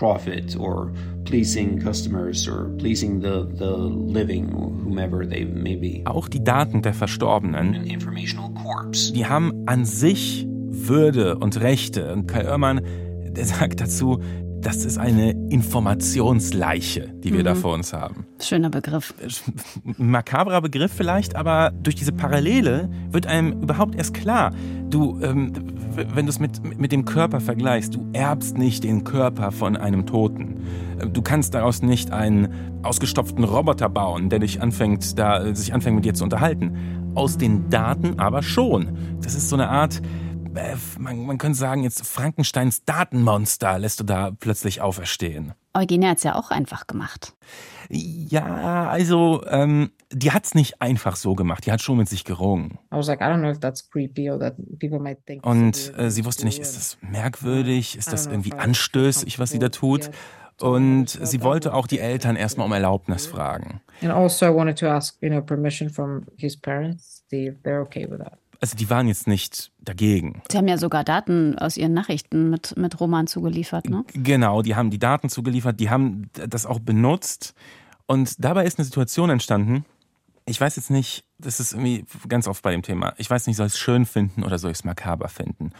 profit 0.00 0.56
or 0.58 0.90
pleasing 1.26 1.78
customers 1.78 2.48
or 2.48 2.70
pleasing 2.78 3.20
the, 3.20 3.46
the 3.58 3.76
living, 3.76 4.50
whomever 4.50 5.28
they 5.28 5.44
may 5.44 5.76
be. 5.76 6.02
Auch 6.06 6.26
die 6.26 6.42
Daten 6.42 6.80
der 6.80 6.94
Verstorbenen, 6.94 7.84
die 7.84 9.26
haben 9.26 9.52
an 9.66 9.84
sich 9.84 10.46
Würde 10.48 11.36
und 11.36 11.60
Rechte. 11.60 12.12
Und 12.12 12.26
Kai 12.26 12.46
Oermann, 12.46 12.80
der 13.28 13.44
sagt 13.44 13.80
dazu, 13.80 14.20
das 14.62 14.84
ist 14.84 14.98
eine 14.98 15.30
Informationsleiche, 15.48 17.12
die 17.24 17.32
wir 17.32 17.40
mhm. 17.40 17.44
da 17.44 17.54
vor 17.54 17.74
uns 17.74 17.92
haben. 17.92 18.26
Schöner 18.40 18.70
Begriff. 18.70 19.14
Makabrer 19.96 20.60
Begriff 20.60 20.92
vielleicht, 20.92 21.36
aber 21.36 21.72
durch 21.82 21.96
diese 21.96 22.12
Parallele 22.12 22.90
wird 23.10 23.26
einem 23.26 23.62
überhaupt 23.62 23.94
erst 23.94 24.14
klar, 24.14 24.52
du, 24.90 25.18
ähm, 25.22 25.52
wenn 26.14 26.26
du 26.26 26.30
es 26.30 26.38
mit, 26.38 26.78
mit 26.78 26.92
dem 26.92 27.04
Körper 27.04 27.40
vergleichst, 27.40 27.94
du 27.94 28.06
erbst 28.12 28.58
nicht 28.58 28.84
den 28.84 29.04
Körper 29.04 29.50
von 29.50 29.76
einem 29.76 30.06
Toten. 30.06 30.66
Du 31.12 31.22
kannst 31.22 31.54
daraus 31.54 31.82
nicht 31.82 32.12
einen 32.12 32.48
ausgestopften 32.82 33.44
Roboter 33.44 33.88
bauen, 33.88 34.28
der 34.28 34.40
dich 34.40 34.60
anfängt, 34.60 35.18
da, 35.18 35.54
sich 35.54 35.72
anfängt 35.72 35.96
mit 35.96 36.04
dir 36.04 36.14
zu 36.14 36.24
unterhalten. 36.24 36.76
Aus 37.14 37.38
den 37.38 37.70
Daten 37.70 38.18
aber 38.18 38.42
schon. 38.42 38.88
Das 39.22 39.34
ist 39.34 39.48
so 39.48 39.56
eine 39.56 39.68
Art 39.68 40.00
äh, 40.00 40.20
man, 40.98 41.26
man 41.26 41.38
könnte 41.38 41.58
sagen, 41.58 41.82
jetzt 41.82 42.06
Frankensteins 42.06 42.84
Datenmonster 42.84 43.78
lässt 43.78 44.00
du 44.00 44.04
da 44.04 44.30
plötzlich 44.30 44.80
auferstehen. 44.80 45.54
Eugenia 45.74 46.10
hat 46.10 46.18
es 46.18 46.24
ja 46.24 46.34
auch 46.34 46.50
einfach 46.50 46.86
gemacht. 46.86 47.34
Ja, 47.88 48.88
also 48.88 49.44
ähm, 49.48 49.90
die 50.12 50.32
hat 50.32 50.44
es 50.44 50.54
nicht 50.54 50.82
einfach 50.82 51.16
so 51.16 51.34
gemacht. 51.34 51.66
Die 51.66 51.72
hat 51.72 51.80
schon 51.80 51.96
mit 51.96 52.08
sich 52.08 52.24
gerungen. 52.24 52.78
I 52.92 52.96
was 52.96 53.06
like, 53.06 53.20
I 53.20 53.24
don't 53.24 53.38
know 53.38 53.50
if 53.50 53.60
that's 53.60 53.88
creepy 53.88 54.30
or 54.30 54.38
that 54.40 54.56
people 54.78 54.98
might 54.98 55.24
think. 55.26 55.46
Und 55.46 55.92
äh, 55.96 56.10
sie 56.10 56.24
wusste 56.24 56.44
nicht, 56.44 56.58
ist 56.58 56.76
das 56.76 56.98
merkwürdig, 57.00 57.96
ist 57.96 58.12
das 58.12 58.26
irgendwie 58.26 58.52
anstößig, 58.52 59.38
was 59.38 59.50
sie 59.50 59.58
da 59.58 59.68
tut? 59.68 60.10
Und 60.60 61.06
sie 61.06 61.42
wollte 61.42 61.72
auch 61.72 61.86
die 61.86 62.00
Eltern 62.00 62.36
erstmal 62.36 62.66
um 62.66 62.72
Erlaubnis 62.72 63.26
fragen. 63.26 63.80
And 64.02 64.12
also 64.12 64.46
I 64.46 64.54
wanted 64.54 64.78
to 64.80 64.88
ask, 64.88 65.16
you 65.22 65.30
know, 65.30 65.40
permission 65.40 65.88
from 65.88 66.26
his 66.36 66.56
parents, 66.56 67.24
see 67.30 67.46
if 67.46 67.62
they're 67.62 67.80
okay 67.80 68.06
with 68.10 68.18
that. 68.18 68.39
Also 68.60 68.76
die 68.76 68.90
waren 68.90 69.08
jetzt 69.08 69.26
nicht 69.26 69.72
dagegen. 69.80 70.42
Sie 70.50 70.58
haben 70.58 70.68
ja 70.68 70.76
sogar 70.76 71.02
Daten 71.02 71.58
aus 71.58 71.78
ihren 71.78 71.94
Nachrichten 71.94 72.50
mit, 72.50 72.76
mit 72.76 73.00
Roman 73.00 73.26
zugeliefert, 73.26 73.88
ne? 73.88 74.04
Genau, 74.12 74.60
die 74.60 74.76
haben 74.76 74.90
die 74.90 74.98
Daten 74.98 75.30
zugeliefert, 75.30 75.80
die 75.80 75.88
haben 75.88 76.28
das 76.32 76.66
auch 76.66 76.78
benutzt. 76.78 77.54
Und 78.06 78.44
dabei 78.44 78.66
ist 78.66 78.78
eine 78.78 78.84
Situation 78.84 79.30
entstanden, 79.30 79.86
ich 80.44 80.60
weiß 80.60 80.76
jetzt 80.76 80.90
nicht, 80.90 81.24
das 81.38 81.60
ist 81.60 81.72
irgendwie 81.72 82.04
ganz 82.28 82.48
oft 82.48 82.62
bei 82.62 82.72
dem 82.72 82.82
Thema, 82.82 83.14
ich 83.16 83.30
weiß 83.30 83.46
nicht, 83.46 83.56
soll 83.56 83.68
ich 83.68 83.74
es 83.74 83.78
schön 83.78 84.04
finden 84.04 84.42
oder 84.42 84.58
soll 84.58 84.72
ich 84.72 84.78
es 84.78 84.84
makaber 84.84 85.28
finden? 85.28 85.70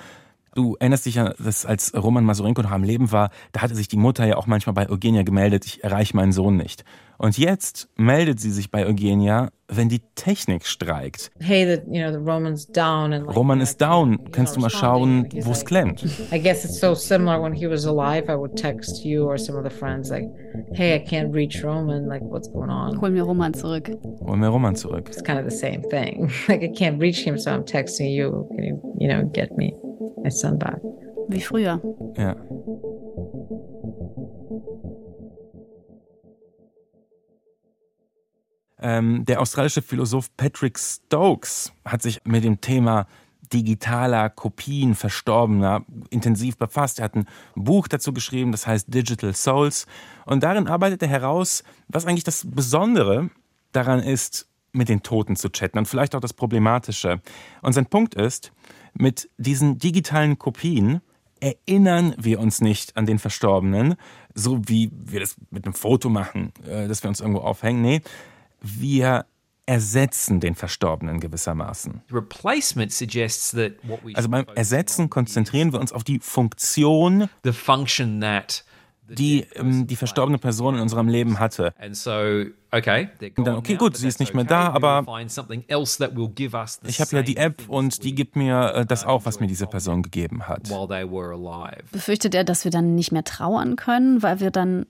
Du 0.55 0.77
erinnerst 0.77 1.07
dich 1.07 1.17
ja, 1.17 1.35
dass 1.35 1.67
als 1.67 1.95
Roman 1.95 2.25
Masurenko 2.25 2.63
noch 2.63 2.71
am 2.71 2.83
Leben 2.83 3.13
war, 3.13 3.31
da 3.53 3.63
hatte 3.63 3.75
sich 3.75 3.89
die 3.89 3.97
Mutter 3.97 4.27
ja 4.27 4.37
auch 4.37 4.47
manchmal 4.47 4.75
bei 4.75 4.89
Eugenia 4.89 5.23
gemeldet, 5.23 5.67
ich 5.67 5.85
erreiche 5.85 6.17
meinen 6.17 6.33
Sohn 6.33 6.57
nicht. 6.57 6.85
Und 7.21 7.37
jetzt 7.37 7.87
meldet 7.97 8.41
sie 8.41 8.51
sich 8.51 8.71
bei 8.71 8.87
Eugenia, 8.87 9.51
wenn 9.69 9.91
die 9.91 10.01
Technik 10.15 10.65
streikt. 10.65 11.31
Hey, 11.39 11.67
the, 11.67 11.83
you 11.87 12.03
know, 12.03 12.11
the 12.11 12.17
Roman's 12.17 12.67
down 12.67 13.13
and 13.13 13.27
like, 13.27 13.37
Roman 13.37 13.61
ist 13.61 13.79
down, 13.79 14.19
kannst 14.33 14.57
du 14.57 14.61
mal 14.61 14.71
schauen, 14.71 15.29
wo 15.43 15.51
es 15.51 15.63
klemmt. 15.67 16.03
I 16.33 16.39
guess 16.39 16.65
it's 16.65 16.81
so 16.81 16.95
similar 16.95 17.39
when 17.43 17.53
he 17.53 17.69
was 17.69 17.85
alive. 17.85 18.31
I 18.31 18.37
would 18.37 18.57
text 18.57 19.05
you 19.05 19.27
or 19.27 19.37
some 19.37 19.59
of 19.59 19.65
the 19.65 19.71
friends 19.71 20.09
like, 20.09 20.31
"Hey, 20.73 20.95
I 20.95 20.99
can't 20.99 21.31
reach 21.31 21.63
Roman. 21.63 22.09
Like, 22.09 22.23
what's 22.23 22.51
going 22.51 22.71
on?" 22.71 22.99
Hol 22.99 23.11
mir 23.11 23.25
Roman 23.25 23.53
zurück. 23.53 23.91
Hol 24.25 24.37
mir 24.39 24.49
Roman 24.49 24.75
zurück. 24.75 25.11
It's 25.11 25.23
kind 25.23 25.39
of 25.39 25.45
the 25.45 25.55
same 25.55 25.83
thing. 25.91 26.33
like, 26.49 26.63
I 26.63 26.73
can't 26.75 26.99
reach 26.99 27.23
him, 27.23 27.37
so 27.37 27.51
I'm 27.51 27.65
texting 27.65 28.15
you. 28.15 28.49
Can 28.57 28.65
you, 28.65 28.81
you 28.99 29.09
know, 29.09 29.29
get 29.31 29.59
me 29.59 29.75
my 30.25 30.31
son 30.31 30.57
back? 30.57 30.81
Wie 31.29 31.43
früher. 31.43 31.83
Ja. 32.17 32.35
Ähm, 38.81 39.25
der 39.27 39.41
australische 39.41 39.83
Philosoph 39.83 40.35
Patrick 40.37 40.79
Stokes 40.79 41.73
hat 41.85 42.03
sich 42.03 42.21
mit 42.25 42.45
dem 42.45 42.61
Thema 42.61 43.07
digitaler 43.53 44.31
Kopien 44.31 44.95
Verstorbener 44.95 45.85
intensiv 46.11 46.57
befasst. 46.57 46.99
Er 46.99 47.07
hat 47.07 47.17
ein 47.17 47.27
Buch 47.55 47.89
dazu 47.89 48.13
geschrieben, 48.13 48.53
das 48.53 48.67
heißt 48.67 48.93
Digital 48.93 49.35
Souls. 49.35 49.87
Und 50.25 50.43
darin 50.43 50.69
arbeitet 50.69 51.03
er 51.03 51.09
heraus, 51.09 51.65
was 51.89 52.07
eigentlich 52.07 52.25
das 52.25 52.47
Besondere 52.49 53.31
daran 53.73 54.01
ist, 54.01 54.47
mit 54.73 54.89
den 54.89 55.03
Toten 55.03 55.37
zu 55.37 55.49
chatten 55.51 55.79
und 55.79 55.87
vielleicht 55.87 56.15
auch 56.15 56.21
das 56.21 56.33
Problematische. 56.33 57.21
Und 57.61 57.73
sein 57.73 57.87
Punkt 57.87 58.15
ist, 58.15 58.53
mit 58.95 59.29
diesen 59.37 59.79
digitalen 59.79 60.39
Kopien 60.39 61.01
erinnern 61.41 62.15
wir 62.19 62.39
uns 62.39 62.61
nicht 62.61 62.97
an 62.97 63.07
den 63.07 63.19
Verstorbenen, 63.19 63.97
so 64.35 64.61
wie 64.69 64.91
wir 64.93 65.21
das 65.21 65.37
mit 65.51 65.65
einem 65.65 65.75
Foto 65.75 66.09
machen, 66.09 66.53
äh, 66.67 66.87
dass 66.87 67.03
wir 67.03 67.09
uns 67.09 67.21
irgendwo 67.21 67.41
aufhängen. 67.41 67.83
Nee, 67.83 68.03
wir 68.61 69.27
ersetzen 69.67 70.41
den 70.41 70.55
Verstorbenen 70.57 71.21
gewissermaßen. 71.21 72.03
Also 74.15 74.29
beim 74.29 74.47
Ersetzen 74.55 75.11
konzentrieren 75.11 75.73
wir 75.73 75.81
uns 75.81 75.93
auf 75.93 76.03
die 76.03 76.19
Funktion, 76.19 77.29
die 79.13 79.45
ähm, 79.55 79.87
die 79.89 79.97
verstorbene 79.97 80.39
Person 80.39 80.77
in 80.77 80.81
unserem 80.81 81.09
Leben 81.09 81.39
hatte. 81.41 81.73
Und 83.39 83.45
dann, 83.45 83.57
okay, 83.57 83.75
gut, 83.77 83.97
sie 83.97 84.07
ist 84.07 84.21
nicht 84.21 84.35
mehr 84.35 84.45
da, 84.45 84.69
aber 84.71 85.05
Ich 86.87 87.01
habe 87.01 87.17
ja 87.17 87.23
die 87.23 87.37
App 87.37 87.69
und 87.69 88.05
die 88.05 88.15
gibt 88.15 88.37
mir 88.37 88.73
äh, 88.75 88.87
das 88.87 89.05
auch, 89.05 89.25
was 89.25 89.41
mir 89.41 89.49
diese 89.49 89.67
Person 89.67 90.03
gegeben 90.03 90.47
hat. 90.47 90.69
Befürchtet 91.91 92.35
er, 92.37 92.45
dass 92.45 92.63
wir 92.65 92.71
dann 92.71 92.95
nicht 92.95 93.11
mehr 93.11 93.25
trauern 93.25 93.75
können, 93.77 94.23
weil 94.23 94.39
wir 94.41 94.53
dann 94.53 94.87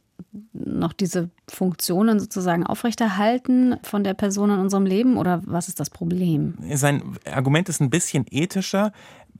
noch 0.65 0.93
diese 0.93 1.31
Funktionen 1.49 2.21
sozusagen 2.21 2.67
aufrechterhalten 2.67 3.77
von 3.83 4.05
der 4.05 4.15
Person 4.15 4.51
in 4.51 4.59
unserem 4.59 4.87
Leben? 4.87 5.17
Oder 5.17 5.43
was 5.45 5.69
ist 5.69 5.81
das 5.81 5.91
Problem? 5.91 6.55
Sein 6.75 7.19
Argument 7.31 7.69
ist 7.69 7.81
ein 7.81 7.91
bisschen 7.91 8.27
ethischer. 8.31 8.93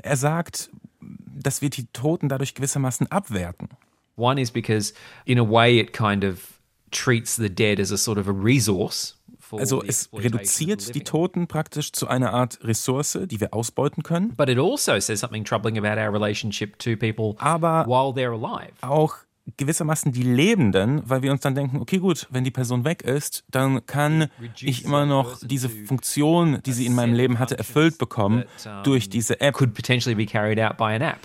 Er 0.03 0.17
sagt, 0.17 0.71
dass 1.01 1.63
wir 1.63 1.71
die 1.71 1.87
Toten 1.87 2.29
dadurch 2.29 2.55
gewissermaßen 2.55 3.11
abwerten. 3.11 3.69
One 4.17 4.41
is 4.41 4.51
because, 4.51 4.93
in 5.25 5.39
a 5.39 5.49
way, 5.49 5.81
it 5.81 5.93
kind 5.93 6.25
of 6.25 6.61
treats 6.91 7.37
the 7.37 7.49
dead 7.49 7.81
as 7.81 7.91
a 7.93 7.97
sort 7.97 8.19
of 8.19 8.29
a 8.29 8.33
resource. 8.33 9.17
Also 9.53 9.81
the 9.81 9.89
es 9.89 10.09
reduziert 10.13 10.95
die. 10.95 11.03
Toten 11.03 11.49
praktisch 11.49 11.93
zu 11.93 12.07
einer 12.07 12.33
Art 12.33 12.61
Ressource, 12.63 13.19
die 13.25 13.41
wir 13.41 13.53
ausbeuten 13.53 14.03
können. 14.03 14.35
But 14.37 14.49
it 14.49 14.59
also 14.59 15.01
says 15.01 15.19
something 15.19 15.45
troubling 15.45 15.77
about 15.77 16.01
our 16.01 16.13
relationship 16.13 16.79
to 16.79 16.97
people 16.97 17.35
Aber 17.39 17.85
while 17.87 18.13
they're 18.13 18.33
alive. 18.33 18.73
auch 18.83 19.17
gewissermaßen 19.57 20.13
die 20.13 20.23
Lebenden, 20.23 21.03
weil 21.05 21.23
wir 21.23 21.33
uns 21.33 21.41
dann 21.41 21.55
denken, 21.55 21.79
okay 21.79 21.99
gut, 21.99 22.27
wenn 22.31 22.45
die 22.45 22.51
Person 22.51 22.85
weg 22.85 23.03
ist, 23.03 23.45
dann 23.51 23.85
kann 23.87 24.29
ich 24.61 24.85
immer 24.85 25.07
noch 25.07 25.39
diese 25.43 25.69
Funktion, 25.69 26.61
die 26.65 26.73
sie 26.73 26.87
in 26.87 26.95
meinem 26.95 27.15
Leben 27.15 27.39
hatte, 27.39 27.59
erfüllt 27.59 27.99
bekommen 27.99 28.45
durch 28.85 29.09
diese 29.09 29.41
App. 29.41 29.55
Could 29.55 29.75
potentially 29.75 30.15
be 30.15 30.27
carried 30.27 30.61
out 30.61 30.77
by 30.77 30.95
an 30.95 31.03
app. 31.03 31.19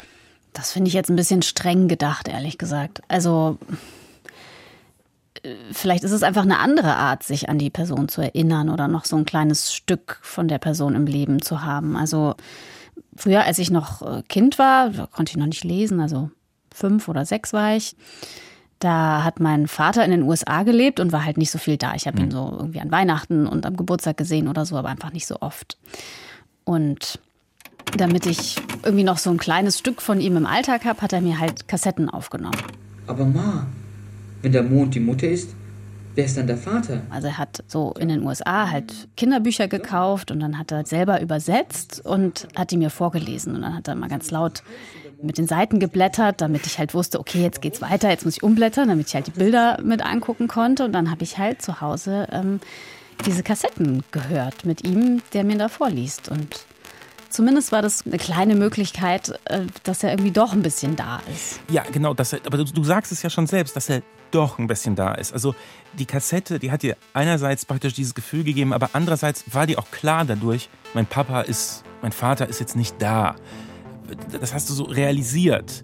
Das 0.54 0.72
finde 0.72 0.88
ich 0.88 0.94
jetzt 0.94 1.10
ein 1.10 1.18
bisschen 1.18 1.42
streng 1.42 1.88
gedacht, 1.88 2.30
ehrlich 2.30 2.58
gesagt. 2.58 3.02
Also 3.10 3.58
äh, 5.44 5.56
vielleicht 5.72 6.04
ist 6.04 6.12
es 6.12 6.24
einfach 6.24 6.44
eine 6.44 6.60
andere 6.60 6.96
Art, 6.96 7.24
sich 7.24 7.50
an 7.50 7.58
die 7.58 7.70
Person 7.70 8.08
zu 8.08 8.22
erinnern 8.22 8.70
oder 8.70 8.88
noch 8.88 9.06
so 9.06 9.18
ein 9.18 9.26
kleines 9.26 9.74
Stück 9.74 10.20
von 10.22 10.48
der 10.48 10.60
Person 10.60 10.96
im 10.96 11.08
Leben 11.08 11.42
zu 11.42 11.64
haben. 11.64 11.98
Also 11.98 12.36
früher, 13.16 13.44
als 13.44 13.60
ich 13.60 13.70
noch 13.70 14.02
äh, 14.02 14.24
Kind 14.24 14.58
war, 14.58 14.92
konnte 15.08 15.32
ich 15.32 15.38
noch 15.38 15.46
nicht 15.46 15.66
lesen, 15.66 16.00
also 16.00 16.32
fünf 16.76 17.08
oder 17.08 17.26
sechs 17.26 17.54
war 17.54 17.76
ich. 17.76 17.96
Da 18.80 19.24
hat 19.24 19.40
mein 19.40 19.68
Vater 19.68 20.04
in 20.04 20.12
den 20.12 20.24
USA 20.24 20.64
gelebt 20.64 21.00
und 21.00 21.12
war 21.12 21.26
halt 21.26 21.38
nicht 21.38 21.50
so 21.50 21.58
viel 21.58 21.78
da. 21.78 21.96
Ich 21.96 22.08
habe 22.08 22.20
ihn 22.20 22.30
so 22.30 22.56
irgendwie 22.60 22.82
an 22.82 22.92
Weihnachten 22.92 23.48
und 23.48 23.66
am 23.66 23.78
Geburtstag 23.78 24.18
gesehen 24.18 24.48
oder 24.48 24.66
so, 24.66 24.76
aber 24.76 24.90
einfach 24.90 25.14
nicht 25.14 25.26
so 25.26 25.38
oft. 25.40 25.78
Und 26.66 27.20
damit 27.98 28.26
ich 28.26 28.58
irgendwie 28.84 29.04
noch 29.04 29.18
so 29.18 29.30
ein 29.30 29.38
kleines 29.38 29.80
Stück 29.80 30.02
von 30.02 30.20
ihm 30.20 30.36
im 30.36 30.46
Alltag 30.46 30.84
habe, 30.86 31.02
hat 31.02 31.14
er 31.14 31.22
mir 31.22 31.40
halt 31.40 31.68
Kassetten 31.68 32.10
aufgenommen. 32.10 32.58
Aber 33.08 33.26
Ma, 33.26 33.66
wenn 34.42 34.52
der 34.52 34.64
Mond 34.64 34.94
die 34.96 35.00
Mutter 35.00 35.28
ist, 35.28 35.56
wer 36.16 36.26
ist 36.26 36.38
dann 36.38 36.48
der 36.48 36.58
Vater? 36.58 37.02
Also 37.10 37.28
er 37.28 37.38
hat 37.38 37.64
so 37.68 37.94
in 38.00 38.10
den 38.10 38.26
USA 38.26 38.70
halt 38.70 39.08
Kinderbücher 39.18 39.68
gekauft 39.68 40.32
und 40.32 40.40
dann 40.40 40.58
hat 40.58 40.72
er 40.72 40.86
selber 40.86 41.22
übersetzt 41.22 42.02
und 42.06 42.48
hat 42.56 42.72
die 42.72 42.78
mir 42.78 42.90
vorgelesen. 42.90 43.56
Und 43.56 43.62
dann 43.62 43.76
hat 43.76 43.88
er 43.88 43.96
mal 43.96 44.10
ganz 44.10 44.32
laut 44.32 44.64
mit 45.22 45.38
den 45.38 45.48
Seiten 45.48 45.80
geblättert, 45.80 46.42
damit 46.42 46.66
ich 46.66 46.80
halt 46.80 46.94
wusste, 46.94 47.20
okay, 47.20 47.42
jetzt 47.42 47.62
geht's 47.62 47.82
weiter, 47.82 48.10
jetzt 48.10 48.26
muss 48.26 48.38
ich 48.38 48.44
umblättern, 48.44 48.90
damit 48.90 49.08
ich 49.08 49.16
halt 49.16 49.28
die 49.28 49.32
Bilder 49.32 49.80
mit 49.84 50.06
angucken 50.06 50.48
konnte. 50.48 50.86
Und 50.86 50.94
dann 50.94 51.12
habe 51.12 51.24
ich 51.24 51.38
halt 51.38 51.62
zu 51.62 51.82
Hause 51.82 52.28
ähm, 52.32 52.60
diese 53.26 53.44
Kassetten 53.44 54.04
gehört 54.12 54.66
mit 54.66 54.86
ihm, 54.86 55.22
der 55.34 55.44
mir 55.44 55.58
da 55.58 55.70
vorliest. 55.70 56.30
Und 56.30 56.66
zumindest 57.36 57.72
war 57.72 57.82
das 57.82 58.06
eine 58.06 58.18
kleine 58.18 58.56
Möglichkeit, 58.56 59.40
äh, 59.46 59.62
dass 59.84 60.04
er 60.04 60.12
irgendwie 60.12 60.32
doch 60.32 60.54
ein 60.54 60.62
bisschen 60.62 60.96
da 60.96 61.22
ist. 61.34 61.60
Ja, 61.70 61.84
genau, 61.92 62.14
dass 62.14 62.34
er, 62.34 62.40
aber 62.46 62.58
du, 62.58 62.64
du 62.64 62.84
sagst 62.84 63.12
es 63.12 63.22
ja 63.22 63.30
schon 63.30 63.48
selbst, 63.48 63.76
dass 63.76 63.90
er 63.90 64.02
doch 64.32 64.58
ein 64.58 64.68
bisschen 64.68 64.96
da 64.96 65.14
ist. 65.14 65.34
Also 65.34 65.54
die 65.94 66.06
Kassette, 66.06 66.60
die 66.60 66.72
hat 66.72 66.82
dir 66.82 66.98
einerseits 67.14 67.66
praktisch 67.66 67.94
dieses 67.94 68.16
Gefühl 68.16 68.44
gegeben, 68.44 68.74
aber 68.74 68.90
andererseits 68.94 69.44
war 69.54 69.68
dir 69.68 69.80
auch 69.80 69.92
klar 69.92 70.26
dadurch, 70.26 70.70
mein 70.94 71.06
Papa 71.06 71.42
ist, 71.42 71.84
mein 72.02 72.12
Vater 72.12 72.48
ist 72.48 72.60
jetzt 72.60 72.76
nicht 72.76 73.02
da. 73.02 73.36
Das 74.40 74.54
hast 74.54 74.70
du 74.70 74.74
so 74.74 74.84
realisiert. 74.84 75.84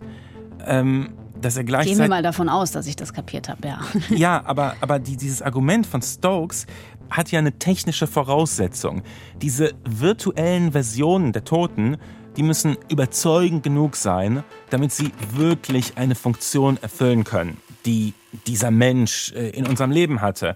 Ähm, 0.66 1.14
dass 1.42 1.58
er 1.58 1.64
Gehen 1.64 1.74
wir 1.74 1.78
gleichzeitig. 1.84 2.10
mal 2.10 2.22
davon 2.22 2.50
aus, 2.50 2.72
dass 2.72 2.86
ich 2.86 2.96
das 2.96 3.14
kapiert 3.14 3.50
habe, 3.50 3.68
ja. 3.68 3.80
Ja, 4.10 4.44
aber, 4.46 4.76
aber 4.80 5.00
die, 5.00 5.18
dieses 5.18 5.42
Argument 5.42 5.88
von 5.88 6.02
Stokes 6.04 6.68
hat 7.12 7.32
ja 7.32 7.40
eine 7.40 7.60
technische 7.60 8.08
Voraussetzung. 8.08 9.04
Diese 9.42 9.74
virtuellen 9.84 10.72
Versionen 10.72 11.34
der 11.34 11.44
Toten, 11.44 11.98
die 12.38 12.44
müssen 12.44 12.78
überzeugend 12.90 13.64
genug 13.64 13.96
sein, 13.96 14.44
damit 14.70 14.92
sie 14.92 15.12
wirklich 15.34 15.98
eine 15.98 16.16
Funktion 16.16 16.78
erfüllen 16.82 17.24
können, 17.24 17.58
die 17.86 18.14
dieser 18.48 18.72
Mensch 18.72 19.34
äh, 19.34 19.50
in 19.50 19.68
unserem 19.68 19.92
Leben 19.92 20.22
hatte. 20.22 20.56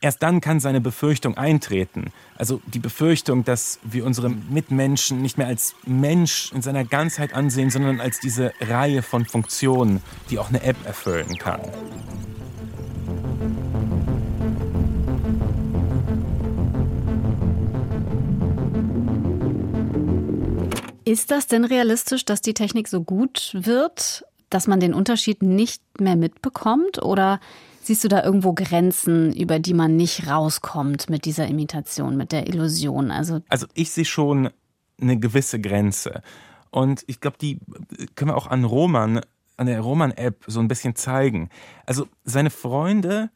Erst 0.00 0.22
dann 0.22 0.42
kann 0.42 0.60
seine 0.60 0.82
Befürchtung 0.82 1.38
eintreten. 1.38 2.12
Also 2.36 2.60
die 2.66 2.78
Befürchtung, 2.78 3.44
dass 3.44 3.78
wir 3.82 4.04
unsere 4.04 4.28
Mitmenschen 4.28 5.22
nicht 5.22 5.38
mehr 5.38 5.46
als 5.46 5.74
Mensch 5.86 6.52
in 6.52 6.60
seiner 6.60 6.84
Ganzheit 6.84 7.32
ansehen, 7.32 7.70
sondern 7.70 8.00
als 8.00 8.20
diese 8.20 8.52
Reihe 8.60 9.00
von 9.00 9.24
Funktionen, 9.24 10.02
die 10.28 10.38
auch 10.38 10.50
eine 10.50 10.62
App 10.62 10.76
erfüllen 10.84 11.38
kann. 11.38 11.60
Ist 21.14 21.30
das 21.30 21.46
denn 21.46 21.64
realistisch, 21.64 22.24
dass 22.24 22.40
die 22.40 22.54
Technik 22.54 22.88
so 22.88 23.00
gut 23.00 23.52
wird, 23.56 24.24
dass 24.50 24.66
man 24.66 24.80
den 24.80 24.92
Unterschied 24.92 25.44
nicht 25.44 25.80
mehr 26.00 26.16
mitbekommt? 26.16 27.00
Oder 27.00 27.38
siehst 27.82 28.02
du 28.02 28.08
da 28.08 28.24
irgendwo 28.24 28.52
Grenzen, 28.52 29.32
über 29.32 29.60
die 29.60 29.74
man 29.74 29.94
nicht 29.94 30.26
rauskommt 30.26 31.08
mit 31.08 31.24
dieser 31.24 31.46
Imitation, 31.46 32.16
mit 32.16 32.32
der 32.32 32.48
Illusion? 32.48 33.12
Also, 33.12 33.42
also 33.48 33.68
ich 33.74 33.92
sehe 33.92 34.04
schon 34.04 34.50
eine 35.00 35.16
gewisse 35.16 35.60
Grenze. 35.60 36.20
Und 36.72 37.04
ich 37.06 37.20
glaube, 37.20 37.36
die 37.40 37.60
können 38.16 38.32
wir 38.32 38.36
auch 38.36 38.48
an 38.48 38.64
Roman, 38.64 39.20
an 39.56 39.66
der 39.68 39.82
Roman-App 39.82 40.42
so 40.48 40.58
ein 40.58 40.66
bisschen 40.66 40.96
zeigen. 40.96 41.48
Also 41.86 42.08
seine 42.24 42.50
Freunde, 42.50 43.30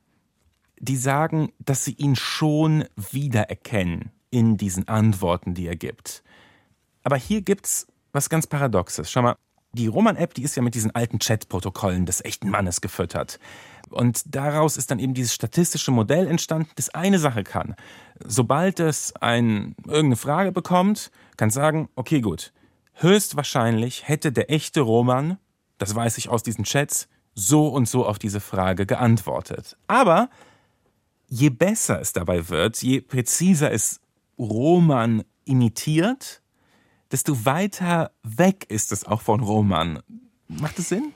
die 0.80 0.96
sagen, 0.96 1.52
dass 1.60 1.84
sie 1.84 1.92
ihn 1.92 2.16
schon 2.16 2.86
wiedererkennen 2.96 4.10
in 4.30 4.56
diesen 4.56 4.88
Antworten, 4.88 5.54
die 5.54 5.68
er 5.68 5.76
gibt. 5.76 6.24
Aber 7.08 7.16
hier 7.16 7.40
gibt's 7.40 7.86
was 8.12 8.28
ganz 8.28 8.46
Paradoxes. 8.46 9.10
Schau 9.10 9.22
mal, 9.22 9.36
die 9.72 9.86
Roman-App, 9.86 10.34
die 10.34 10.42
ist 10.42 10.56
ja 10.56 10.62
mit 10.62 10.74
diesen 10.74 10.94
alten 10.94 11.18
Chat-Protokollen 11.18 12.04
des 12.04 12.22
echten 12.22 12.50
Mannes 12.50 12.82
gefüttert. 12.82 13.40
Und 13.88 14.34
daraus 14.34 14.76
ist 14.76 14.90
dann 14.90 14.98
eben 14.98 15.14
dieses 15.14 15.32
statistische 15.32 15.90
Modell 15.90 16.26
entstanden, 16.26 16.68
das 16.76 16.90
eine 16.90 17.18
Sache 17.18 17.44
kann. 17.44 17.76
Sobald 18.22 18.78
es 18.78 19.16
ein, 19.16 19.74
irgendeine 19.86 20.16
Frage 20.16 20.52
bekommt, 20.52 21.10
kann 21.38 21.48
sagen, 21.48 21.88
okay, 21.94 22.20
gut, 22.20 22.52
höchstwahrscheinlich 22.92 24.06
hätte 24.06 24.30
der 24.30 24.50
echte 24.50 24.82
Roman, 24.82 25.38
das 25.78 25.94
weiß 25.94 26.18
ich 26.18 26.28
aus 26.28 26.42
diesen 26.42 26.64
Chats, 26.64 27.08
so 27.34 27.68
und 27.68 27.88
so 27.88 28.04
auf 28.04 28.18
diese 28.18 28.40
Frage 28.40 28.84
geantwortet. 28.84 29.78
Aber 29.86 30.28
je 31.26 31.48
besser 31.48 32.02
es 32.02 32.12
dabei 32.12 32.50
wird, 32.50 32.82
je 32.82 33.00
präziser 33.00 33.72
es 33.72 33.98
Roman 34.38 35.24
imitiert, 35.46 36.42
desto 37.12 37.44
weiter 37.44 38.10
weg 38.22 38.66
ist 38.68 38.92
es 38.92 39.04
auch 39.06 39.20
von 39.20 39.40
Roman. 39.40 40.00
Macht 40.48 40.78
das 40.78 40.88
Sinn? 40.88 41.12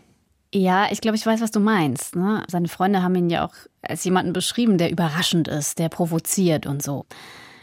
Ja, 0.55 0.88
ich 0.90 1.00
glaube, 1.00 1.16
ich 1.16 1.24
weiß, 1.24 1.40
was 1.40 1.50
du 1.50 1.61
meinst. 1.61 2.14
Ne? 2.14 2.44
Seine 2.48 2.68
Freunde 2.68 3.02
haben 3.02 3.14
ihn 3.14 3.31
ja 3.31 3.46
auch 3.46 3.55
als 3.81 4.05
jemanden 4.05 4.33
beschrieben, 4.33 4.76
der 4.76 4.90
überraschend 4.90 5.48
ist, 5.48 5.78
der 5.78 5.88
provoziert 5.88 6.66
und 6.66 6.83
so. 6.83 7.07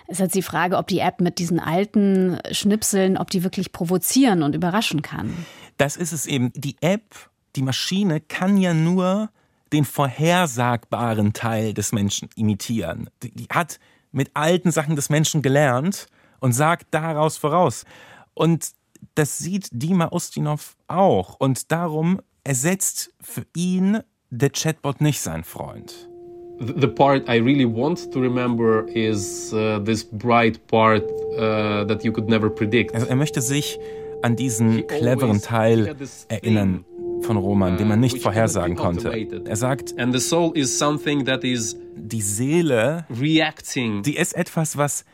Es 0.08 0.14
ist 0.14 0.20
jetzt 0.20 0.36
die 0.36 0.42
Frage, 0.42 0.78
ob 0.78 0.88
die 0.88 1.00
App 1.00 1.22
mit 1.22 1.38
diesen 1.38 1.60
alten 1.60 2.40
Schnipseln, 2.52 3.16
ob 3.16 3.30
die 3.30 3.44
wirklich 3.44 3.72
provozieren 3.72 4.42
und 4.42 4.56
überraschen 4.56 5.04
kann. 5.04 5.46
Das 5.78 5.98
ist 5.98 6.14
es 6.14 6.26
eben. 6.26 6.52
Die 6.56 6.78
App, 6.82 7.30
die 7.56 7.62
Maschine 7.62 8.20
kann 8.20 8.58
ja 8.58 8.74
nur 8.74 9.30
den 9.72 9.86
vorhersagbaren 9.86 11.34
Teil 11.34 11.76
des 11.76 11.92
Menschen 11.92 12.28
imitieren. 12.36 13.12
Die 13.22 13.48
hat 13.52 13.80
mit 14.12 14.32
alten 14.34 14.72
Sachen 14.72 14.96
des 14.96 15.10
Menschen 15.10 15.44
gelernt 15.44 16.08
und 16.40 16.54
sagt 16.54 16.88
daraus 16.90 17.38
voraus. 17.38 17.86
Und 18.40 18.72
das 19.16 19.38
sieht 19.38 19.68
Dima 19.74 20.14
Ustinov 20.14 20.78
auch. 20.88 21.36
Und 21.40 21.74
darum 21.74 22.22
ersetzt 22.46 23.14
für 23.20 23.46
ihn 23.54 24.00
der 24.30 24.50
Chatbot 24.52 25.02
nicht 25.02 25.20
seinen 25.20 25.44
Freund. 25.44 26.10
The 26.60 26.88
part 26.88 27.28
I 27.28 27.40
really 27.40 27.66
want 27.66 28.12
to 28.14 28.20
remember 28.20 28.86
is 28.94 29.54
uh, 29.54 29.80
this 29.80 30.06
bright 30.06 30.66
part 30.68 31.04
uh, 31.34 31.86
that 31.86 32.06
you 32.06 32.14
could 32.14 32.30
never 32.30 32.50
predict. 32.50 32.96
Also 32.96 33.08
er 33.08 33.16
möchte 33.18 33.42
sich 33.42 33.78
an 34.22 34.38
diesen 34.38 34.88
cleveren 34.88 35.42
Teil 35.42 35.96
erinnern 36.30 36.86
von 37.22 37.38
Roman, 37.38 37.78
den 37.78 37.88
man 37.88 38.00
nicht 38.00 38.20
vorhersagen 38.20 38.76
konnte. 38.76 39.12
Er 39.46 39.56
sagt, 39.56 39.96
die 41.96 42.22
Seele, 42.22 43.06
die 43.10 44.18
ist 44.18 44.36
etwas, 44.36 44.78
was 44.78 45.06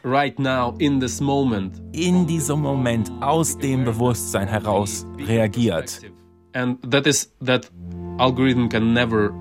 in 1.93 2.27
diesem 2.27 2.61
Moment 2.61 3.11
aus 3.21 3.57
dem 3.57 3.85
Bewusstsein 3.85 4.47
heraus 4.47 5.05
reagiert. 5.27 6.01
And 6.53 6.79
that 6.89 7.05
is 7.05 7.33
that 7.43 7.69
algorithm 8.17 8.69
can 8.69 8.93
never 8.93 9.31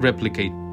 replicate. 0.00 0.63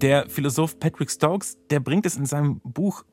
Der 0.00 0.28
Philosoph 0.28 0.78
Patrick 0.80 1.10
Stokes, 1.10 1.56
der 1.70 1.80
bringt 1.80 2.04
es 2.06 2.16
in 2.16 2.26
seinem 2.26 2.60
Buch 2.60 3.04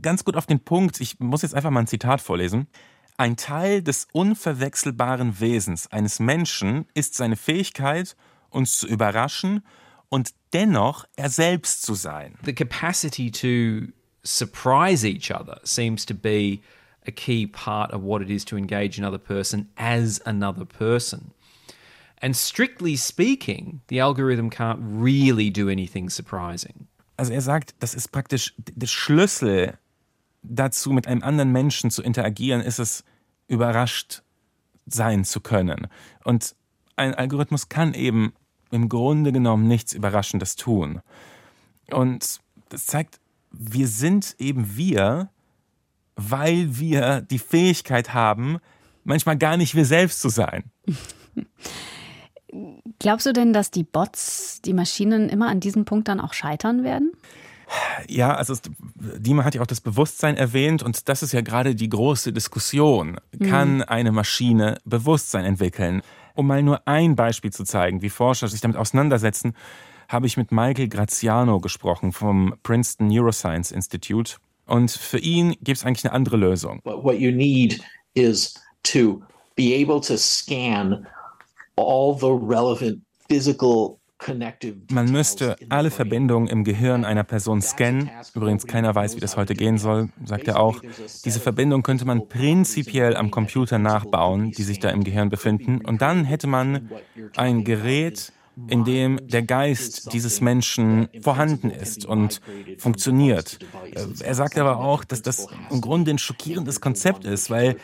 ganz 0.00 0.24
gut 0.24 0.36
auf 0.36 0.46
den 0.46 0.60
Punkt. 0.60 1.00
Ich 1.00 1.18
muss 1.20 1.42
jetzt 1.42 1.54
einfach 1.54 1.70
mal 1.70 1.80
ein 1.80 1.86
Zitat 1.86 2.20
vorlesen. 2.20 2.68
Ein 3.16 3.36
Teil 3.36 3.82
des 3.82 4.08
unverwechselbaren 4.12 5.40
Wesens 5.40 5.86
eines 5.92 6.20
Menschen 6.20 6.86
ist 6.94 7.14
seine 7.14 7.36
Fähigkeit, 7.36 8.16
uns 8.50 8.78
zu 8.78 8.86
überraschen 8.86 9.62
und 10.08 10.30
dennoch 10.52 11.06
er 11.16 11.28
selbst 11.28 11.82
zu 11.82 11.94
sein. 11.94 12.36
The 12.44 12.54
capacity 12.54 13.30
to 13.30 13.92
surprise 14.24 15.06
each 15.06 15.30
other 15.30 15.60
seems 15.64 16.06
to 16.06 16.14
be 16.14 16.60
a 17.06 17.10
key 17.10 17.46
part 17.46 17.92
of 17.92 18.02
what 18.02 18.22
it 18.22 18.30
is 18.30 18.44
to 18.44 18.56
engage 18.56 18.98
another 18.98 19.18
person 19.18 19.68
as 19.76 20.20
another 20.24 20.64
person. 20.64 21.32
And 22.22 22.36
strictly 22.36 22.96
speaking, 22.96 23.80
the 23.88 24.00
algorithm 24.00 24.48
can't 24.48 24.78
really 24.80 25.50
do 25.50 25.68
anything 25.68 26.08
surprising. 26.08 26.86
Also 27.16 27.32
er 27.32 27.40
sagt, 27.40 27.74
das 27.80 27.94
ist 27.94 28.12
praktisch 28.12 28.54
der 28.56 28.86
Schlüssel 28.86 29.76
dazu, 30.42 30.92
mit 30.92 31.08
einem 31.08 31.24
anderen 31.24 31.50
Menschen 31.50 31.90
zu 31.90 32.00
interagieren, 32.00 32.60
ist 32.60 32.78
es, 32.78 33.04
überrascht 33.48 34.22
sein 34.86 35.24
zu 35.24 35.40
können. 35.40 35.88
Und 36.24 36.54
ein 36.94 37.14
Algorithmus 37.14 37.68
kann 37.68 37.92
eben 37.92 38.32
im 38.70 38.88
Grunde 38.88 39.32
genommen 39.32 39.66
nichts 39.66 39.92
Überraschendes 39.92 40.54
tun. 40.54 41.00
Und 41.90 42.40
das 42.68 42.86
zeigt, 42.86 43.18
wir 43.50 43.88
sind 43.88 44.36
eben 44.38 44.76
wir, 44.76 45.28
weil 46.14 46.78
wir 46.78 47.20
die 47.20 47.40
Fähigkeit 47.40 48.14
haben, 48.14 48.58
manchmal 49.02 49.36
gar 49.36 49.56
nicht 49.56 49.74
wir 49.74 49.84
selbst 49.84 50.20
zu 50.20 50.28
sein. 50.28 50.70
Glaubst 53.02 53.26
du 53.26 53.32
denn, 53.32 53.52
dass 53.52 53.72
die 53.72 53.82
Bots, 53.82 54.60
die 54.64 54.72
Maschinen 54.72 55.28
immer 55.28 55.48
an 55.48 55.58
diesem 55.58 55.84
Punkt 55.84 56.06
dann 56.06 56.20
auch 56.20 56.32
scheitern 56.32 56.84
werden? 56.84 57.10
Ja, 58.08 58.36
also 58.36 58.54
Dima 58.94 59.42
hat 59.42 59.56
ja 59.56 59.60
auch 59.60 59.66
das 59.66 59.80
Bewusstsein 59.80 60.36
erwähnt 60.36 60.84
und 60.84 61.08
das 61.08 61.24
ist 61.24 61.32
ja 61.32 61.40
gerade 61.40 61.74
die 61.74 61.88
große 61.88 62.32
Diskussion. 62.32 63.18
Kann 63.42 63.76
mhm. 63.76 63.84
eine 63.88 64.12
Maschine 64.12 64.78
Bewusstsein 64.84 65.44
entwickeln? 65.44 66.02
Um 66.34 66.46
mal 66.46 66.62
nur 66.62 66.86
ein 66.86 67.16
Beispiel 67.16 67.52
zu 67.52 67.64
zeigen, 67.64 68.02
wie 68.02 68.08
Forscher 68.08 68.46
sich 68.46 68.60
damit 68.60 68.76
auseinandersetzen, 68.76 69.54
habe 70.08 70.28
ich 70.28 70.36
mit 70.36 70.52
Michael 70.52 70.88
Graziano 70.88 71.58
gesprochen 71.58 72.12
vom 72.12 72.54
Princeton 72.62 73.08
Neuroscience 73.08 73.72
Institute. 73.72 74.36
Und 74.66 74.92
für 74.92 75.18
ihn 75.18 75.56
gibt 75.60 75.78
es 75.78 75.84
eigentlich 75.84 76.04
eine 76.04 76.12
andere 76.12 76.36
Lösung. 76.36 76.80
What 76.84 77.18
you 77.18 77.32
need 77.32 77.82
is 78.14 78.54
to 78.84 79.22
be 79.56 79.74
able 79.74 80.00
to 80.02 80.16
scan 80.16 81.04
all 81.71 81.71
the 81.71 81.71
relevant 81.71 81.71
physical 81.71 81.71
man 84.90 85.10
müsste 85.10 85.56
alle 85.68 85.90
Verbindungen 85.90 86.48
im 86.48 86.64
Gehirn 86.64 87.04
einer 87.04 87.24
Person 87.24 87.60
scannen. 87.60 88.10
Übrigens, 88.34 88.66
keiner 88.66 88.94
weiß, 88.94 89.16
wie 89.16 89.20
das 89.20 89.36
heute 89.36 89.54
gehen 89.54 89.78
soll, 89.78 90.10
sagt 90.24 90.48
er 90.48 90.60
auch. 90.60 90.80
Diese 91.24 91.40
Verbindung 91.40 91.82
könnte 91.82 92.04
man 92.04 92.28
prinzipiell 92.28 93.16
am 93.16 93.30
Computer 93.30 93.78
nachbauen, 93.78 94.52
die 94.52 94.62
sich 94.62 94.78
da 94.78 94.90
im 94.90 95.04
Gehirn 95.04 95.28
befinden. 95.28 95.84
Und 95.84 96.02
dann 96.02 96.24
hätte 96.24 96.46
man 96.46 96.90
ein 97.36 97.64
Gerät, 97.64 98.32
in 98.68 98.84
dem 98.84 99.18
der 99.28 99.42
Geist 99.42 100.12
dieses 100.12 100.40
Menschen 100.40 101.08
vorhanden 101.20 101.70
ist 101.70 102.04
und 102.04 102.40
funktioniert. 102.78 103.58
Äh, 103.94 104.06
er 104.24 104.34
sagt 104.34 104.58
aber 104.58 104.78
auch, 104.78 105.04
dass 105.04 105.22
das 105.22 105.46
im 105.70 105.80
Grunde 105.80 106.10
ein 106.10 106.18
schockierendes 106.18 106.80
Konzept 106.80 107.24
ist, 107.24 107.50
weil 107.50 107.76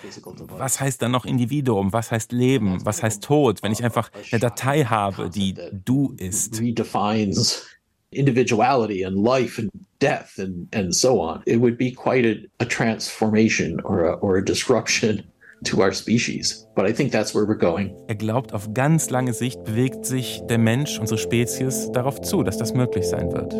was 0.58 0.80
heißt 0.80 1.00
dann 1.02 1.12
noch 1.12 1.24
Individuum, 1.24 1.92
was 1.92 2.10
heißt 2.10 2.32
Leben, 2.32 2.84
was 2.84 3.02
heißt 3.02 3.22
Tod, 3.22 3.62
wenn 3.62 3.72
ich 3.72 3.82
einfach 3.82 4.10
eine 4.30 4.40
Datei 4.40 4.84
habe, 4.84 5.30
die 5.30 5.54
du 5.84 6.14
ist. 6.16 6.60
individuality 8.10 9.02
and 9.02 9.18
life 9.18 9.58
and 9.58 9.70
death 9.98 10.38
and, 10.38 10.74
and 10.74 10.94
so 10.94 11.20
on. 11.20 11.42
It 11.46 11.60
would 11.60 11.76
be 11.76 11.90
quite 11.90 12.24
a, 12.24 12.36
a 12.58 12.64
transformation 12.64 13.80
or 13.84 14.04
a, 14.04 14.14
or 14.14 14.38
a 14.38 14.44
disruption 14.44 15.24
to 15.64 15.80
our 15.80 15.92
species. 15.92 16.66
But 16.74 16.88
I 16.88 16.92
think 16.92 17.12
that's 17.12 17.34
where 17.34 17.46
we're 17.46 17.58
going. 17.58 17.94
Er 18.06 18.14
glaubt, 18.14 18.52
auf 18.52 18.72
ganz 18.74 19.10
lange 19.10 19.32
Sicht 19.32 19.64
bewegt 19.64 20.06
sich 20.06 20.42
der 20.48 20.58
Mensch, 20.58 20.98
unsere 20.98 21.18
Spezies, 21.18 21.90
darauf 21.92 22.20
zu, 22.20 22.42
dass 22.42 22.58
das 22.58 22.74
möglich 22.74 23.06
sein 23.06 23.32
wird. 23.32 23.54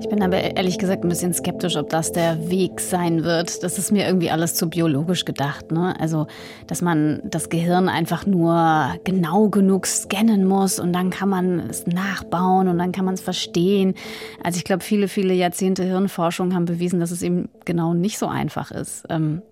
Ich 0.00 0.08
bin 0.08 0.22
aber 0.22 0.56
ehrlich 0.56 0.78
gesagt 0.78 1.04
ein 1.04 1.08
bisschen 1.08 1.34
skeptisch, 1.34 1.76
ob 1.76 1.90
das 1.90 2.12
der 2.12 2.50
Weg 2.50 2.80
sein 2.80 3.24
wird. 3.24 3.62
Das 3.62 3.78
ist 3.78 3.90
mir 3.90 4.06
irgendwie 4.06 4.30
alles 4.30 4.54
zu 4.54 4.70
biologisch 4.70 5.24
gedacht. 5.24 5.72
Ne? 5.72 5.98
Also, 5.98 6.28
dass 6.66 6.82
man 6.82 7.20
das 7.24 7.48
Gehirn 7.48 7.88
einfach 7.88 8.24
nur 8.24 8.94
genau 9.04 9.48
genug 9.48 9.86
scannen 9.86 10.44
muss 10.44 10.78
und 10.78 10.92
dann 10.92 11.10
kann 11.10 11.28
man 11.28 11.58
es 11.68 11.86
nachbauen 11.86 12.68
und 12.68 12.78
dann 12.78 12.92
kann 12.92 13.04
man 13.04 13.14
es 13.14 13.20
verstehen. 13.20 13.94
Also 14.42 14.58
ich 14.58 14.64
glaube, 14.64 14.84
viele, 14.84 15.08
viele 15.08 15.34
Jahrzehnte 15.34 15.82
Hirnforschung 15.82 16.54
haben 16.54 16.64
bewiesen, 16.64 17.00
dass 17.00 17.10
es 17.10 17.22
eben 17.22 17.48
genau 17.64 17.92
nicht 17.92 18.18
so 18.18 18.26
einfach 18.26 18.70
ist. 18.70 19.04
Ähm, 19.10 19.42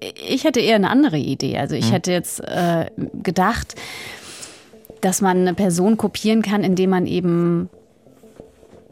ich 0.00 0.44
hätte 0.44 0.60
eher 0.60 0.76
eine 0.76 0.88
andere 0.88 1.18
Idee. 1.18 1.58
Also 1.58 1.74
ich 1.74 1.86
hm. 1.86 1.92
hätte 1.92 2.12
jetzt 2.12 2.40
äh, 2.40 2.86
gedacht, 3.22 3.74
dass 5.02 5.20
man 5.20 5.38
eine 5.38 5.54
Person 5.54 5.98
kopieren 5.98 6.42
kann, 6.42 6.64
indem 6.64 6.90
man 6.90 7.06
eben 7.06 7.68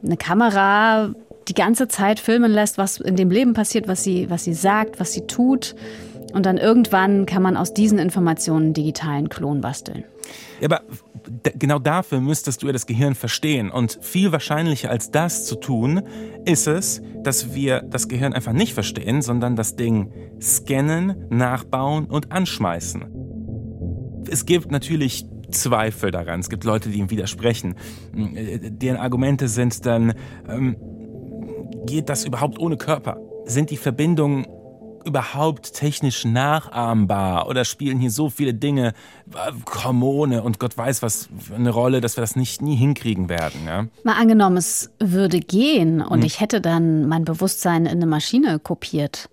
eine 0.04 0.16
Kamera 0.16 1.14
die 1.48 1.54
ganze 1.54 1.88
Zeit 1.88 2.20
filmen 2.20 2.52
lässt, 2.52 2.78
was 2.78 2.98
in 2.98 3.16
dem 3.16 3.30
Leben 3.30 3.54
passiert, 3.54 3.88
was 3.88 4.02
sie, 4.02 4.28
was 4.30 4.44
sie 4.44 4.54
sagt, 4.54 5.00
was 5.00 5.12
sie 5.12 5.26
tut. 5.26 5.74
Und 6.34 6.44
dann 6.44 6.58
irgendwann 6.58 7.24
kann 7.24 7.42
man 7.42 7.56
aus 7.56 7.72
diesen 7.72 7.98
Informationen 7.98 8.66
einen 8.66 8.74
digitalen 8.74 9.28
Klon 9.30 9.62
basteln. 9.62 10.04
Ja, 10.60 10.66
aber 10.66 10.82
genau 11.58 11.78
dafür 11.78 12.20
müsstest 12.20 12.62
du 12.62 12.66
ja 12.66 12.72
das 12.72 12.86
Gehirn 12.86 13.14
verstehen. 13.14 13.70
Und 13.70 13.98
viel 14.02 14.30
wahrscheinlicher 14.30 14.90
als 14.90 15.10
das 15.10 15.46
zu 15.46 15.56
tun, 15.56 16.02
ist 16.44 16.66
es, 16.66 17.00
dass 17.22 17.54
wir 17.54 17.82
das 17.82 18.08
Gehirn 18.08 18.34
einfach 18.34 18.52
nicht 18.52 18.74
verstehen, 18.74 19.22
sondern 19.22 19.56
das 19.56 19.76
Ding 19.76 20.12
scannen, 20.40 21.26
nachbauen 21.30 22.06
und 22.06 22.30
anschmeißen. 22.30 23.04
Es 24.30 24.44
gibt 24.44 24.70
natürlich 24.70 25.26
Zweifel 25.50 26.10
daran. 26.10 26.40
Es 26.40 26.50
gibt 26.50 26.64
Leute, 26.64 26.90
die 26.90 26.98
ihm 26.98 27.10
widersprechen. 27.10 27.74
Deren 28.12 28.98
Argumente 28.98 29.48
sind 29.48 29.86
dann, 29.86 30.14
ähm, 30.48 30.76
geht 31.86 32.08
das 32.08 32.24
überhaupt 32.24 32.58
ohne 32.58 32.76
Körper? 32.76 33.18
Sind 33.44 33.70
die 33.70 33.76
Verbindungen 33.76 34.46
überhaupt 35.04 35.72
technisch 35.72 36.24
nachahmbar 36.24 37.48
oder 37.48 37.64
spielen 37.64 37.98
hier 37.98 38.10
so 38.10 38.28
viele 38.30 38.52
Dinge, 38.52 38.92
äh, 39.32 39.52
Hormone 39.84 40.42
und 40.42 40.58
Gott 40.58 40.76
weiß 40.76 41.02
was 41.02 41.28
für 41.38 41.54
eine 41.54 41.70
Rolle, 41.70 42.00
dass 42.00 42.16
wir 42.16 42.20
das 42.20 42.36
nicht 42.36 42.62
nie 42.62 42.76
hinkriegen 42.76 43.28
werden. 43.28 43.62
Ja? 43.66 43.86
Mal 44.04 44.20
angenommen, 44.20 44.58
es 44.58 44.90
würde 44.98 45.40
gehen 45.40 46.02
und 46.02 46.20
hm. 46.20 46.26
ich 46.26 46.40
hätte 46.40 46.60
dann 46.60 47.08
mein 47.08 47.24
Bewusstsein 47.24 47.86
in 47.86 47.92
eine 47.92 48.06
Maschine 48.06 48.58
kopiert. 48.58 49.30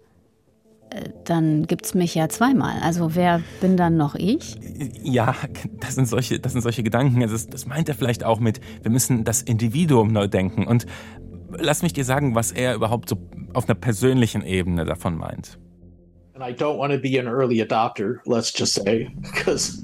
Dann 1.23 1.65
gibt 1.67 1.85
es 1.85 1.93
mich 1.93 2.15
ja 2.15 2.29
zweimal. 2.29 2.79
Also 2.81 3.15
wer 3.15 3.41
bin 3.61 3.77
dann 3.77 3.97
noch 3.97 4.15
ich? 4.15 4.55
Ja, 5.03 5.35
das 5.79 5.95
sind 5.95 6.07
solche, 6.07 6.39
das 6.39 6.53
sind 6.53 6.61
solche 6.61 6.83
Gedanken. 6.83 7.21
Also 7.21 7.33
das, 7.33 7.47
das 7.47 7.65
meint 7.65 7.89
er 7.89 7.95
vielleicht 7.95 8.23
auch 8.23 8.39
mit, 8.39 8.59
wir 8.81 8.91
müssen 8.91 9.23
das 9.23 9.41
Individuum 9.41 10.11
neu 10.11 10.27
denken. 10.27 10.67
Und 10.67 10.85
lass 11.57 11.81
mich 11.81 11.93
dir 11.93 12.05
sagen, 12.05 12.35
was 12.35 12.51
er 12.51 12.75
überhaupt 12.75 13.09
so 13.09 13.17
auf 13.53 13.67
einer 13.67 13.75
persönlichen 13.75 14.43
Ebene 14.43 14.85
davon 14.85 15.17
meint. 15.17 15.59
And 16.33 16.43
I 16.43 16.51
don't 16.51 16.77
want 16.77 16.91
to 16.91 16.99
be 16.99 17.17
an 17.17 17.27
early 17.27 17.61
adopter, 17.61 18.19
let's 18.25 18.51
just 18.51 18.73
say, 18.73 19.09
because, 19.21 19.81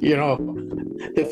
you 0.00 0.14
know, 0.14 0.38
if 1.16 1.28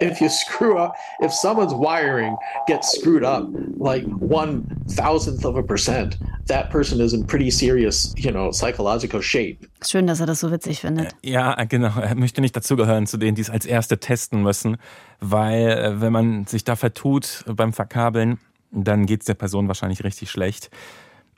if 0.00 0.20
you 0.20 0.28
screw 0.28 0.78
up, 0.78 0.94
if 1.20 1.32
someone's 1.32 1.74
wiring 1.74 2.36
gets 2.66 2.92
screwed 2.92 3.24
up 3.24 3.48
like 3.78 4.04
one 4.20 4.64
thousandth 4.88 5.44
of 5.44 5.56
a 5.56 5.62
percent, 5.62 6.18
that 6.46 6.70
person 6.70 7.00
is 7.00 7.12
in 7.12 7.24
pretty 7.26 7.50
serious, 7.50 8.14
you 8.16 8.30
know, 8.30 8.50
psychological 8.52 9.20
shape. 9.22 9.66
Schön, 9.82 10.06
dass 10.06 10.20
er 10.20 10.26
das 10.26 10.40
so 10.40 10.50
witzig 10.50 10.80
findet. 10.80 11.14
Äh, 11.22 11.30
ja, 11.30 11.64
genau. 11.64 11.98
Er 11.98 12.14
möchte 12.14 12.40
nicht 12.40 12.56
dazugehören 12.56 13.06
zu 13.06 13.16
denen, 13.16 13.34
die 13.34 13.42
es 13.42 13.50
als 13.50 13.66
erste 13.66 13.98
testen 13.98 14.42
müssen, 14.42 14.76
weil 15.20 15.70
äh, 15.70 16.00
wenn 16.00 16.12
man 16.12 16.46
sich 16.46 16.64
da 16.64 16.76
vertut 16.76 17.44
beim 17.46 17.72
Verkabeln, 17.72 18.38
dann 18.70 19.06
geht 19.06 19.20
es 19.20 19.26
der 19.26 19.34
Person 19.34 19.68
wahrscheinlich 19.68 20.04
richtig 20.04 20.30
schlecht. 20.30 20.70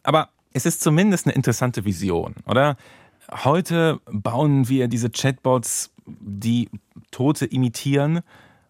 Aber 0.02 0.28
es 0.52 0.66
ist 0.66 0.80
zumindest 0.80 1.26
eine 1.26 1.34
interessante 1.34 1.84
Vision, 1.84 2.34
oder? 2.46 2.76
Heute 3.44 4.00
bauen 4.11 4.68
wir 4.68 4.88
diese 4.88 5.11
Chatbots, 5.11 5.90
die 6.06 6.70
Tote 7.11 7.44
imitieren 7.44 8.22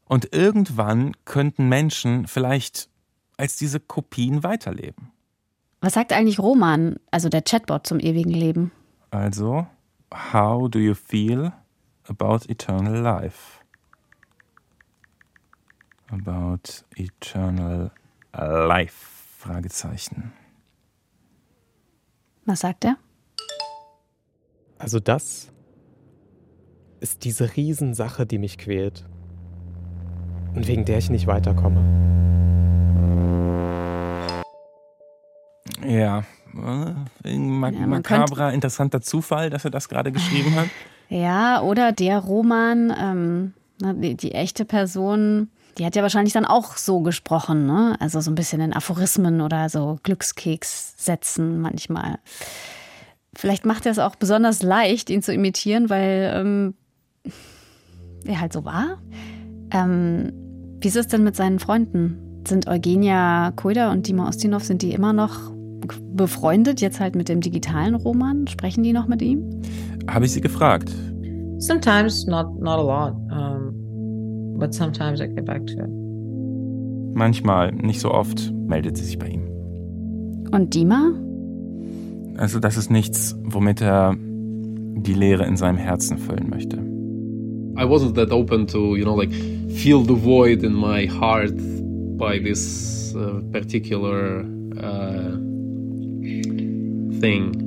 und 0.09 0.35
irgendwann 0.35 1.13
könnten 1.25 1.69
Menschen 1.69 2.27
vielleicht 2.27 2.89
als 3.37 3.57
diese 3.57 3.79
Kopien 3.79 4.43
weiterleben. 4.43 5.13
Was 5.81 5.95
sagt 5.95 6.13
eigentlich 6.13 6.41
Roman, 6.41 6.97
also 7.11 7.29
der 7.29 7.43
Chatbot 7.43 7.87
zum 7.87 8.01
ewigen 8.01 8.33
Leben? 8.33 8.73
Also, 9.11 9.67
how 10.33 10.69
do 10.69 10.79
you 10.79 10.95
feel 10.95 11.53
about 12.09 12.41
eternal 12.49 13.01
life? 13.01 13.61
About 16.11 16.85
eternal 16.97 17.93
life? 18.33 19.19
Fragezeichen. 19.39 20.33
Was 22.45 22.61
sagt 22.61 22.85
er? 22.85 22.97
Also 24.79 24.99
das 24.99 25.53
ist 26.99 27.25
diese 27.25 27.55
Riesensache, 27.55 28.27
die 28.27 28.39
mich 28.39 28.59
quält 28.59 29.05
und 30.55 30.67
wegen 30.67 30.85
der 30.85 30.99
ich 30.99 31.11
nicht 31.11 31.27
weiterkomme. 31.27 31.81
Ja, 35.87 36.25
ein 37.25 37.63
ja, 37.63 37.87
makabrer, 37.87 38.53
interessanter 38.53 39.01
Zufall, 39.01 39.51
dass 39.51 39.65
er 39.65 39.71
das 39.71 39.89
gerade 39.89 40.13
geschrieben 40.13 40.55
hat. 40.57 40.69
Ja, 41.09 41.63
oder 41.63 41.93
der 41.93 42.19
Roman, 42.19 42.93
ähm, 42.99 43.55
die, 44.03 44.17
die, 44.17 44.33
echte 44.33 44.65
Person, 44.65 45.49
die 45.79 45.87
hat 45.87 45.97
ja 45.97 46.03
wahrscheinlich 46.03 46.35
dann 46.35 46.45
auch 46.45 46.77
so 46.77 47.01
gesprochen, 47.01 47.67
ne? 47.67 47.97
Also 48.01 48.21
so 48.21 48.31
ein 48.31 48.35
bisschen 48.35 48.61
in 48.61 48.75
Aphorismen 48.75 49.41
oder 49.41 49.69
so 49.69 49.99
Glückskeks-Sätzen 50.03 51.61
manchmal. 51.61 52.19
Vielleicht 53.35 53.65
macht 53.65 53.87
er 53.87 53.93
es 53.93 53.99
auch 53.99 54.17
besonders 54.17 54.63
leicht, 54.63 55.11
ihn 55.11 55.23
zu 55.23 55.33
imitieren, 55.33 55.89
weil 55.89 56.33
ähm, 56.35 56.75
er 58.25 58.41
halt 58.41 58.53
so 58.53 58.65
war. 58.65 58.99
Ähm, 59.71 60.33
wie 60.81 60.89
ist 60.89 60.97
es 60.97 61.09
denn 61.09 61.25
mit 61.25 61.37
seinen 61.37 61.59
Freunden? 61.59 62.19
Sind 62.47 62.69
Eugenia 62.69 63.53
Koida 63.53 63.91
und 63.93 64.07
Dima 64.09 64.29
Ostinov, 64.29 64.65
sind 64.65 64.83
die 64.83 64.93
immer 64.93 65.13
noch 65.13 65.53
befreundet, 66.15 66.81
jetzt 66.81 67.01
halt 67.01 67.15
mit 67.15 67.29
dem 67.29 67.41
digitalen 67.41 67.95
Roman? 67.95 68.47
Sprechen 68.47 68.83
die 68.83 68.93
noch 68.93 69.09
mit 69.09 69.23
ihm? 69.23 69.45
Habe 70.09 70.25
ich 70.25 70.33
sie 70.33 70.41
gefragt. 70.41 70.95
Sometimes, 71.59 72.27
not, 72.27 72.61
not 72.61 72.79
a 72.79 72.83
lot. 72.83 73.15
Um, 73.31 74.59
but 74.59 74.73
sometimes 74.73 75.21
I 75.21 75.27
get 75.27 75.45
back 75.45 75.67
to 75.67 75.75
it. 75.75 75.91
Manchmal, 77.15 77.73
nicht 77.73 78.01
so 78.01 78.13
oft, 78.13 78.53
meldet 78.67 78.97
sie 78.97 79.05
sich 79.05 79.19
bei 79.19 79.29
ihm. 79.29 79.43
Und 80.53 80.75
Dima? 80.75 81.13
Also 82.37 82.61
das 82.61 82.77
ist 82.77 82.91
nichts, 82.91 83.37
womit 83.43 83.81
er 83.81 84.15
die 84.17 85.15
Leere 85.15 85.45
in 85.45 85.57
seinem 85.57 85.77
Herzen 85.77 86.19
füllen 86.19 86.49
möchte. 86.49 86.77
I 86.77 87.85
wasn't 87.85 88.15
that 88.15 88.31
open 88.31 88.67
to, 88.69 88.97
you 88.97 89.05
know, 89.05 89.17
like 89.17 89.31
feel 89.79 90.03
the 90.03 90.15
void 90.15 90.65
in 90.65 90.75
my 90.75 91.07
heart 91.07 91.55
by 92.19 92.39
this 92.39 93.15
uh, 93.15 93.41
particular 93.53 94.41
uh, 94.81 95.31
thing. 97.21 97.65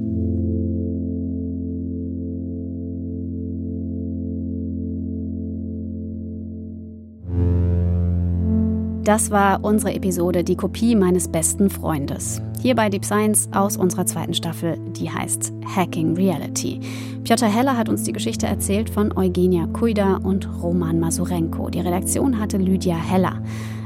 Das 9.04 9.32
war 9.32 9.64
unsere 9.64 9.94
Episode 9.96 10.44
Die 10.44 10.56
Kopie 10.56 10.96
meines 10.96 11.28
besten 11.28 11.70
Freundes. 11.70 12.42
Hier 12.62 12.76
bei 12.76 12.90
Deep 12.90 13.04
Science 13.04 13.50
aus 13.54 13.76
unserer 13.76 14.06
zweiten 14.06 14.36
Staffel, 14.36 14.78
die 14.96 15.10
heißt 15.10 15.52
Hacking 15.76 16.16
Reality. 16.16 16.80
Piotr 17.24 17.48
Heller 17.48 17.76
hat 17.76 17.90
uns 17.90 18.04
die 18.04 18.14
Geschichte 18.14 18.46
erzählt 18.46 18.88
von 18.88 19.18
Eugenia 19.18 19.66
Kuida 19.66 20.18
und 20.18 20.48
Roman 20.62 21.00
Masurenko. 21.00 21.72
Die 21.72 21.80
Redaktion 21.80 22.40
hatte 22.40 22.58
Lydia 22.58 22.98
Heller. 22.98 23.42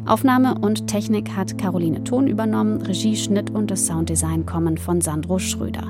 Aufnahme 0.05 0.55
und 0.59 0.87
Technik 0.87 1.31
hat 1.37 1.57
Caroline 1.57 2.03
Thon 2.03 2.27
übernommen, 2.27 2.81
Regie, 2.81 3.15
Schnitt 3.15 3.49
und 3.49 3.71
das 3.71 3.87
Sounddesign 3.87 4.45
kommen 4.45 4.77
von 4.77 4.99
Sandro 4.99 5.39
Schröder. 5.39 5.89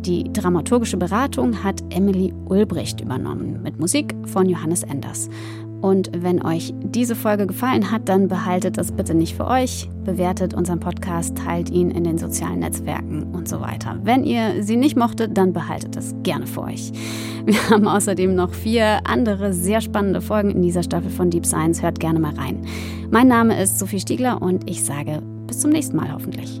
Die 0.00 0.30
dramaturgische 0.30 0.98
Beratung 0.98 1.64
hat 1.64 1.82
Emily 1.88 2.34
Ulbricht 2.44 3.00
übernommen, 3.00 3.62
mit 3.62 3.80
Musik 3.80 4.14
von 4.26 4.46
Johannes 4.46 4.82
Enders. 4.82 5.30
Und 5.86 6.10
wenn 6.16 6.44
euch 6.44 6.74
diese 6.82 7.14
Folge 7.14 7.46
gefallen 7.46 7.92
hat, 7.92 8.08
dann 8.08 8.26
behaltet 8.26 8.76
es 8.76 8.90
bitte 8.90 9.14
nicht 9.14 9.36
für 9.36 9.46
euch, 9.46 9.88
bewertet 10.04 10.52
unseren 10.52 10.80
Podcast, 10.80 11.38
teilt 11.38 11.70
ihn 11.70 11.92
in 11.92 12.02
den 12.02 12.18
sozialen 12.18 12.58
Netzwerken 12.58 13.32
und 13.32 13.48
so 13.48 13.60
weiter. 13.60 13.96
Wenn 14.02 14.24
ihr 14.24 14.64
sie 14.64 14.76
nicht 14.76 14.96
mochtet, 14.96 15.38
dann 15.38 15.52
behaltet 15.52 15.94
es 15.94 16.12
gerne 16.24 16.48
für 16.48 16.62
euch. 16.62 16.90
Wir 17.44 17.54
haben 17.70 17.86
außerdem 17.86 18.34
noch 18.34 18.52
vier 18.52 18.98
andere 19.06 19.52
sehr 19.52 19.80
spannende 19.80 20.20
Folgen 20.20 20.50
in 20.50 20.62
dieser 20.62 20.82
Staffel 20.82 21.08
von 21.08 21.30
Deep 21.30 21.46
Science. 21.46 21.80
Hört 21.80 22.00
gerne 22.00 22.18
mal 22.18 22.34
rein. 22.34 22.62
Mein 23.12 23.28
Name 23.28 23.62
ist 23.62 23.78
Sophie 23.78 24.00
Stiegler 24.00 24.42
und 24.42 24.68
ich 24.68 24.84
sage 24.84 25.22
bis 25.46 25.60
zum 25.60 25.70
nächsten 25.70 25.96
Mal 25.96 26.12
hoffentlich. 26.12 26.60